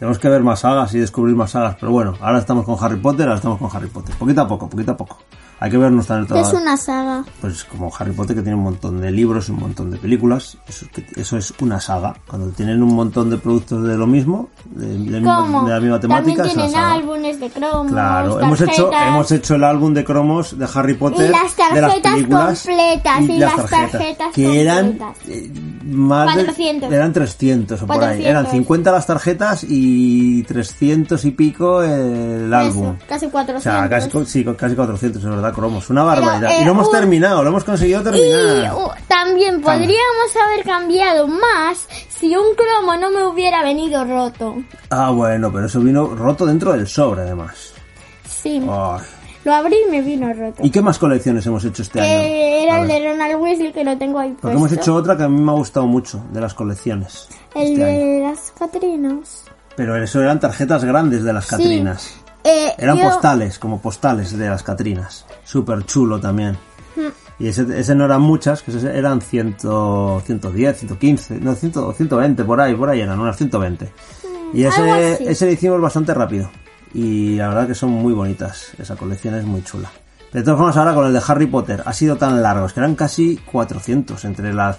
Tenemos 0.00 0.18
que 0.18 0.30
ver 0.30 0.42
más 0.42 0.60
sagas 0.60 0.94
y 0.94 0.98
descubrir 0.98 1.36
más 1.36 1.50
sagas, 1.50 1.76
pero 1.78 1.92
bueno, 1.92 2.14
ahora 2.22 2.38
estamos 2.38 2.64
con 2.64 2.74
Harry 2.80 2.96
Potter, 2.96 3.26
ahora 3.26 3.36
estamos 3.36 3.58
con 3.58 3.68
Harry 3.70 3.88
Potter. 3.88 4.14
Poquito 4.16 4.40
a 4.40 4.48
poco, 4.48 4.66
poquito 4.66 4.92
a 4.92 4.96
poco. 4.96 5.18
Hay 5.62 5.70
que 5.70 5.76
vernos 5.76 6.06
también 6.06 6.26
todas. 6.26 6.48
es 6.48 6.54
una 6.54 6.76
saga. 6.78 7.22
Pues 7.40 7.64
como 7.64 7.92
Harry 7.98 8.12
Potter 8.12 8.34
que 8.34 8.40
tiene 8.42 8.56
un 8.56 8.64
montón 8.64 8.98
de 9.00 9.10
libros, 9.10 9.50
un 9.50 9.60
montón 9.60 9.90
de 9.90 9.98
películas, 9.98 10.56
eso, 10.66 10.86
eso 11.16 11.36
es 11.36 11.52
una 11.60 11.78
saga. 11.80 12.14
Cuando 12.26 12.48
tienen 12.48 12.82
un 12.82 12.94
montón 12.94 13.28
de 13.28 13.36
productos 13.36 13.84
de 13.86 13.94
lo 13.98 14.06
mismo, 14.06 14.48
de, 14.64 14.86
de 14.86 15.20
mismo- 15.20 15.64
de 15.66 15.70
la 15.74 15.80
misma 15.80 16.00
También 16.00 16.00
temática, 16.00 16.42
una 16.44 16.52
tienen 16.54 16.74
álbumes 16.76 17.40
de 17.40 17.50
cromos, 17.50 17.92
Claro, 17.92 18.40
hemos 18.40 18.60
hecho, 18.62 18.84
tarjetas. 18.86 19.08
hemos 19.08 19.32
hecho 19.32 19.54
el 19.56 19.64
álbum 19.64 19.92
de 19.92 20.04
cromos 20.04 20.58
de 20.58 20.66
Harry 20.74 20.94
Potter. 20.94 21.28
Y 21.28 21.32
las 21.32 21.54
de 21.56 21.80
las 21.80 21.90
tarjetas 21.90 22.12
películas 22.14 22.62
completas, 22.66 23.20
y 23.20 23.38
las 23.38 23.66
tarjetas 23.66 24.28
que 24.34 24.60
eran 24.62 24.98
eh, 25.28 25.52
más 25.84 26.34
de- 26.36 26.44
400. 26.46 26.90
eran 26.92 27.12
300 27.12 27.82
o 27.82 27.86
por 27.86 28.02
ahí. 28.02 28.20
Eran 28.24 28.44
400. 28.44 28.50
50 28.52 28.92
las 28.92 29.06
tarjetas 29.06 29.66
y 29.68 30.42
300 30.44 31.22
y 31.26 31.30
pico 31.32 31.82
el 31.82 32.46
Eso, 32.46 32.56
álbum. 32.56 32.96
casi 33.06 33.26
O 33.26 33.30
400. 33.30 33.62
sea, 33.62 33.88
casi, 33.90 34.10
sí, 34.24 34.44
casi 34.56 34.74
400, 34.74 35.22
es 35.22 35.28
verdad, 35.28 35.49
cromos. 35.52 35.88
Una 35.90 36.02
Pero, 36.08 36.22
barbaridad. 36.26 36.50
eh, 36.52 36.62
y 36.62 36.64
lo 36.64 36.70
hemos 36.72 36.86
un- 36.88 36.92
terminado, 36.92 37.42
lo 37.42 37.48
hemos 37.50 37.64
conseguido 37.64 38.00
Y 38.00 38.04
terminar. 38.04 38.74
uh, 38.74 38.90
también 39.08 39.60
podríamos 39.60 40.36
haber 40.44 40.64
cambiado 40.64 41.26
más 41.28 41.86
si 42.08 42.34
un 42.36 42.54
cromo 42.54 42.96
no 42.96 43.10
me 43.10 43.24
hubiera 43.24 43.62
venido 43.62 44.04
roto. 44.04 44.56
Ah, 44.90 45.10
bueno, 45.10 45.52
pero 45.52 45.66
eso 45.66 45.80
vino 45.80 46.06
roto 46.14 46.46
dentro 46.46 46.72
del 46.72 46.86
sobre, 46.86 47.22
además. 47.22 47.72
Sí, 48.28 48.60
lo 49.44 49.54
abrí 49.54 49.76
y 49.86 49.90
me 49.90 50.02
vino 50.02 50.32
roto. 50.34 50.62
¿Y 50.62 50.70
qué 50.70 50.82
más 50.82 50.98
colecciones 50.98 51.46
hemos 51.46 51.64
hecho 51.64 51.82
este 51.82 52.00
año? 52.00 52.10
Era 52.10 52.80
el 52.82 52.88
de 52.88 53.08
Ronald 53.10 53.40
Weasley 53.40 53.72
que 53.72 53.84
lo 53.84 53.96
tengo 53.96 54.18
ahí 54.18 54.30
Porque 54.30 54.42
puesto. 54.42 54.58
hemos 54.58 54.72
hecho 54.72 54.94
otra 54.94 55.16
que 55.16 55.22
a 55.24 55.28
mí 55.28 55.40
me 55.40 55.50
ha 55.50 55.54
gustado 55.54 55.86
mucho, 55.86 56.22
de 56.30 56.40
las 56.42 56.52
colecciones. 56.54 57.26
El 57.54 57.72
este 57.72 57.84
año. 57.84 57.98
de 57.98 58.20
las 58.28 58.52
Catrinas. 58.58 59.44
Pero 59.76 59.96
eso 60.02 60.20
eran 60.20 60.38
tarjetas 60.40 60.84
grandes 60.84 61.22
de 61.24 61.32
las 61.32 61.46
Catrinas. 61.46 62.14
Eh, 62.44 62.72
Eran 62.78 62.96
yo- 62.98 63.04
postales, 63.04 63.58
como 63.58 63.80
postales 63.80 64.36
de 64.36 64.48
las 64.48 64.62
Catrinas. 64.62 65.26
Súper 65.44 65.84
chulo 65.84 66.18
también. 66.20 66.52
Mm. 66.96 67.42
Y 67.42 67.48
ese, 67.48 67.66
ese 67.78 67.94
no 67.94 68.04
eran 68.04 68.20
muchas, 68.22 68.62
que 68.62 68.72
eran 68.96 69.20
100, 69.20 69.56
110, 69.60 70.78
115, 70.78 71.40
no, 71.40 71.54
100, 71.54 71.72
120, 71.96 72.44
por 72.44 72.60
ahí, 72.60 72.74
por 72.74 72.90
ahí 72.90 73.00
eran, 73.00 73.18
unas 73.20 73.36
120. 73.36 73.90
Y 74.52 74.64
Mm, 74.64 74.66
algo 74.72 74.94
ese, 74.96 75.30
ese 75.30 75.46
lo 75.46 75.52
hicimos 75.52 75.80
bastante 75.80 76.12
rápido. 76.14 76.50
Y 76.92 77.36
la 77.36 77.48
verdad 77.48 77.66
que 77.68 77.74
son 77.74 77.90
muy 77.90 78.12
bonitas. 78.12 78.72
Esa 78.78 78.96
colección 78.96 79.34
es 79.36 79.44
muy 79.44 79.62
chula. 79.62 79.90
De 80.32 80.42
todas 80.42 80.58
formas, 80.58 80.76
ahora 80.76 80.94
con 80.94 81.06
el 81.06 81.12
de 81.12 81.22
Harry 81.26 81.46
Potter 81.46 81.82
ha 81.86 81.92
sido 81.92 82.16
tan 82.16 82.42
largo, 82.42 82.66
es 82.66 82.72
que 82.72 82.80
eran 82.80 82.94
casi 82.94 83.36
400 83.36 84.24
entre 84.24 84.52
las 84.52 84.78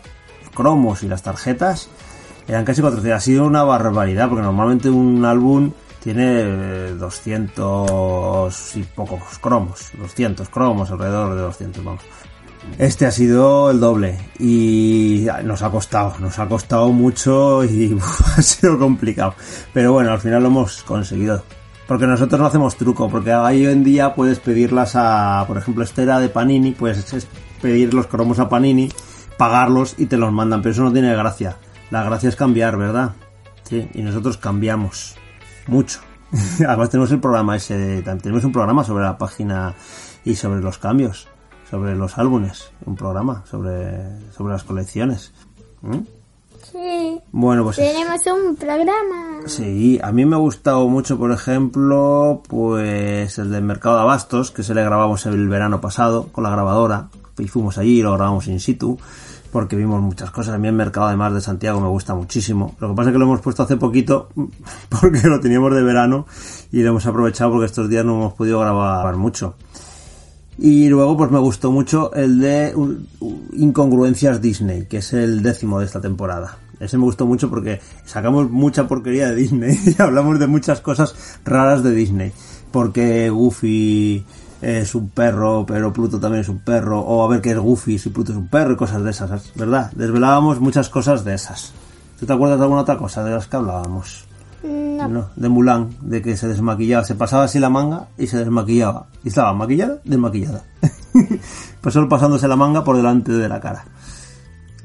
cromos 0.54 1.04
y 1.04 1.08
las 1.08 1.24
tarjetas. 1.24 1.90
Eran 2.48 2.66
casi 2.66 2.82
400. 2.82 3.18
Ha 3.18 3.22
sido 3.22 3.46
una 3.46 3.64
barbaridad, 3.64 4.28
porque 4.30 4.44
normalmente 4.44 4.90
un 4.90 5.24
álbum 5.26 5.72
tiene 6.04 6.42
eh, 6.42 6.96
200 6.98 8.76
y 8.76 8.84
pocos 8.84 9.40
cromos. 9.40 9.92
200 9.98 10.50
cromos, 10.50 10.92
alrededor 10.92 11.36
de 11.36 11.42
200, 11.42 11.84
vamos. 11.84 12.02
Este 12.78 13.08
ha 13.08 13.12
sido 13.12 13.72
el 13.72 13.80
doble 13.80 14.20
y 14.38 15.28
nos 15.44 15.64
ha 15.64 15.72
costado, 15.72 16.14
nos 16.20 16.38
ha 16.38 16.48
costado 16.48 16.90
mucho 16.92 17.64
y 17.64 17.98
ha 18.38 18.42
sido 18.42 18.78
complicado. 18.78 19.34
Pero 19.74 19.94
bueno, 19.94 20.12
al 20.12 20.20
final 20.20 20.42
lo 20.44 20.50
hemos 20.50 20.84
conseguido. 20.84 21.44
Porque 21.88 22.08
nosotros 22.08 22.40
no 22.40 22.46
hacemos 22.48 22.78
truco, 22.78 23.10
porque 23.10 23.34
hoy 23.34 23.66
en 23.66 23.84
día 23.84 24.14
puedes 24.16 24.40
pedirlas 24.40 24.94
a, 24.96 25.44
por 25.48 25.58
ejemplo, 25.58 25.84
este 25.84 26.04
era 26.04 26.20
de 26.20 26.30
Panini, 26.30 26.72
puedes 26.72 27.12
es- 27.14 27.28
pedir 27.62 27.94
los 27.94 28.08
cromos 28.08 28.40
a 28.40 28.48
Panini, 28.48 28.90
pagarlos 29.38 29.96
y 29.98 30.06
te 30.06 30.16
los 30.18 30.32
mandan, 30.32 30.62
pero 30.62 30.72
eso 30.74 30.84
no 30.84 30.94
tiene 30.94 31.14
gracia. 31.16 31.58
La 31.90 32.04
gracia 32.04 32.30
es 32.30 32.36
cambiar, 32.38 32.78
¿verdad? 32.78 33.12
Sí, 33.64 33.90
y 33.94 34.02
nosotros 34.04 34.38
cambiamos 34.38 35.16
mucho. 35.68 36.00
Además 36.68 36.90
tenemos 36.90 37.12
el 37.12 37.20
programa 37.20 37.56
ese, 37.56 37.78
de- 37.78 38.02
también 38.02 38.22
tenemos 38.24 38.44
un 38.46 38.52
programa 38.52 38.84
sobre 38.84 39.04
la 39.04 39.18
página 39.18 39.74
y 40.24 40.36
sobre 40.36 40.62
los 40.62 40.78
cambios, 40.78 41.28
sobre 41.70 41.96
los 41.96 42.18
álbumes, 42.18 42.72
un 42.86 42.96
programa 42.96 43.44
sobre, 43.50 44.02
sobre 44.36 44.54
las 44.54 44.64
colecciones. 44.64 45.34
¿Mm? 45.82 45.98
Sí, 46.72 47.20
Bueno, 47.32 47.64
pues 47.64 47.76
tenemos 47.78 48.22
un 48.28 48.56
programa. 48.56 49.40
Sí, 49.48 50.00
a 50.02 50.12
mí 50.12 50.26
me 50.26 50.36
ha 50.36 50.40
gustado 50.40 50.88
mucho, 50.88 51.18
por 51.18 51.32
ejemplo, 51.32 52.44
pues 52.48 53.38
el 53.40 53.50
del 53.52 53.64
mercado 53.64 53.96
de 53.96 54.02
abastos, 54.04 54.52
que 54.52 54.64
se 54.64 54.74
le 54.76 54.84
grabamos 54.84 55.26
el 55.26 55.50
verano 55.50 55.82
pasado 55.82 56.28
con 56.32 56.44
la 56.44 56.52
grabadora, 56.52 57.10
y 57.38 57.48
fuimos 57.48 57.78
allí 57.78 58.00
y 58.00 58.04
lo 58.04 58.14
grabamos 58.14 58.48
in 58.48 58.60
situ, 58.60 58.98
porque 59.52 59.76
vimos 59.76 60.02
muchas 60.02 60.32
cosas. 60.32 60.56
A 60.56 60.58
mí 60.58 60.68
el 60.68 60.74
mercado 60.74 61.08
además 61.08 61.34
de 61.34 61.42
Santiago 61.42 61.80
me 61.80 61.88
gusta 61.88 62.16
muchísimo. 62.16 62.76
Lo 62.80 62.90
que 62.90 62.96
pasa 62.96 63.10
es 63.10 63.14
que 63.14 63.20
lo 63.20 63.26
hemos 63.26 63.42
puesto 63.42 63.64
hace 63.64 63.78
poquito, 63.78 64.30
porque 64.90 65.22
lo 65.28 65.40
teníamos 65.40 65.76
de 65.76 65.84
verano 65.84 66.26
y 66.72 66.82
lo 66.82 66.90
hemos 66.90 67.06
aprovechado 67.06 67.52
porque 67.52 67.66
estos 67.66 67.90
días 67.90 68.06
no 68.06 68.14
hemos 68.14 68.34
podido 68.34 68.60
grabar 68.60 69.16
mucho. 69.18 69.56
Y 70.58 70.90
luego 70.90 71.18
pues 71.18 71.32
me 71.32 71.40
gustó 71.40 71.72
mucho 71.72 72.14
el 72.14 72.40
de 72.40 72.74
uh, 72.76 72.98
uh, 73.20 73.40
Incongruencias 73.54 74.42
Disney, 74.42 74.86
que 74.86 74.98
es 74.98 75.14
el 75.14 75.42
décimo 75.42 75.80
de 75.80 75.86
esta 75.86 76.02
temporada. 76.02 76.58
Ese 76.80 76.98
me 76.98 77.04
gustó 77.04 77.26
mucho 77.26 77.50
porque 77.50 77.80
sacamos 78.06 78.50
mucha 78.50 78.88
porquería 78.88 79.30
de 79.30 79.36
Disney 79.36 79.80
y 79.98 80.02
hablamos 80.02 80.40
de 80.40 80.48
muchas 80.48 80.82
cosas 80.82 81.40
raras 81.46 81.84
de 81.84 81.92
Disney. 81.92 82.32
Porque 82.72 83.30
Goofy 83.30 84.26
es 84.62 84.94
un 84.94 85.10
perro, 85.10 85.66
pero 85.66 85.92
Pluto 85.92 86.20
también 86.20 86.42
es 86.42 86.50
un 86.50 86.60
perro. 86.60 87.00
O 87.00 87.24
a 87.24 87.28
ver 87.28 87.42
qué 87.42 87.52
es 87.52 87.58
Goofy 87.58 87.98
si 87.98 88.10
Pluto 88.10 88.32
es 88.32 88.38
un 88.38 88.48
perro 88.48 88.74
y 88.74 88.78
cosas 88.78 89.04
de 89.04 89.10
esas, 89.10 89.52
¿verdad? 89.56 89.92
Desvelábamos 89.94 90.60
muchas 90.60 90.90
cosas 90.90 91.26
de 91.26 91.34
esas. 91.34 91.74
¿Tú 92.20 92.26
te 92.26 92.34
acuerdas 92.34 92.60
de 92.60 92.66
alguna 92.66 92.82
otra 92.82 92.98
cosa 92.98 93.24
de 93.24 93.32
las 93.32 93.48
que 93.48 93.56
hablábamos? 93.58 94.26
No, 94.64 95.08
No, 95.08 95.30
de 95.36 95.50
Mulan, 95.50 95.90
de 96.02 96.22
que 96.22 96.38
se 96.38 96.48
desmaquillaba, 96.48 97.04
se 97.04 97.16
pasaba 97.16 97.46
así 97.46 97.58
la 97.58 97.72
manga 97.72 98.10
y 98.18 98.28
se 98.28 98.38
desmaquillaba. 98.38 99.08
Y 99.24 99.30
estaba 99.30 99.54
maquillada, 99.54 100.00
desmaquillada. 100.04 100.64
pues 101.82 101.94
solo 101.94 102.08
pasándose 102.08 102.48
la 102.48 102.56
manga 102.56 102.84
por 102.84 102.96
delante 102.96 103.32
de 103.32 103.50
la 103.50 103.60
cara. 103.60 103.86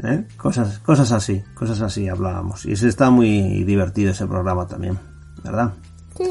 ¿Eh? 0.02 0.26
Cosas, 0.38 0.78
cosas 0.78 1.12
así, 1.12 1.42
cosas 1.54 1.82
así 1.82 2.08
hablábamos. 2.08 2.64
Y 2.64 2.72
ese 2.72 2.88
está 2.88 3.10
muy 3.10 3.64
divertido 3.64 4.12
ese 4.12 4.26
programa 4.26 4.66
también, 4.66 4.98
¿verdad? 5.44 5.74
sí. 6.16 6.24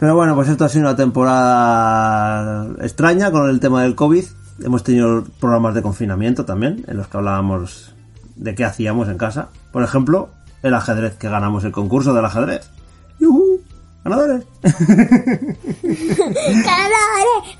Pero 0.00 0.16
bueno, 0.16 0.34
pues 0.34 0.48
esto 0.48 0.64
ha 0.64 0.70
sido 0.70 0.86
una 0.86 0.96
temporada 0.96 2.66
extraña 2.80 3.30
con 3.30 3.50
el 3.50 3.60
tema 3.60 3.82
del 3.82 3.94
COVID. 3.94 4.24
Hemos 4.64 4.82
tenido 4.82 5.24
programas 5.38 5.74
de 5.74 5.82
confinamiento 5.82 6.46
también, 6.46 6.86
en 6.88 6.96
los 6.96 7.06
que 7.08 7.18
hablábamos 7.18 7.94
de 8.34 8.54
qué 8.54 8.64
hacíamos 8.64 9.10
en 9.10 9.18
casa. 9.18 9.50
Por 9.72 9.82
ejemplo, 9.82 10.30
el 10.62 10.72
ajedrez, 10.72 11.16
que 11.16 11.28
ganamos 11.28 11.64
el 11.64 11.72
concurso 11.72 12.14
del 12.14 12.24
ajedrez. 12.24 12.70
¡Yujú! 13.18 13.60
¡Ganadores! 14.02 14.46
Ganadores, 14.62 15.58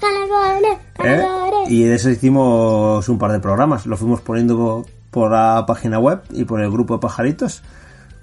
ganadores, 0.01 0.79
¿Eh? 0.99 1.17
ganadores. 1.17 1.71
Y 1.71 1.85
de 1.85 1.95
eso 1.95 2.09
hicimos 2.09 3.07
un 3.11 3.19
par 3.19 3.33
de 3.33 3.41
programas. 3.41 3.85
Lo 3.85 3.99
fuimos 3.99 4.23
poniendo 4.23 4.87
por 5.11 5.31
la 5.31 5.65
página 5.67 5.99
web 5.99 6.23
y 6.31 6.45
por 6.45 6.63
el 6.63 6.71
grupo 6.71 6.95
de 6.95 7.01
pajaritos. 7.01 7.63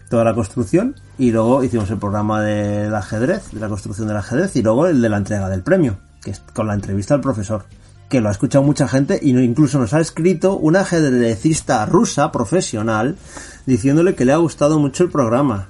Toda 0.10 0.24
la 0.24 0.34
construcción. 0.34 0.96
Y 1.18 1.32
luego 1.32 1.64
hicimos 1.64 1.90
el 1.92 1.98
programa 1.98 2.42
del 2.42 2.94
ajedrez, 2.96 3.52
de 3.52 3.60
la 3.60 3.68
construcción 3.68 4.08
del 4.08 4.18
ajedrez. 4.18 4.56
Y 4.56 4.62
luego 4.64 4.88
el 4.88 5.02
de 5.02 5.10
la 5.10 5.18
entrega 5.18 5.50
del 5.50 5.64
premio, 5.64 5.98
que 6.24 6.32
es 6.32 6.40
con 6.54 6.68
la 6.68 6.74
entrevista 6.74 7.14
al 7.14 7.22
profesor. 7.22 7.66
que 8.10 8.22
lo 8.22 8.30
ha 8.30 8.32
escuchado 8.32 8.64
mucha 8.64 8.88
gente 8.88 9.20
y 9.22 9.34
no- 9.34 9.42
incluso 9.42 9.80
nos 9.80 9.94
ha 9.94 10.00
escrito 10.00 10.56
una 10.56 10.80
ajedrecista 10.80 11.86
rusa 11.86 12.32
profesional 12.32 13.18
diciéndole 13.66 14.16
que 14.16 14.24
le 14.24 14.32
ha 14.32 14.38
gustado 14.38 14.80
mucho 14.80 15.04
el 15.04 15.10
programa. 15.10 15.68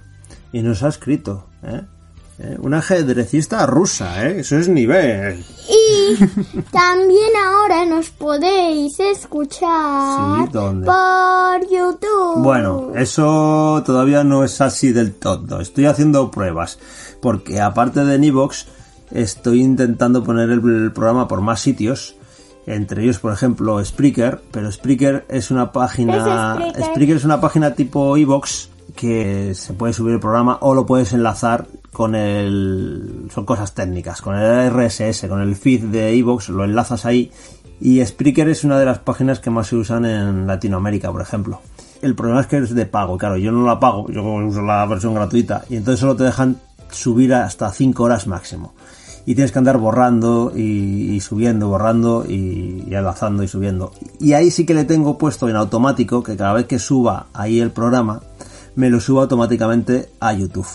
Y 0.51 0.61
nos 0.61 0.83
ha 0.83 0.87
escrito, 0.89 1.47
¿eh? 1.63 1.81
¿Eh? 2.39 2.55
Una 2.59 2.79
ajedrecista 2.79 3.65
rusa, 3.65 4.27
¿eh? 4.27 4.41
Eso 4.41 4.57
es 4.57 4.69
nivel. 4.69 5.43
Y 5.67 6.15
también 6.71 7.31
ahora 7.43 7.83
nos 7.85 8.09
podéis 8.11 8.99
escuchar 8.99 10.45
Sí, 10.45 10.51
¿dónde? 10.51 10.85
por 10.85 11.61
YouTube. 11.71 12.43
Bueno, 12.43 12.91
eso 12.95 13.81
todavía 13.85 14.23
no 14.23 14.43
es 14.43 14.61
así 14.61 14.91
del 14.91 15.13
todo. 15.15 15.59
Estoy 15.61 15.85
haciendo 15.87 16.29
pruebas. 16.29 16.77
Porque 17.21 17.59
aparte 17.59 18.05
de 18.05 18.19
Nivox, 18.19 18.67
estoy 19.09 19.61
intentando 19.61 20.23
poner 20.23 20.51
el, 20.51 20.59
el 20.83 20.91
programa 20.91 21.27
por 21.27 21.41
más 21.41 21.59
sitios. 21.59 22.15
Entre 22.67 23.01
ellos, 23.01 23.17
por 23.17 23.33
ejemplo, 23.33 23.83
Spreaker. 23.83 24.41
Pero 24.51 24.71
Spreaker 24.71 25.25
es 25.29 25.49
una 25.49 25.71
página. 25.71 26.55
¿Qué 26.59 26.63
es 26.67 26.71
Spreaker? 26.73 26.91
Spreaker 26.91 27.15
es 27.17 27.25
una 27.25 27.41
página 27.41 27.73
tipo 27.73 28.15
Evox 28.15 28.69
que 28.95 29.53
se 29.53 29.73
puede 29.73 29.93
subir 29.93 30.13
el 30.15 30.19
programa 30.19 30.57
o 30.61 30.73
lo 30.73 30.85
puedes 30.85 31.13
enlazar 31.13 31.67
con 31.97 32.13
el. 32.13 33.27
Son 33.33 33.43
cosas 33.43 33.73
técnicas. 33.73 34.21
Con 34.21 34.35
el 34.35 34.69
RSS, 34.69 35.25
con 35.27 35.41
el 35.41 35.55
feed 35.55 35.85
de 35.85 36.15
Evox, 36.15 36.49
lo 36.49 36.63
enlazas 36.63 37.07
ahí. 37.07 37.31
Y 37.81 38.05
Spreaker 38.05 38.47
es 38.49 38.63
una 38.63 38.77
de 38.77 38.85
las 38.85 38.99
páginas 38.99 39.39
que 39.39 39.49
más 39.49 39.65
se 39.65 39.77
usan 39.77 40.05
en 40.05 40.45
Latinoamérica, 40.45 41.11
por 41.11 41.23
ejemplo. 41.23 41.59
El 42.03 42.13
problema 42.13 42.41
es 42.41 42.45
que 42.45 42.57
es 42.57 42.75
de 42.75 42.85
pago, 42.85 43.17
claro, 43.17 43.37
yo 43.37 43.51
no 43.51 43.65
la 43.65 43.79
pago, 43.79 44.11
yo 44.11 44.21
uso 44.23 44.61
la 44.61 44.85
versión 44.85 45.15
gratuita 45.15 45.63
y 45.71 45.77
entonces 45.77 45.99
solo 45.99 46.15
te 46.15 46.25
dejan 46.25 46.57
subir 46.91 47.33
hasta 47.33 47.71
5 47.71 48.03
horas 48.03 48.27
máximo. 48.27 48.75
Y 49.25 49.33
tienes 49.33 49.51
que 49.51 49.57
andar 49.57 49.79
borrando 49.79 50.53
y, 50.55 51.19
subiendo, 51.19 51.67
borrando 51.67 52.25
y 52.29 52.85
enlazando 52.91 53.41
y 53.41 53.47
subiendo. 53.47 53.91
Y 54.19 54.33
ahí 54.33 54.51
sí 54.51 54.67
que 54.67 54.75
le 54.75 54.85
tengo 54.85 55.17
puesto 55.17 55.49
en 55.49 55.55
automático 55.55 56.21
que 56.21 56.37
cada 56.37 56.53
vez 56.53 56.67
que 56.67 56.77
suba 56.77 57.25
ahí 57.33 57.59
el 57.59 57.71
programa, 57.71 58.21
me 58.75 58.91
lo 58.91 58.99
suba 58.99 59.23
automáticamente 59.23 60.09
a 60.19 60.33
YouTube, 60.33 60.67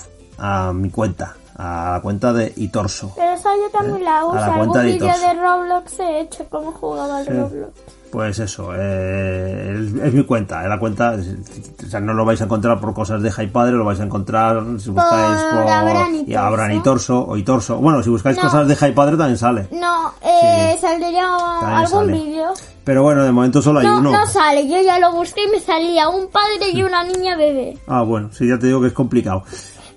a 0.44 0.72
mi 0.72 0.90
cuenta, 0.90 1.36
a 1.56 1.92
la 1.94 2.00
cuenta 2.02 2.32
de 2.32 2.52
Itorso. 2.56 3.12
Pero 3.16 3.32
esa 3.32 3.50
yo 3.54 3.70
también 3.70 4.04
la 4.04 4.24
uso. 4.24 4.36
a 4.36 4.40
la 4.40 4.46
Algún 4.46 4.58
cuenta 4.58 4.78
de 4.80 4.92
vídeo 4.92 5.06
Itos. 5.08 5.20
de 5.20 5.34
Roblox 5.34 6.00
he 6.00 6.20
hecho 6.20 6.44
cómo 6.50 6.72
jugaba 6.72 7.18
al 7.18 7.26
Roblox. 7.26 7.78
Pues 8.10 8.38
eso, 8.40 8.72
eh, 8.76 9.72
es, 9.74 10.04
es 10.04 10.12
mi 10.12 10.22
cuenta, 10.24 10.62
es 10.62 10.68
la 10.68 10.78
cuenta, 10.78 11.16
o 11.16 11.88
sea, 11.88 11.98
no 12.00 12.12
lo 12.12 12.26
vais 12.26 12.38
a 12.42 12.44
encontrar 12.44 12.78
por 12.78 12.92
cosas 12.92 13.22
de 13.22 13.30
Padre, 13.48 13.72
lo 13.72 13.86
vais 13.86 14.00
a 14.00 14.04
encontrar 14.04 14.62
si 14.78 14.90
buscáis 14.90 15.40
Por 15.44 15.62
por 15.62 15.70
Abraham 15.72 16.24
y 16.26 16.34
Abraham 16.34 16.72
y 16.72 16.82
Torso. 16.82 17.24
O 17.26 17.36
y 17.38 17.42
Torso. 17.42 17.78
Bueno, 17.78 18.02
si 18.02 18.10
buscáis 18.10 18.36
No. 18.36 18.42
cosas 18.42 18.68
de 18.68 18.92
Padre 18.92 19.16
también 19.16 19.38
sale. 19.38 19.66
No, 19.72 20.12
eh, 20.20 20.72
Sí. 20.74 20.80
saldría 20.82 21.24
También 21.60 21.78
algún 21.78 22.12
vídeo. 22.12 22.48
Pero 22.84 23.02
bueno, 23.04 23.22
de 23.22 23.30
momento 23.32 23.62
solo 23.62 23.78
hay 23.78 23.86
No, 23.86 23.98
uno. 24.00 24.10
no 24.10 24.26
sale. 24.26 24.68
Yo 24.68 24.76
ya 24.82 24.98
lo 24.98 25.12
busqué 25.12 25.44
y 25.44 25.48
me 25.52 25.60
salía 25.60 26.08
un 26.08 26.28
padre 26.28 26.70
y 26.74 26.82
una 26.82 27.04
niña 27.04 27.36
bebé. 27.36 27.78
Ah, 27.86 28.02
bueno, 28.02 28.30
sí, 28.32 28.46
ya 28.48 28.58
te 28.58 28.66
digo 28.66 28.80
que 28.80 28.88
es 28.88 28.92
complicado. 28.92 29.44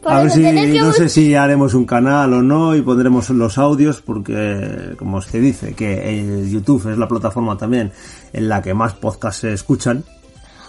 A 0.06 0.22
ver 0.22 0.32
si, 0.32 0.44
no 0.78 0.94
sé 0.94 1.10
si 1.10 1.34
haremos 1.34 1.74
un 1.74 1.86
canal 1.86 2.34
o 2.34 2.42
no 2.42 2.76
y 2.76 2.82
pondremos 2.82 3.30
los 3.32 3.58
audios 3.58 4.02
porque, 4.02 4.94
como 4.98 5.22
se 5.22 5.40
dice, 5.40 5.74
que 5.74 6.20
eh, 6.20 6.50
YouTube 6.50 6.92
es 6.92 6.98
la 6.98 7.08
plataforma 7.08 7.58
también 7.58 7.92
en 8.32 8.48
la 8.48 8.62
que 8.62 8.74
más 8.74 8.94
podcasts 8.94 9.42
se 9.42 9.54
escuchan. 9.54 10.04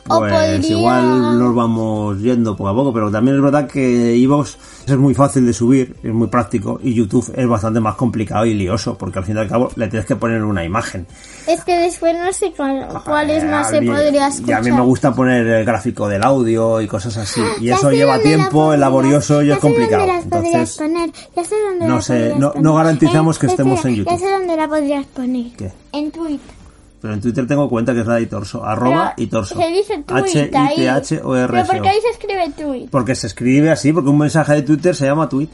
Pues 0.06 0.32
podría- 0.32 0.78
igual 0.78 1.38
nos 1.38 1.54
vamos 1.54 2.18
yendo 2.20 2.56
poco 2.56 2.68
a 2.70 2.74
poco, 2.74 2.92
pero 2.92 3.10
también 3.10 3.36
es 3.36 3.42
verdad 3.42 3.66
que 3.66 4.16
iVoox 4.16 4.56
es 4.86 4.96
muy 4.96 5.14
fácil 5.14 5.44
de 5.46 5.52
subir, 5.52 5.96
es 6.02 6.12
muy 6.12 6.28
práctico 6.28 6.78
y 6.82 6.94
YouTube 6.94 7.32
es 7.36 7.48
bastante 7.48 7.80
más 7.80 7.96
complicado 7.96 8.46
y 8.46 8.54
lioso 8.54 8.96
porque 8.96 9.18
al 9.18 9.24
fin 9.24 9.36
y 9.36 9.40
al 9.40 9.48
cabo 9.48 9.68
le 9.76 9.88
tienes 9.88 10.06
que 10.06 10.16
poner 10.16 10.42
una 10.44 10.64
imagen. 10.64 11.06
Es 11.46 11.62
que 11.64 11.76
después 11.78 12.16
no 12.22 12.32
sé 12.32 12.52
cuál, 12.56 12.86
cuáles 13.04 13.42
Eh, 13.42 13.46
más 13.46 13.70
se 13.70 13.80
mí- 13.80 13.88
podría 13.88 14.30
Y 14.46 14.52
a 14.52 14.60
mí 14.60 14.70
me 14.70 14.80
gusta 14.80 15.14
poner 15.14 15.46
el 15.46 15.64
gráfico 15.64 16.08
del 16.08 16.22
audio 16.24 16.80
y 16.80 16.86
cosas 16.86 17.16
así. 17.16 17.40
Y 17.60 17.70
eso 17.70 17.90
lleva 17.90 18.18
tiempo, 18.20 18.72
es 18.72 18.78
laborioso 18.78 19.42
y 19.42 19.48
ya 19.48 19.54
es 19.54 19.60
complicado. 19.60 20.06
las 20.06 20.24
Entonces, 20.24 20.76
poner. 20.76 21.10
Ya 21.36 21.44
sé 21.44 21.54
dónde 21.68 21.86
no 21.86 22.00
sé, 22.02 22.34
no- 22.36 22.74
garantizamos 22.74 23.38
que 23.38 23.46
estemos 23.46 23.74
espera, 23.78 23.90
en 23.90 23.96
YouTube. 23.96 24.12
Ya 24.12 24.18
sé 24.18 24.30
dónde 24.30 24.56
la 24.56 24.68
podrías 24.68 25.06
poner. 25.06 25.52
¿Qué? 25.56 25.72
En 25.92 26.10
Twitter. 26.10 26.55
Pero 27.06 27.14
en 27.14 27.20
Twitter 27.20 27.46
tengo 27.46 27.68
cuenta 27.68 27.94
que 27.94 28.00
es 28.00 28.06
la 28.08 28.16
de 28.16 28.22
Itorso, 28.22 28.64
arroba 28.64 29.12
Pero 29.14 29.26
Itorso. 29.28 29.54
Se 29.54 29.68
dice 29.68 30.02
tweet. 30.04 30.22
H-I-T-H-O-R-S-O. 30.22 31.52
Pero 31.52 31.66
porque 31.66 31.88
ahí 31.88 32.00
se 32.00 32.08
escribe 32.08 32.50
tweet. 32.50 32.88
Porque 32.90 33.14
se 33.14 33.28
escribe 33.28 33.70
así, 33.70 33.92
porque 33.92 34.10
un 34.10 34.18
mensaje 34.18 34.54
de 34.54 34.62
Twitter 34.62 34.92
se 34.96 35.06
llama 35.06 35.28
tweet. 35.28 35.48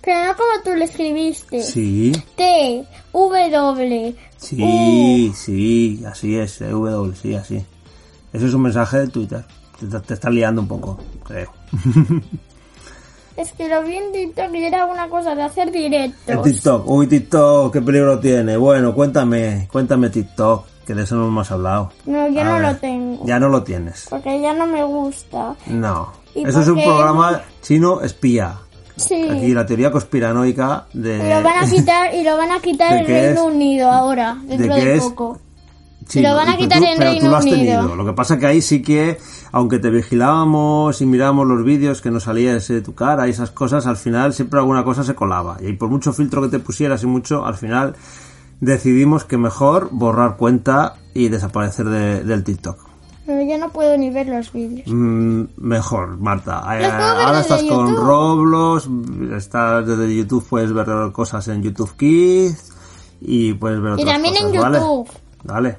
Pero 0.00 0.26
no 0.26 0.36
como 0.36 0.62
tú 0.62 0.70
lo 0.76 0.84
escribiste. 0.84 1.60
Sí, 1.60 2.12
T, 2.36 2.86
W. 3.12 4.14
sí, 4.36 5.32
sí, 5.34 6.04
así 6.06 6.36
es, 6.36 6.60
eh, 6.60 6.68
W, 6.68 7.16
sí, 7.20 7.34
así. 7.34 7.64
Eso 8.32 8.46
es 8.46 8.54
un 8.54 8.62
mensaje 8.62 8.98
de 9.00 9.08
Twitter. 9.08 9.44
Te, 9.80 9.98
te 9.98 10.14
estás 10.14 10.32
liando 10.32 10.60
un 10.60 10.68
poco, 10.68 11.00
creo. 11.24 11.52
Es 13.36 13.52
que 13.52 13.68
lo 13.68 13.82
vi 13.82 13.96
en 13.96 14.12
TikTok 14.12 14.54
y 14.54 14.64
era 14.64 14.86
una 14.86 15.10
cosa 15.10 15.34
de 15.34 15.42
hacer 15.42 15.70
directos. 15.70 16.42
TikTok, 16.42 16.88
uy 16.88 17.06
TikTok, 17.06 17.70
qué 17.70 17.82
peligro 17.82 18.18
tiene. 18.18 18.56
Bueno, 18.56 18.94
cuéntame, 18.94 19.68
cuéntame 19.70 20.08
TikTok, 20.08 20.64
que 20.86 20.94
de 20.94 21.02
eso 21.02 21.16
no 21.16 21.26
hemos 21.26 21.50
hablado. 21.50 21.90
No, 22.06 22.28
yo 22.28 22.40
A 22.40 22.44
no 22.44 22.52
ver, 22.54 22.62
lo 22.62 22.76
tengo. 22.76 23.26
Ya 23.26 23.38
no 23.40 23.48
lo 23.48 23.62
tienes. 23.62 24.06
Porque 24.08 24.40
ya 24.40 24.54
no 24.54 24.66
me 24.66 24.82
gusta. 24.84 25.54
No. 25.66 26.12
¿Y 26.34 26.46
Eso 26.46 26.60
es 26.60 26.68
un 26.68 26.82
programa 26.82 27.42
chino 27.62 28.00
espía. 28.02 28.56
Sí. 28.96 29.28
Aquí 29.28 29.52
la 29.52 29.66
teoría 29.66 29.90
conspiranoica 29.90 30.86
de... 30.94 31.16
Y 31.16 31.28
lo 31.34 31.42
van 31.42 31.64
a 31.64 31.68
quitar, 31.68 32.14
y 32.14 32.22
lo 32.22 32.36
van 32.38 32.50
a 32.52 32.60
quitar 32.60 32.92
¿De 32.92 32.98
en 33.00 33.06
Reino 33.06 33.48
es? 33.48 33.54
Unido 33.54 33.90
ahora, 33.90 34.38
dentro 34.44 34.74
de 34.74 34.94
es? 34.96 35.02
poco. 35.02 35.40
Sí, 36.08 36.22
lo 36.22 36.34
van 36.36 36.48
a 36.48 36.52
pero 36.52 36.58
quitar 36.62 36.78
tú- 36.78 36.84
en 36.84 36.98
pero 36.98 37.10
tú 37.10 37.14
Reino 37.16 37.30
lo 37.30 37.36
has 37.36 37.44
Unido. 37.44 37.56
tenido. 37.80 37.96
Lo 37.96 38.04
que 38.06 38.12
pasa 38.12 38.38
que 38.38 38.46
ahí 38.46 38.62
sí 38.62 38.80
que, 38.80 39.18
aunque 39.52 39.78
te 39.80 39.90
vigilábamos 39.90 41.00
y 41.00 41.06
mirábamos 41.06 41.46
los 41.46 41.64
vídeos 41.64 42.00
que 42.00 42.10
no 42.10 42.20
salía 42.20 42.54
ese 42.56 42.74
de 42.74 42.80
tu 42.80 42.94
cara 42.94 43.26
y 43.26 43.30
esas 43.30 43.50
cosas, 43.50 43.86
al 43.86 43.96
final 43.96 44.32
siempre 44.32 44.60
alguna 44.60 44.84
cosa 44.84 45.02
se 45.04 45.14
colaba. 45.14 45.56
Y 45.60 45.72
por 45.72 45.88
mucho 45.90 46.12
filtro 46.12 46.40
que 46.42 46.48
te 46.48 46.58
pusieras 46.60 47.02
y 47.02 47.06
mucho, 47.06 47.44
al 47.44 47.56
final 47.56 47.96
decidimos 48.60 49.24
que 49.24 49.36
mejor 49.38 49.88
borrar 49.92 50.36
cuenta 50.36 50.94
y 51.14 51.28
desaparecer 51.28 51.88
de- 51.88 52.24
del 52.24 52.44
TikTok. 52.44 52.78
Pero 53.26 53.42
yo 53.42 53.58
no 53.58 53.70
puedo 53.70 53.96
ni 53.98 54.10
ver 54.10 54.28
los 54.28 54.52
vídeos. 54.52 54.86
Mm, 54.86 55.44
mejor, 55.56 56.16
Marta. 56.18 56.62
Eh, 56.78 56.84
ahora 56.86 57.40
estás 57.40 57.62
con 57.64 57.88
YouTube. 57.88 57.96
Roblox, 58.06 58.88
estás 59.36 59.86
desde 59.86 60.14
YouTube, 60.16 60.46
puedes 60.48 60.72
ver 60.72 60.86
cosas 61.12 61.48
en 61.48 61.60
YouTube 61.62 61.96
Kids 61.96 62.72
y 63.20 63.54
puedes 63.54 63.80
ver 63.80 63.98
Y 63.98 64.02
otras 64.02 64.14
también 64.14 64.36
en 64.36 64.42
cosas, 64.44 64.62
¿vale? 64.62 64.78
YouTube. 64.78 65.08
Vale. 65.42 65.78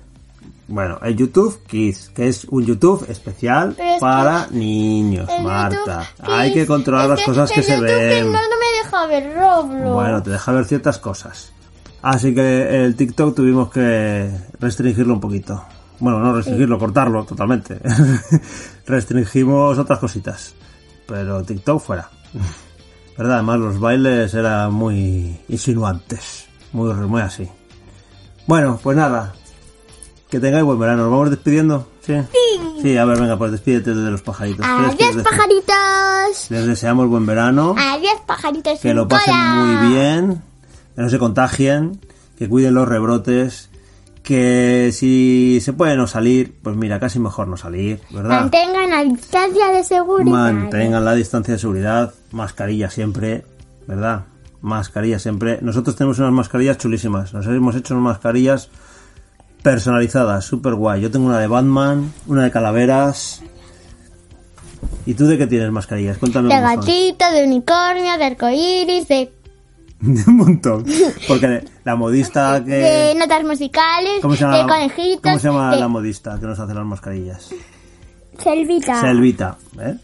Bueno, 0.67 0.99
el 1.01 1.15
YouTube 1.15 1.57
Kids, 1.65 2.09
que 2.09 2.27
es 2.27 2.43
un 2.49 2.65
YouTube 2.65 3.05
especial 3.09 3.73
es 3.79 4.01
para 4.01 4.47
niños, 4.51 5.29
Marta. 5.41 6.03
YouTube 6.17 6.29
Hay 6.29 6.51
que 6.53 6.67
controlar 6.67 7.05
es 7.05 7.11
las 7.11 7.23
cosas 7.23 7.49
que 7.49 7.63
se 7.63 7.75
YouTube 7.77 7.87
ven. 7.87 8.25
No, 8.25 8.31
no 8.33 8.37
me 8.59 8.83
deja 8.83 9.07
ver 9.07 9.33
Roblox. 9.37 9.93
Bueno, 9.93 10.21
te 10.23 10.31
deja 10.31 10.51
ver 10.51 10.65
ciertas 10.65 10.97
cosas. 10.99 11.53
Así 12.01 12.33
que 12.33 12.85
el 12.85 12.95
TikTok 12.95 13.35
tuvimos 13.35 13.69
que 13.71 14.29
restringirlo 14.59 15.13
un 15.13 15.19
poquito. 15.19 15.63
Bueno, 15.99 16.19
no 16.19 16.33
restringirlo, 16.33 16.77
cortarlo 16.77 17.25
totalmente. 17.25 17.79
Restringimos 18.85 19.77
otras 19.79 19.99
cositas. 19.99 20.53
Pero 21.07 21.43
TikTok 21.43 21.81
fuera. 21.81 22.09
¿Verdad? 23.17 23.35
Además 23.35 23.59
los 23.59 23.79
bailes 23.79 24.33
eran 24.33 24.73
muy 24.73 25.39
insinuantes. 25.47 26.45
Muy, 26.71 26.93
muy 26.93 27.21
así. 27.21 27.47
Bueno, 28.45 28.79
pues 28.81 28.95
nada. 28.95 29.33
Que 30.29 30.39
tengáis 30.39 30.63
buen 30.63 30.79
verano. 30.79 31.03
¿Nos 31.03 31.11
vamos 31.11 31.29
despidiendo? 31.31 31.87
¿Sí? 32.01 32.13
Sí. 32.81 32.97
a 32.97 33.05
ver, 33.05 33.19
venga, 33.19 33.37
pues 33.37 33.51
despídete 33.51 33.93
de 33.93 34.11
los 34.11 34.21
pajaritos. 34.21 34.65
¿Qué 34.65 35.03
les 35.05 35.13
Adiós, 35.13 35.23
pajaritos. 35.23 36.51
Les 36.51 36.65
deseamos 36.67 37.07
buen 37.09 37.25
verano 37.25 37.75
Adiós, 37.77 38.15
pajaritos. 38.25 38.79
que 38.79 38.93
lo 38.93 39.07
pasen 39.07 39.35
muy 39.35 39.89
bien, 39.89 40.43
que 40.97 41.03
no 41.03 41.09
se 41.11 41.19
contagien, 41.19 42.01
que 42.39 42.49
cuiden 42.49 42.73
los 42.73 42.87
rebrotes, 42.87 43.69
que 44.23 44.89
si 44.91 45.59
se 45.61 45.71
puede 45.71 45.95
no 45.95 46.07
salir, 46.07 46.55
pues 46.63 46.75
mira, 46.75 46.99
casi 46.99 47.19
mejor 47.19 47.47
no 47.47 47.55
salir, 47.55 48.01
¿verdad? 48.09 48.41
Mantengan 48.41 48.89
la 48.89 49.03
distancia 49.03 49.67
de 49.67 49.83
seguridad. 49.83 50.31
Mantengan 50.31 51.05
la 51.05 51.13
distancia 51.13 51.53
de 51.53 51.59
seguridad, 51.59 52.15
mascarilla 52.31 52.89
siempre, 52.89 53.45
¿verdad? 53.85 54.25
Mascarilla 54.61 55.19
siempre. 55.19 55.59
Nosotros 55.61 55.95
tenemos 55.95 56.17
unas 56.17 56.31
mascarillas 56.31 56.79
chulísimas, 56.79 57.31
nos 57.31 57.45
hemos 57.45 57.75
hecho 57.75 57.93
unas 57.93 58.15
mascarillas 58.15 58.69
personalizadas, 59.61 60.45
súper 60.45 60.73
guay. 60.73 61.01
Yo 61.01 61.11
tengo 61.11 61.27
una 61.27 61.37
de 61.37 61.45
Batman, 61.45 62.11
una 62.25 62.43
de 62.43 62.49
calaveras. 62.49 63.43
¿Y 65.05 65.13
tú 65.13 65.27
de 65.27 65.37
qué 65.37 65.45
tienes 65.45 65.71
mascarillas? 65.71 66.17
Cuéntame 66.17 66.53
De 66.53 66.59
gatito, 66.59 67.31
de 67.31 67.43
unicornio, 67.43 68.17
de 68.17 68.25
arcoíris, 68.25 69.07
de, 69.07 69.31
un 70.27 70.35
montón. 70.37 70.85
Porque 71.27 71.63
la 71.83 71.95
modista 71.95 72.61
que... 72.65 72.71
de 72.71 73.15
notas 73.15 73.43
musicales, 73.43 74.19
¿Cómo 74.21 74.35
se 74.35 74.41
llama, 74.41 74.57
de 74.57 74.63
la- 74.63 74.69
conejitos, 74.69 75.21
¿Cómo 75.21 75.39
se 75.39 75.47
llama 75.47 75.71
de 75.71 75.79
la 75.79 75.87
modista 75.87 76.39
que 76.39 76.45
nos 76.45 76.59
hace 76.59 76.73
las 76.73 76.85
mascarillas? 76.85 77.49
selvita. 78.41 79.01
Selvita, 79.01 79.57
¿eh? 79.79 79.95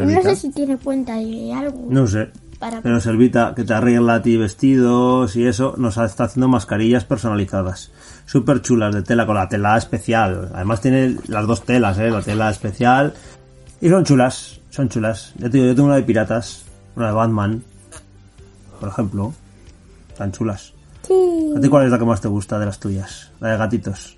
No 0.00 0.22
sé 0.22 0.36
si 0.36 0.50
tiene 0.50 0.76
cuenta 0.76 1.14
de 1.16 1.52
algo. 1.52 1.86
No 1.88 2.06
sé. 2.06 2.30
para... 2.58 2.80
Pero 2.80 3.00
Selvita, 3.00 3.54
que 3.56 3.64
te 3.64 3.72
arregla 3.74 4.14
a 4.14 4.22
ti 4.22 4.36
vestidos 4.36 5.34
y 5.36 5.46
eso, 5.46 5.74
nos 5.76 5.96
está 5.96 6.24
haciendo 6.24 6.48
mascarillas 6.48 7.04
personalizadas. 7.04 7.90
Súper 8.26 8.62
chulas 8.62 8.94
de 8.94 9.02
tela, 9.02 9.26
con 9.26 9.34
la 9.36 9.48
tela 9.48 9.76
especial. 9.76 10.50
Además 10.54 10.80
tiene 10.80 11.16
las 11.26 11.46
dos 11.46 11.64
telas, 11.64 11.98
¿eh? 11.98 12.10
La 12.10 12.22
tela 12.22 12.50
especial. 12.50 13.14
Y 13.80 13.88
son 13.88 14.04
chulas, 14.04 14.60
son 14.70 14.88
chulas. 14.88 15.32
Te 15.40 15.48
digo, 15.48 15.66
yo 15.66 15.74
tengo 15.74 15.86
una 15.88 15.96
de 15.96 16.02
piratas, 16.02 16.64
una 16.94 17.08
de 17.08 17.12
Batman, 17.12 17.62
por 18.80 18.88
ejemplo. 18.88 19.32
Tan 20.16 20.32
chulas. 20.32 20.72
Sí. 21.06 21.52
¿A 21.56 21.60
ti 21.60 21.68
cuál 21.68 21.84
es 21.84 21.92
la 21.92 21.98
que 21.98 22.04
más 22.04 22.20
te 22.20 22.28
gusta 22.28 22.58
de 22.58 22.66
las 22.66 22.80
tuyas? 22.80 23.30
La 23.40 23.50
de 23.50 23.58
gatitos. 23.58 24.16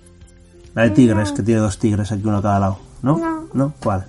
La 0.73 0.81
de 0.83 0.89
tigres, 0.89 1.31
que 1.31 1.43
tiene 1.43 1.61
dos 1.61 1.77
tigres 1.77 2.11
aquí 2.11 2.23
uno 2.25 2.37
a 2.37 2.41
cada 2.41 2.59
lado. 2.59 2.79
¿No? 3.03 3.17
No. 3.17 3.47
¿No? 3.53 3.73
¿Cuál? 3.83 4.05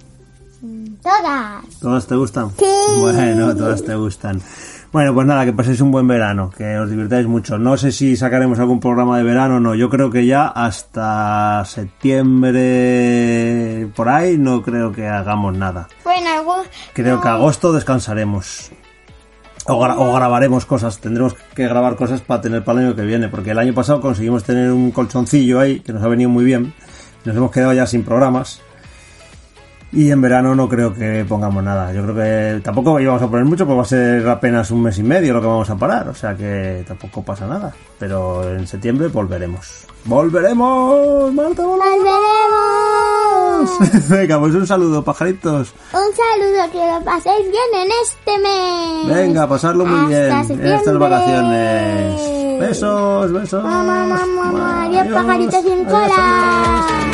Todas. 1.03 1.65
¿Todas 1.81 2.07
te 2.07 2.17
gustan? 2.17 2.51
Sí. 2.59 2.65
Bueno, 3.01 3.55
todas 3.55 3.85
te 3.85 3.95
gustan. 3.95 4.41
Bueno, 4.95 5.13
pues 5.13 5.27
nada, 5.27 5.45
que 5.45 5.53
paséis 5.53 5.81
un 5.81 5.91
buen 5.91 6.07
verano, 6.07 6.51
que 6.57 6.79
os 6.79 6.89
divirtáis 6.89 7.27
mucho. 7.27 7.59
No 7.59 7.77
sé 7.77 7.91
si 7.91 8.17
sacaremos 8.17 8.61
algún 8.61 8.79
programa 8.79 9.19
de 9.19 9.25
verano 9.25 9.57
o 9.57 9.61
no. 9.61 9.75
Yo 9.75 9.91
creo 9.91 10.09
que 10.09 10.25
ya 10.25 10.47
hasta 10.47 11.65
septiembre 12.55 12.63
por 13.97 14.09
ahí 14.09 14.39
no 14.39 14.63
creo 14.63 14.93
que 14.93 15.09
hagamos 15.09 15.57
nada. 15.57 15.89
Bueno, 16.05 16.63
Creo 16.93 17.21
que 17.21 17.29
agosto 17.29 17.73
descansaremos. 17.73 18.71
O, 19.67 19.81
gra- 19.81 19.97
o 19.99 20.13
grabaremos 20.15 20.67
cosas. 20.67 20.99
Tendremos 20.99 21.35
que 21.55 21.67
grabar 21.67 21.97
cosas 21.97 22.21
para 22.21 22.41
tener 22.43 22.65
para 22.65 22.81
el 22.81 22.87
año 22.87 22.97
que 22.97 23.03
viene. 23.03 23.29
Porque 23.29 23.53
el 23.53 23.59
año 23.59 23.73
pasado 23.75 24.01
conseguimos 24.01 24.45
tener 24.45 24.71
un 24.73 24.91
colchoncillo 24.91 25.61
ahí 25.61 25.81
que 25.81 25.93
nos 25.93 26.03
ha 26.03 26.09
venido 26.09 26.29
muy 26.31 26.45
bien. 26.45 26.75
Nos 27.25 27.35
hemos 27.37 27.51
quedado 27.51 27.73
ya 27.73 27.87
sin 27.87 28.05
programas. 28.05 28.61
Y 29.95 30.11
en 30.11 30.21
verano 30.21 30.55
no 30.57 30.69
creo 30.69 30.93
que 30.93 31.25
pongamos 31.29 31.63
nada. 31.63 31.93
Yo 31.93 32.03
creo 32.03 32.15
que 32.17 32.61
tampoco 32.63 32.99
íbamos 32.99 33.23
a 33.23 33.29
poner 33.29 33.45
mucho, 33.45 33.65
porque 33.65 33.77
va 33.77 33.83
a 33.83 33.87
ser 33.87 34.29
apenas 34.29 34.71
un 34.73 34.83
mes 34.83 34.99
y 34.99 35.05
medio 35.05 35.35
lo 35.35 35.41
que 35.41 35.47
vamos 35.47 35.71
a 35.71 35.77
parar. 35.77 36.09
O 36.09 36.15
sea 36.15 36.35
que 36.37 36.85
tampoco 36.87 37.23
pasa 37.23 37.47
nada. 37.47 37.73
Pero 37.99 38.43
en 38.57 38.67
septiembre 38.67 39.07
volveremos. 39.09 39.87
¡Volveremos! 40.07 41.33
¡Marta, 41.33 41.63
volveremos! 41.65 42.09
Venga, 44.11 44.39
pues 44.41 44.55
un 44.55 44.67
saludo, 44.67 45.03
pajaritos. 45.05 45.73
Un 45.93 46.13
saludo, 46.15 46.71
que 46.73 46.79
lo 46.93 47.01
paséis 47.05 47.47
bien 47.51 47.85
en 47.85 47.89
este 48.03 48.39
mes. 48.39 49.07
Venga, 49.17 49.49
pasarlo 49.49 49.87
muy 49.87 50.13
Hasta 50.15 50.43
bien 50.55 50.61
en 50.61 50.73
estas 50.75 50.99
vacaciones. 50.99 52.21
Besos, 52.61 53.33
besos. 53.33 53.63
Mamá, 53.65 54.05
mamá, 54.07 54.27
mamá. 54.27 54.85
Adiós, 54.85 55.03
Adiós, 55.03 55.15
pajaritos 55.23 55.63
sin 55.63 55.85
cola. 55.85 56.09
adiós. 56.09 57.14